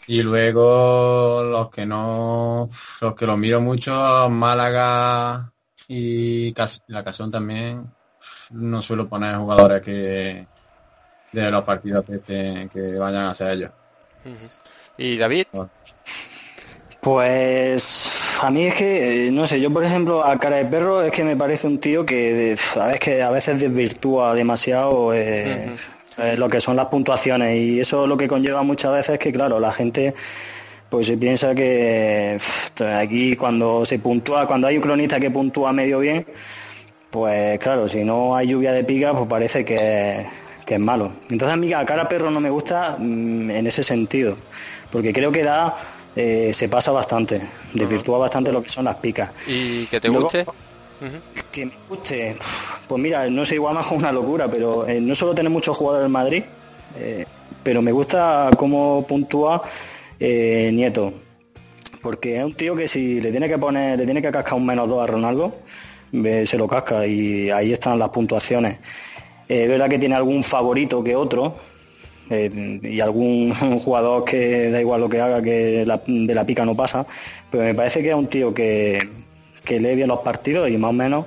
Y 0.07 0.23
luego 0.23 1.43
los 1.45 1.71
que 1.71 1.87
no, 1.87 2.69
los 3.01 3.15
que 3.15 3.27
los 3.27 3.39
miro 3.39 3.61
mucho, 3.61 4.29
Málaga 4.29 5.53
y 5.89 6.55
la 6.89 7.05
Casón 7.05 7.31
también, 7.31 7.91
no 8.51 8.83
suelo 8.83 9.09
poner 9.09 9.37
jugadores 9.37 9.81
que 9.81 10.47
de 11.43 11.51
los 11.51 11.63
partidos 11.65 12.05
que, 12.05 12.69
que 12.73 12.99
vayan 12.99 13.27
a 13.27 13.35
ser 13.35 13.51
ellos. 13.53 13.71
¿Y 14.97 15.17
David? 15.17 15.47
Pues 17.01 18.11
a 18.43 18.51
mí 18.51 18.65
es 18.65 18.75
que, 18.75 19.27
eh, 19.27 19.31
no 19.31 19.47
sé, 19.47 19.61
yo 19.61 19.71
por 19.71 19.85
ejemplo 19.85 20.25
a 20.25 20.39
cara 20.39 20.57
de 20.57 20.65
perro 20.65 21.03
es 21.03 21.13
que 21.13 21.23
me 21.23 21.37
parece 21.37 21.67
un 21.67 21.79
tío 21.79 22.07
que 22.07 22.57
a 22.77 22.87
veces, 22.87 23.01
que 23.01 23.23
a 23.23 23.31
veces 23.31 23.61
desvirtúa 23.61 24.35
demasiado 24.35 25.13
eh, 25.13 25.75
eh, 26.17 26.37
lo 26.39 26.49
que 26.49 26.61
son 26.61 26.77
las 26.77 26.87
puntuaciones 26.87 27.59
y 27.59 27.81
eso 27.81 28.07
lo 28.07 28.17
que 28.17 28.27
conlleva 28.27 28.63
muchas 28.63 28.93
veces 28.93 29.15
es 29.15 29.19
que 29.19 29.33
claro, 29.33 29.61
la 29.61 29.73
gente 29.73 30.15
pues 30.89 31.07
se 31.09 31.19
piensa 31.19 31.55
que 31.55 32.39
aquí 32.99 33.37
cuando 33.37 33.85
se 33.85 33.99
puntúa, 33.99 34.47
cuando 34.47 34.69
hay 34.69 34.77
un 34.77 34.83
cronista 34.83 35.21
que 35.21 35.31
puntúa 35.31 35.73
medio 35.73 35.99
bien, 35.99 36.25
pues 37.11 37.59
claro, 37.59 37.89
si 37.89 38.05
no 38.05 38.35
hay 38.35 38.49
lluvia 38.49 38.73
de 38.73 38.85
pica, 38.85 39.13
pues 39.13 39.27
parece 39.27 39.65
que, 39.65 40.25
que 40.65 40.75
es 40.75 40.81
malo. 40.81 41.13
Entonces 41.29 41.51
a 41.53 41.57
mí 41.57 41.73
a 41.73 41.85
cara 41.85 42.09
perro 42.09 42.31
no 42.31 42.41
me 42.41 42.51
gusta 42.51 42.97
mm, 42.99 43.51
en 43.51 43.67
ese 43.67 43.83
sentido, 43.83 44.37
porque 44.91 45.13
creo 45.13 45.31
que 45.31 45.43
da, 45.43 45.77
eh, 46.17 46.53
se 46.55 46.69
pasa 46.69 46.91
bastante, 46.93 47.41
desvirtúa 47.73 48.19
bastante 48.19 48.51
lo 48.53 48.63
que 48.63 48.69
son 48.69 48.85
las 48.87 48.97
picas. 48.97 49.31
¿Y 49.47 49.87
que 49.87 50.01
te 50.01 50.09
Luego- 50.09 50.25
guste? 50.25 50.47
Que 51.53 51.67
me 51.67 51.73
guste, 51.89 52.37
pues 52.89 53.03
mira, 53.03 53.29
no 53.29 53.45
sé, 53.45 53.57
igual 53.57 53.75
más 53.75 53.91
una 53.91 54.11
locura, 54.13 54.49
pero 54.49 54.87
eh, 54.89 55.01
no 55.01 55.15
solo 55.15 55.35
tener 55.35 55.51
muchos 55.51 55.77
jugadores 55.77 56.07
en 56.07 56.13
Madrid, 56.13 56.43
eh, 56.99 57.27
pero 57.63 57.83
me 57.83 57.93
gusta 57.93 58.51
cómo 58.57 59.07
puntúa 59.07 59.63
Nieto. 60.21 61.13
Porque 62.01 62.37
es 62.39 62.45
un 62.45 62.53
tío 62.55 62.77
que 62.77 62.87
si 62.89 63.21
le 63.21 63.31
tiene 63.31 63.49
que 63.49 63.59
poner, 63.59 63.99
le 63.99 64.05
tiene 64.05 64.21
que 64.23 64.31
cascar 64.31 64.55
un 64.55 64.67
menos 64.67 64.89
dos 64.89 65.03
a 65.03 65.07
Ronaldo, 65.07 65.57
se 66.13 66.57
lo 66.59 66.69
casca 66.69 67.07
y 67.07 67.51
ahí 67.51 67.73
están 67.73 67.99
las 67.99 68.11
puntuaciones. 68.11 68.79
Eh, 69.49 69.63
Es 69.65 69.69
verdad 69.69 69.89
que 69.89 69.99
tiene 69.99 70.15
algún 70.15 70.43
favorito 70.43 71.03
que 71.05 71.15
otro, 71.17 71.57
eh, 72.31 72.81
y 72.83 73.01
algún 73.01 73.53
jugador 73.85 74.25
que 74.25 74.71
da 74.71 74.81
igual 74.81 75.01
lo 75.01 75.09
que 75.09 75.21
haga, 75.21 75.43
que 75.43 75.85
la- 75.87 76.01
de 76.07 76.35
la 76.35 76.45
pica 76.47 76.65
no 76.65 76.75
pasa, 76.75 77.07
pero 77.51 77.65
me 77.65 77.75
parece 77.75 78.03
que 78.03 78.09
es 78.11 78.15
un 78.15 78.29
tío 78.29 78.53
que, 78.55 78.99
que 79.65 79.79
lee 79.81 79.95
bien 79.95 80.09
los 80.09 80.21
partidos 80.21 80.69
y 80.71 80.77
más 80.77 80.91
o 80.91 80.93
menos 80.95 81.27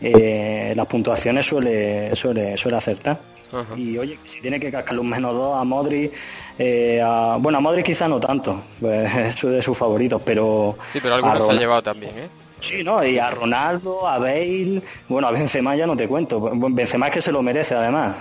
eh, 0.00 0.72
las 0.76 0.86
puntuaciones 0.86 1.46
suele, 1.46 2.14
suele, 2.16 2.56
suele 2.56 2.76
acertar. 2.76 3.18
Ajá. 3.52 3.76
Y 3.76 3.98
oye, 3.98 4.18
si 4.24 4.40
tiene 4.40 4.58
que 4.58 4.70
cascarle 4.72 5.00
un 5.02 5.10
menos 5.10 5.34
dos 5.34 5.56
a 5.56 5.62
Modri, 5.62 6.10
eh, 6.58 7.00
a- 7.04 7.36
bueno, 7.38 7.58
a 7.58 7.60
Modri 7.60 7.82
quizá 7.82 8.08
no 8.08 8.18
tanto, 8.18 8.60
pues, 8.80 9.14
es 9.16 9.40
de 9.42 9.62
sus 9.62 9.76
favoritos, 9.78 10.20
pero... 10.24 10.76
Sí, 10.92 10.98
pero 11.02 11.14
algunos 11.16 11.46
se 11.46 11.52
ha 11.52 11.60
llevado 11.60 11.82
también, 11.82 12.18
¿eh? 12.18 12.28
Sí, 12.62 12.84
¿no? 12.84 13.04
Y 13.04 13.18
a 13.18 13.28
Ronaldo, 13.30 14.06
a 14.08 14.18
Bale, 14.18 14.80
bueno, 15.08 15.26
a 15.26 15.32
Benzema 15.32 15.74
ya 15.74 15.84
no 15.86 15.96
te 15.96 16.06
cuento. 16.06 16.38
Bueno, 16.38 16.68
Benzema 16.74 17.08
es 17.08 17.12
que 17.14 17.20
se 17.20 17.32
lo 17.32 17.42
merece 17.42 17.74
además. 17.74 18.14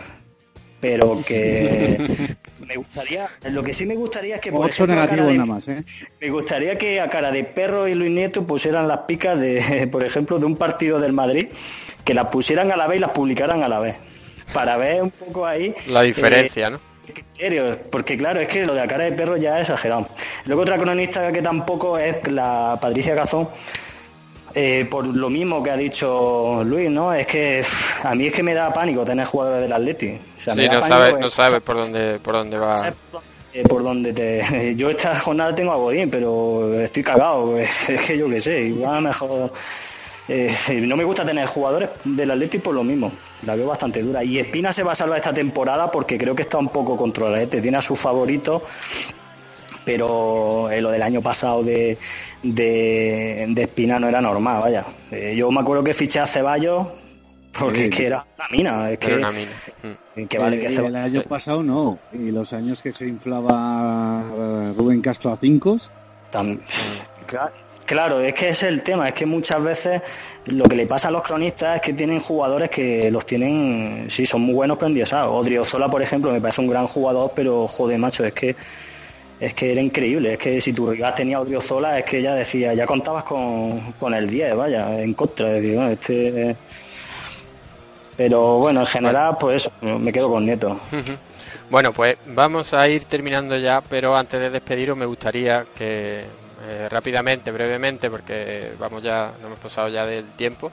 Pero 0.80 1.22
que 1.24 2.36
me 2.68 2.76
gustaría, 2.76 3.30
lo 3.52 3.62
que 3.62 3.72
sí 3.72 3.86
me 3.86 3.94
gustaría 3.96 4.36
es 4.36 4.42
que 4.42 4.52
por 4.52 4.68
ejemplo, 4.68 4.96
de- 5.28 5.34
nada 5.38 5.46
más, 5.46 5.68
¿eh? 5.68 5.84
me 6.20 6.30
gustaría 6.32 6.76
que 6.76 7.00
a 7.00 7.08
cara 7.08 7.32
de 7.32 7.44
perro 7.44 7.88
y 7.88 7.94
Luis 7.94 8.10
Nieto 8.10 8.48
pusieran 8.48 8.88
las 8.88 9.02
picas 9.02 9.40
de, 9.40 9.88
por 9.92 10.04
ejemplo, 10.04 10.40
de 10.40 10.48
un 10.48 10.56
partido 10.58 11.00
del 11.00 11.14
Madrid, 11.14 11.50
que 12.04 12.16
las 12.16 12.28
pusieran 12.30 12.72
a 12.72 12.78
la 12.78 12.88
vez 12.88 12.98
y 12.98 13.02
las 13.02 13.12
publicaran 13.12 13.62
a 13.62 13.68
la 13.68 13.80
vez. 13.80 13.96
Para 14.54 14.76
ver 14.78 15.04
un 15.04 15.12
poco 15.12 15.46
ahí. 15.46 15.74
La 15.88 16.02
diferencia, 16.02 16.72
¿no? 16.72 16.78
eh, 17.08 17.14
criterios, 17.14 17.78
porque 17.92 18.18
claro, 18.18 18.40
es 18.40 18.48
que 18.48 18.66
lo 18.66 18.74
de 18.74 18.82
a 18.82 18.88
cara 18.88 19.04
de 19.04 19.12
perro 19.12 19.38
ya 19.38 19.58
es 19.60 19.70
exagerado. 19.70 20.08
Luego 20.46 20.64
otra 20.64 20.80
cronista 20.80 21.32
que 21.32 21.44
tampoco 21.44 22.00
es 22.00 22.28
la 22.32 22.80
Patricia 22.82 23.14
Cazón, 23.14 23.50
eh, 24.56 24.86
por 24.90 25.08
lo 25.08 25.30
mismo 25.30 25.62
que 25.64 25.72
ha 25.72 25.78
dicho 25.78 26.64
Luis, 26.64 26.90
¿no? 26.90 27.14
Es 27.14 27.28
que 27.28 27.64
a 28.04 28.16
mí 28.16 28.28
es 28.28 28.34
que 28.34 28.44
me 28.44 28.54
da 28.54 28.74
pánico 28.74 29.04
tener 29.06 29.26
jugadores 29.26 29.62
del 29.62 29.74
Atleti. 29.74 30.20
O 30.40 30.44
sea, 30.44 30.56
me 30.56 30.64
Sí, 30.64 30.70
no 30.70 30.80
pánico, 30.80 30.88
sabe, 30.88 31.10
eh, 31.10 31.16
no 31.20 31.30
sabe 31.30 31.62
por 31.62 31.76
dónde, 31.78 32.20
por 32.20 32.36
dónde 32.36 32.58
va. 32.58 32.74
eh, 33.54 33.64
por 33.64 33.84
donde 33.84 34.14
te... 34.14 34.76
Yo 34.78 34.90
esta 34.90 35.16
jornada 35.20 35.54
tengo 35.56 35.72
a 35.72 35.76
Godín, 35.76 36.10
pero 36.10 36.80
estoy 36.82 37.04
cagado. 37.04 37.58
Es 37.60 37.88
que 38.06 38.18
yo 38.18 38.30
qué 38.30 38.40
sé, 38.42 38.62
igual 38.64 39.02
mejor... 39.04 39.52
eh, 40.28 40.54
no 40.82 40.96
me 40.96 41.04
gusta 41.04 41.26
tener 41.26 41.46
jugadores 41.48 41.90
del 42.06 42.32
Atleti 42.32 42.60
por 42.60 42.74
lo 42.74 42.84
mismo. 42.84 43.12
La 43.46 43.56
veo 43.56 43.68
bastante 43.68 44.02
dura. 44.02 44.24
Y 44.24 44.40
Espina 44.40 44.72
se 44.72 44.84
va 44.84 44.94
a 44.94 44.96
salvar 44.96 45.18
esta 45.18 45.34
temporada 45.34 45.92
porque 45.92 46.18
creo 46.18 46.36
que 46.36 46.44
está 46.44 46.58
un 46.58 46.70
poco 46.70 46.96
controlado. 46.96 47.46
Tiene 47.48 47.78
a 47.78 47.82
sus 47.82 48.00
favoritos, 48.00 48.62
pero 49.84 50.70
eh, 50.70 50.80
lo 50.82 50.92
del 50.92 51.02
año 51.02 51.22
pasado 51.22 51.64
de, 51.64 51.98
de, 52.44 53.46
de 53.50 53.62
Espina 53.62 54.00
no 54.00 54.08
era 54.08 54.22
normal, 54.22 54.62
vaya. 54.62 54.86
Eh, 55.12 55.36
yo 55.36 55.52
me 55.52 55.62
acuerdo 55.62 55.84
que 55.84 55.94
fiché 55.94 56.20
a 56.20 56.28
Ceballos 56.28 56.88
porque 57.58 57.80
Sí. 57.80 57.84
es 57.86 57.90
que 57.92 58.06
era 58.08 58.26
una 58.38 58.48
mina. 58.50 58.92
Es 58.92 58.98
que, 59.00 59.08
Era 59.08 59.18
una 59.18 59.32
mina. 59.32 59.52
Mm. 60.16 60.24
que 60.26 60.38
vale 60.40 60.60
que 60.60 60.68
Eh, 60.68 60.70
Ceballos- 60.72 60.88
el 60.88 60.96
año 60.96 61.24
pasado 61.24 61.64
no. 61.64 62.00
Y 62.14 62.32
los 62.32 62.54
años 62.54 62.82
que 62.82 62.92
se 62.92 63.08
inflaba 63.08 64.24
eh, 64.34 64.74
Rubén 64.78 65.02
Castro 65.02 65.32
a 65.32 65.38
cinco. 65.38 65.78
Tam- 66.32 66.60
Claro, 67.28 67.52
claro, 67.86 68.20
es 68.22 68.34
que 68.34 68.50
ese 68.50 68.68
es 68.68 68.74
el 68.74 68.84
tema, 68.84 69.08
es 69.08 69.14
que 69.14 69.26
muchas 69.26 69.64
veces 69.64 70.02
lo 70.48 70.66
que 70.66 70.76
le 70.76 70.86
pasa 70.86 71.08
a 71.08 71.12
los 71.12 71.22
cronistas 71.22 71.76
es 71.78 71.82
que 71.82 71.94
tienen 71.94 72.20
jugadores 72.20 72.70
que 72.70 73.10
los 73.12 73.26
tienen, 73.26 74.08
sí, 74.10 74.26
son 74.26 74.42
muy 74.42 74.54
buenos 74.54 74.78
pero 74.78 74.88
endiosados. 74.88 75.32
Odriozola, 75.34 75.90
por 75.90 76.02
ejemplo, 76.02 76.32
me 76.32 76.42
parece 76.42 76.60
un 76.62 76.68
gran 76.68 76.88
jugador, 76.88 77.32
pero 77.36 77.68
joder, 77.68 78.00
macho, 78.00 78.26
es 78.26 78.34
que 78.34 78.56
es 79.42 79.56
que 79.56 79.72
era 79.72 79.82
increíble, 79.82 80.34
es 80.34 80.38
que 80.38 80.62
si 80.62 80.72
tu 80.72 80.92
rival 80.92 81.16
tenía 81.16 81.38
a 81.38 81.42
Odriozola, 81.42 81.98
es 81.98 82.06
que 82.06 82.22
ya 82.22 82.36
decía, 82.36 82.76
ya 82.76 82.86
contabas 82.86 83.24
con, 83.24 83.94
con 83.94 84.14
el 84.14 84.30
10, 84.30 84.56
vaya, 84.56 85.02
en 85.02 85.16
contra, 85.16 85.48
es 85.48 85.54
decir, 85.56 85.76
bueno, 85.76 85.92
este... 85.92 86.56
Pero 88.16 88.60
bueno, 88.60 88.82
en 88.82 88.86
general, 88.86 89.38
pues 89.40 89.64
eso, 89.64 89.72
me 89.82 90.14
quedo 90.14 90.30
con 90.30 90.46
Nieto. 90.46 90.80
Bueno, 91.72 91.92
pues 91.92 92.18
vamos 92.28 92.72
a 92.76 92.88
ir 92.88 93.06
terminando 93.06 93.58
ya, 93.58 93.82
pero 93.82 94.16
antes 94.16 94.40
de 94.40 94.52
despediros 94.52 94.96
me 94.96 95.08
gustaría 95.08 95.66
que 95.76 96.20
eh, 96.20 96.88
rápidamente, 96.88 97.52
brevemente, 97.52 98.12
porque 98.12 98.74
vamos 98.78 99.02
ya, 99.02 99.32
nos 99.38 99.46
hemos 99.48 99.60
pasado 99.60 99.88
ya 99.88 100.06
del 100.06 100.34
tiempo, 100.34 100.72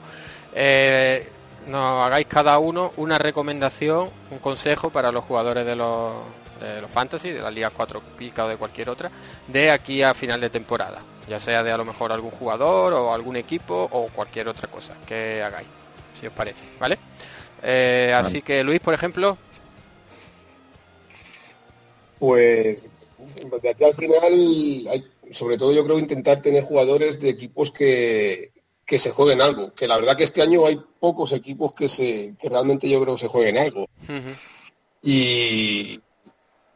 eh, 0.53 1.27
nos 1.65 2.05
hagáis 2.05 2.27
cada 2.27 2.59
uno 2.59 2.91
una 2.97 3.17
recomendación, 3.17 4.09
un 4.29 4.37
consejo 4.37 4.91
para 4.91 5.11
los 5.11 5.23
jugadores 5.23 5.65
de 5.65 5.75
los, 5.75 6.17
de 6.59 6.81
los 6.81 6.91
fantasy, 6.91 7.31
de 7.31 7.41
las 7.41 7.53
ligas 7.53 7.73
4 7.75 8.01
pica 8.17 8.45
o 8.45 8.49
de 8.49 8.57
cualquier 8.57 8.89
otra, 8.89 9.11
de 9.47 9.71
aquí 9.71 10.01
a 10.01 10.13
final 10.13 10.41
de 10.41 10.49
temporada, 10.49 11.01
ya 11.27 11.39
sea 11.39 11.63
de 11.63 11.71
a 11.71 11.77
lo 11.77 11.85
mejor 11.85 12.11
algún 12.11 12.31
jugador 12.31 12.93
o 12.93 13.13
algún 13.13 13.35
equipo 13.35 13.87
o 13.91 14.07
cualquier 14.07 14.47
otra 14.47 14.69
cosa 14.69 14.93
que 15.07 15.41
hagáis, 15.41 15.67
si 16.19 16.27
os 16.27 16.33
parece, 16.33 16.65
¿vale? 16.79 16.97
Eh, 17.61 18.13
Así 18.15 18.41
que 18.41 18.63
Luis, 18.63 18.79
por 18.79 18.93
ejemplo, 18.93 19.37
Pues 22.19 22.85
de 23.61 23.69
aquí 23.69 23.83
al 23.83 23.95
final, 23.95 24.23
hay, 24.23 25.05
sobre 25.31 25.57
todo 25.57 25.73
yo 25.73 25.83
creo 25.85 25.99
intentar 25.99 26.41
tener 26.41 26.63
jugadores 26.63 27.19
de 27.19 27.29
equipos 27.29 27.71
que, 27.71 28.51
que 28.85 28.97
se 28.97 29.11
jueguen 29.11 29.41
algo. 29.41 29.73
Que 29.73 29.87
la 29.87 29.97
verdad 29.97 30.17
que 30.17 30.23
este 30.25 30.41
año 30.41 30.65
hay 30.65 30.79
pocos 30.99 31.31
equipos 31.31 31.73
que 31.73 31.89
se 31.89 32.35
que 32.39 32.49
realmente 32.49 32.89
yo 32.89 33.01
creo 33.01 33.15
que 33.15 33.21
se 33.21 33.27
jueguen 33.27 33.57
algo. 33.57 33.87
Y 35.01 36.01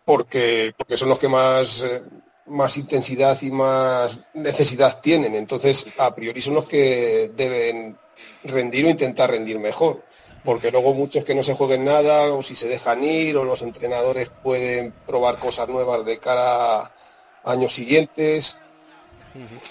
porque, 0.06 0.74
porque 0.78 0.98
son 0.98 1.10
los 1.10 1.20
que 1.20 1.28
más, 1.28 1.82
eh, 1.82 2.02
más 2.48 2.78
intensidad 2.78 3.42
y 3.42 3.52
más 3.52 4.20
necesidad 4.34 5.02
tienen. 5.02 5.36
Entonces, 5.36 5.86
a 5.98 6.14
priori 6.14 6.42
son 6.42 6.56
los 6.56 6.68
que 6.68 7.32
deben 7.36 7.98
rendir 8.44 8.86
o 8.86 8.90
intentar 8.90 9.32
rendir 9.32 9.60
mejor. 9.60 10.04
Porque 10.44 10.72
luego 10.72 10.94
muchos 10.94 11.24
que 11.24 11.36
no 11.36 11.42
se 11.42 11.54
jueguen 11.54 11.86
nada, 11.86 12.34
o 12.34 12.44
si 12.44 12.56
se 12.56 12.68
dejan 12.68 13.02
ir, 13.04 13.38
o 13.38 13.46
los 13.46 13.62
entrenadores 13.62 14.30
pueden 14.30 14.94
probar 15.08 15.40
cosas 15.40 15.70
nuevas 15.70 16.06
de 16.06 16.18
cara 16.18 16.80
a 16.80 16.92
años 17.46 17.74
siguientes. 17.74 18.58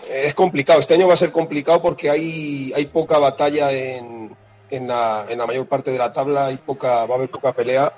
Es 0.08 0.34
complicado, 0.34 0.80
este 0.80 0.94
año 0.94 1.06
va 1.06 1.14
a 1.14 1.18
ser 1.18 1.30
complicado 1.30 1.80
porque 1.82 2.10
hay, 2.10 2.72
hay 2.74 2.86
poca 2.86 3.18
batalla 3.18 3.70
en, 3.70 4.34
en, 4.70 4.88
la, 4.88 5.26
en 5.28 5.38
la 5.38 5.46
mayor 5.46 5.68
parte 5.68 5.92
de 5.92 5.98
la 5.98 6.12
tabla, 6.12 6.46
hay 6.46 6.56
poca, 6.56 7.06
va 7.06 7.14
a 7.14 7.18
haber 7.18 7.30
poca 7.30 7.52
pelea 7.52 7.92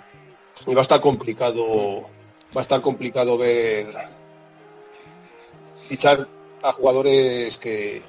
y 0.67 0.75
va 0.75 0.81
a 0.81 0.83
estar 0.83 1.01
complicado, 1.01 2.09
va 2.55 2.61
a 2.61 2.63
estar 2.63 2.81
complicado 2.81 3.37
ver 3.39 3.89
fichar 5.89 6.27
a 6.63 6.73
jugadores 6.73 7.59
que, 7.59 8.03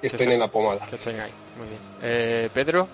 que 0.00 0.06
estén 0.06 0.30
en 0.32 0.40
la 0.40 0.48
pomada. 0.48 0.84
Que 0.86 0.96
estén 0.96 1.18
ahí. 1.20 1.30
Muy 1.56 1.68
bien. 1.68 1.80
Eh, 2.02 2.50
Pedro. 2.52 2.88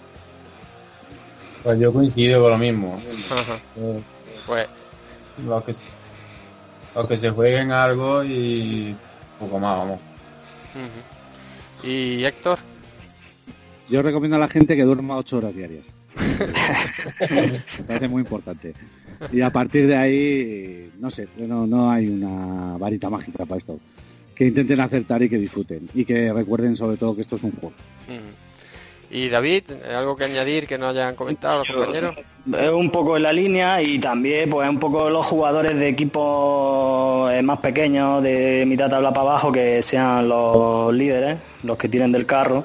Pues 1.62 1.78
yo 1.78 1.92
coincido 1.92 2.42
con 2.42 2.50
lo 2.52 2.58
mismo. 2.58 3.00
Ajá. 3.30 3.60
Eh, 3.76 4.00
Pues 4.46 4.68
los 5.44 5.64
que, 5.64 5.74
los 6.94 7.06
que 7.06 7.18
se 7.18 7.30
jueguen 7.30 7.72
algo 7.72 8.22
y 8.24 8.94
poco 9.38 9.58
más, 9.58 9.76
vamos. 9.78 10.00
¿Y 11.82 12.24
Héctor? 12.24 12.58
Yo 13.88 14.02
recomiendo 14.02 14.36
a 14.36 14.40
la 14.40 14.48
gente 14.48 14.76
que 14.76 14.84
duerma 14.84 15.16
ocho 15.16 15.38
horas 15.38 15.54
diarias. 15.54 15.84
Me 17.30 17.84
parece 17.86 18.08
muy 18.08 18.22
importante. 18.22 18.74
Y 19.32 19.40
a 19.40 19.50
partir 19.50 19.86
de 19.86 19.96
ahí, 19.96 20.90
no 20.98 21.10
sé, 21.10 21.28
no, 21.36 21.66
no 21.66 21.90
hay 21.90 22.08
una 22.08 22.76
varita 22.78 23.10
mágica 23.10 23.44
para 23.44 23.58
esto. 23.58 23.78
Que 24.34 24.46
intenten 24.46 24.80
acertar 24.80 25.22
y 25.22 25.28
que 25.28 25.38
disfruten. 25.38 25.88
Y 25.94 26.04
que 26.04 26.32
recuerden 26.32 26.76
sobre 26.76 26.96
todo 26.96 27.14
que 27.14 27.22
esto 27.22 27.36
es 27.36 27.42
un 27.42 27.52
juego. 27.52 27.72
¿Y 29.10 29.28
David? 29.28 29.64
¿Algo 29.92 30.14
que 30.14 30.24
añadir 30.24 30.68
que 30.68 30.78
no 30.78 30.88
hayan 30.88 31.16
comentado 31.16 31.58
los 31.58 31.68
compañeros? 31.68 32.16
Es 32.56 32.70
un 32.70 32.90
poco 32.90 33.16
en 33.16 33.24
la 33.24 33.32
línea 33.32 33.82
y 33.82 33.98
también 33.98 34.48
pues 34.48 34.68
un 34.68 34.78
poco 34.78 35.10
los 35.10 35.26
jugadores 35.26 35.74
de 35.74 35.88
equipos 35.88 37.30
eh, 37.32 37.42
más 37.42 37.58
pequeños, 37.58 38.22
de 38.22 38.64
mitad 38.68 38.88
tabla 38.88 39.12
para 39.12 39.30
abajo, 39.30 39.50
que 39.50 39.82
sean 39.82 40.28
los 40.28 40.94
líderes, 40.94 41.38
los 41.64 41.76
que 41.76 41.88
tienen 41.88 42.12
del 42.12 42.24
carro. 42.24 42.64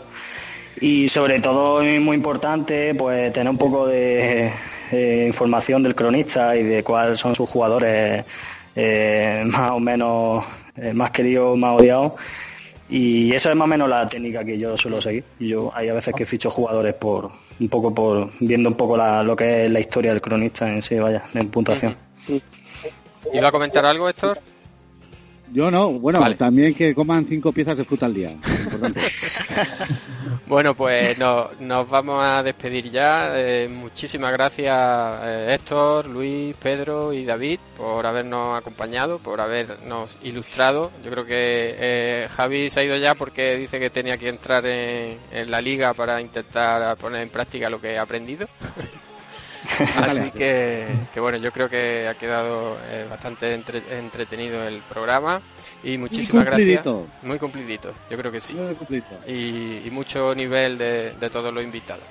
Y 0.81 1.07
sobre 1.07 1.39
todo, 1.39 1.83
y 1.83 1.99
muy 1.99 2.15
importante, 2.17 2.93
pues 2.95 3.31
tener 3.31 3.49
un 3.49 3.57
poco 3.57 3.87
de 3.87 4.51
eh, 4.91 5.23
información 5.27 5.83
del 5.83 5.95
cronista 5.95 6.55
y 6.57 6.63
de 6.63 6.83
cuáles 6.83 7.19
son 7.19 7.33
sus 7.33 7.49
jugadores 7.49 8.25
eh, 8.75 9.43
más 9.47 9.71
o 9.71 9.79
menos 9.79 10.43
eh, 10.75 10.91
más 10.93 11.11
queridos, 11.11 11.57
más 11.57 11.79
odiados. 11.79 12.13
Y 12.89 13.31
eso 13.33 13.49
es 13.49 13.55
más 13.55 13.65
o 13.65 13.69
menos 13.69 13.89
la 13.89 14.07
técnica 14.07 14.43
que 14.43 14.59
yo 14.59 14.77
suelo 14.77 14.99
seguir. 15.01 15.23
Yo 15.39 15.71
hay 15.73 15.89
a 15.89 15.93
veces 15.93 16.13
que 16.13 16.25
ficho 16.25 16.51
jugadores 16.51 16.93
por 16.93 17.31
un 17.59 17.69
poco 17.69 17.95
por 17.95 18.29
viendo 18.41 18.69
un 18.69 18.75
poco 18.75 18.95
la- 18.97 19.23
lo 19.23 19.35
que 19.35 19.65
es 19.65 19.71
la 19.71 19.79
historia 19.79 20.11
del 20.11 20.21
cronista 20.21 20.71
en 20.71 20.81
sí, 20.81 20.95
vaya, 20.99 21.23
en 21.33 21.47
puntuación. 21.49 21.95
¿Iba 23.33 23.47
a 23.47 23.51
comentar 23.51 23.85
algo, 23.85 24.07
Héctor? 24.07 24.39
Yo 25.51 25.71
no, 25.71 25.89
bueno, 25.93 26.19
Vale. 26.19 26.35
también 26.35 26.73
que 26.75 26.93
coman 26.93 27.25
cinco 27.27 27.51
piezas 27.53 27.77
de 27.77 27.85
fruta 27.85 28.05
al 28.07 28.13
día. 28.13 28.31
Importante. 28.31 28.99
Bueno, 30.47 30.75
pues 30.75 31.17
no- 31.17 31.49
nos 31.59 31.89
vamos 31.89 32.23
a 32.23 32.43
despedir 32.43 32.91
ya. 32.91 33.31
Eh, 33.33 33.67
muchísimas 33.67 34.31
gracias 34.31 34.75
eh, 35.23 35.49
Héctor, 35.55 36.05
Luis, 36.05 36.55
Pedro 36.57 37.11
y 37.13 37.25
David 37.25 37.59
por 37.75 38.05
habernos 38.05 38.55
acompañado, 38.55 39.17
por 39.17 39.41
habernos 39.41 40.15
ilustrado. 40.21 40.91
Yo 41.03 41.09
creo 41.09 41.25
que 41.25 41.75
eh, 41.79 42.27
Javi 42.35 42.69
se 42.69 42.79
ha 42.79 42.83
ido 42.83 42.95
ya 42.97 43.15
porque 43.15 43.55
dice 43.55 43.79
que 43.79 43.89
tenía 43.89 44.17
que 44.17 44.29
entrar 44.29 44.63
en, 44.67 45.17
en 45.31 45.49
la 45.49 45.61
liga 45.61 45.95
para 45.95 46.21
intentar 46.21 46.95
poner 46.97 47.23
en 47.23 47.29
práctica 47.29 47.67
lo 47.67 47.81
que 47.81 47.97
ha 47.97 48.03
aprendido. 48.03 48.47
Así 49.97 50.29
que, 50.29 50.85
que 51.11 51.19
bueno, 51.19 51.39
yo 51.39 51.51
creo 51.51 51.67
que 51.67 52.07
ha 52.07 52.13
quedado 52.13 52.77
eh, 52.91 53.07
bastante 53.09 53.51
entre- 53.51 53.97
entretenido 53.97 54.61
el 54.61 54.77
programa 54.87 55.41
y 55.85 55.97
muchísimas 55.97 56.43
gracias. 56.43 56.83
cumplidito. 56.83 57.07
Muy 57.23 57.39
cumplidito, 57.39 57.93
yo 58.09 58.17
creo 58.17 58.31
que 58.31 58.41
sí 58.41 58.53
Muy 58.53 58.75
y, 59.27 59.87
y 59.87 59.89
mucho 59.91 60.35
nivel 60.35 60.77
de, 60.77 61.13
de 61.13 61.29
todos 61.29 61.53
los 61.53 61.63
invitados. 61.63 62.03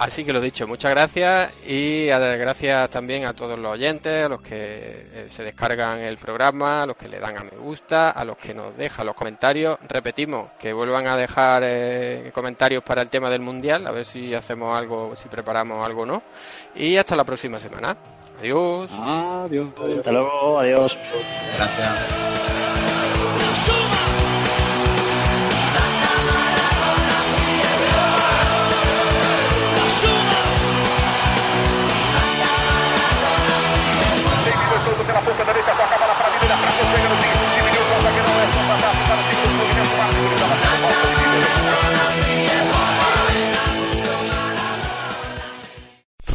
Así 0.00 0.24
que 0.24 0.32
lo 0.32 0.40
dicho, 0.40 0.66
muchas 0.66 0.92
gracias 0.92 1.52
y 1.66 2.06
gracias 2.06 2.88
también 2.88 3.26
a 3.26 3.34
todos 3.34 3.58
los 3.58 3.72
oyentes, 3.72 4.24
a 4.24 4.30
los 4.30 4.40
que 4.40 4.56
eh, 4.56 5.26
se 5.28 5.42
descargan 5.42 5.98
el 5.98 6.16
programa, 6.16 6.80
a 6.80 6.86
los 6.86 6.96
que 6.96 7.06
le 7.06 7.20
dan 7.20 7.36
a 7.36 7.44
me 7.44 7.50
gusta, 7.50 8.08
a 8.08 8.24
los 8.24 8.38
que 8.38 8.54
nos 8.54 8.74
dejan 8.78 9.04
los 9.04 9.14
comentarios. 9.14 9.78
Repetimos 9.86 10.52
que 10.58 10.72
vuelvan 10.72 11.06
a 11.06 11.18
dejar 11.18 11.62
eh, 11.66 12.30
comentarios 12.32 12.82
para 12.82 13.02
el 13.02 13.10
tema 13.10 13.28
del 13.28 13.42
mundial, 13.42 13.86
a 13.86 13.90
ver 13.90 14.06
si 14.06 14.34
hacemos 14.34 14.78
algo, 14.78 15.14
si 15.14 15.28
preparamos 15.28 15.86
algo 15.86 16.00
o 16.00 16.06
no. 16.06 16.22
Y 16.74 16.96
hasta 16.96 17.14
la 17.14 17.24
próxima 17.24 17.58
semana. 17.58 17.94
Adiós. 18.40 18.90
Adiós. 19.44 19.68
Hasta 19.98 20.12
luego, 20.12 20.58
adiós. 20.58 20.98
Gracias. 21.56 22.30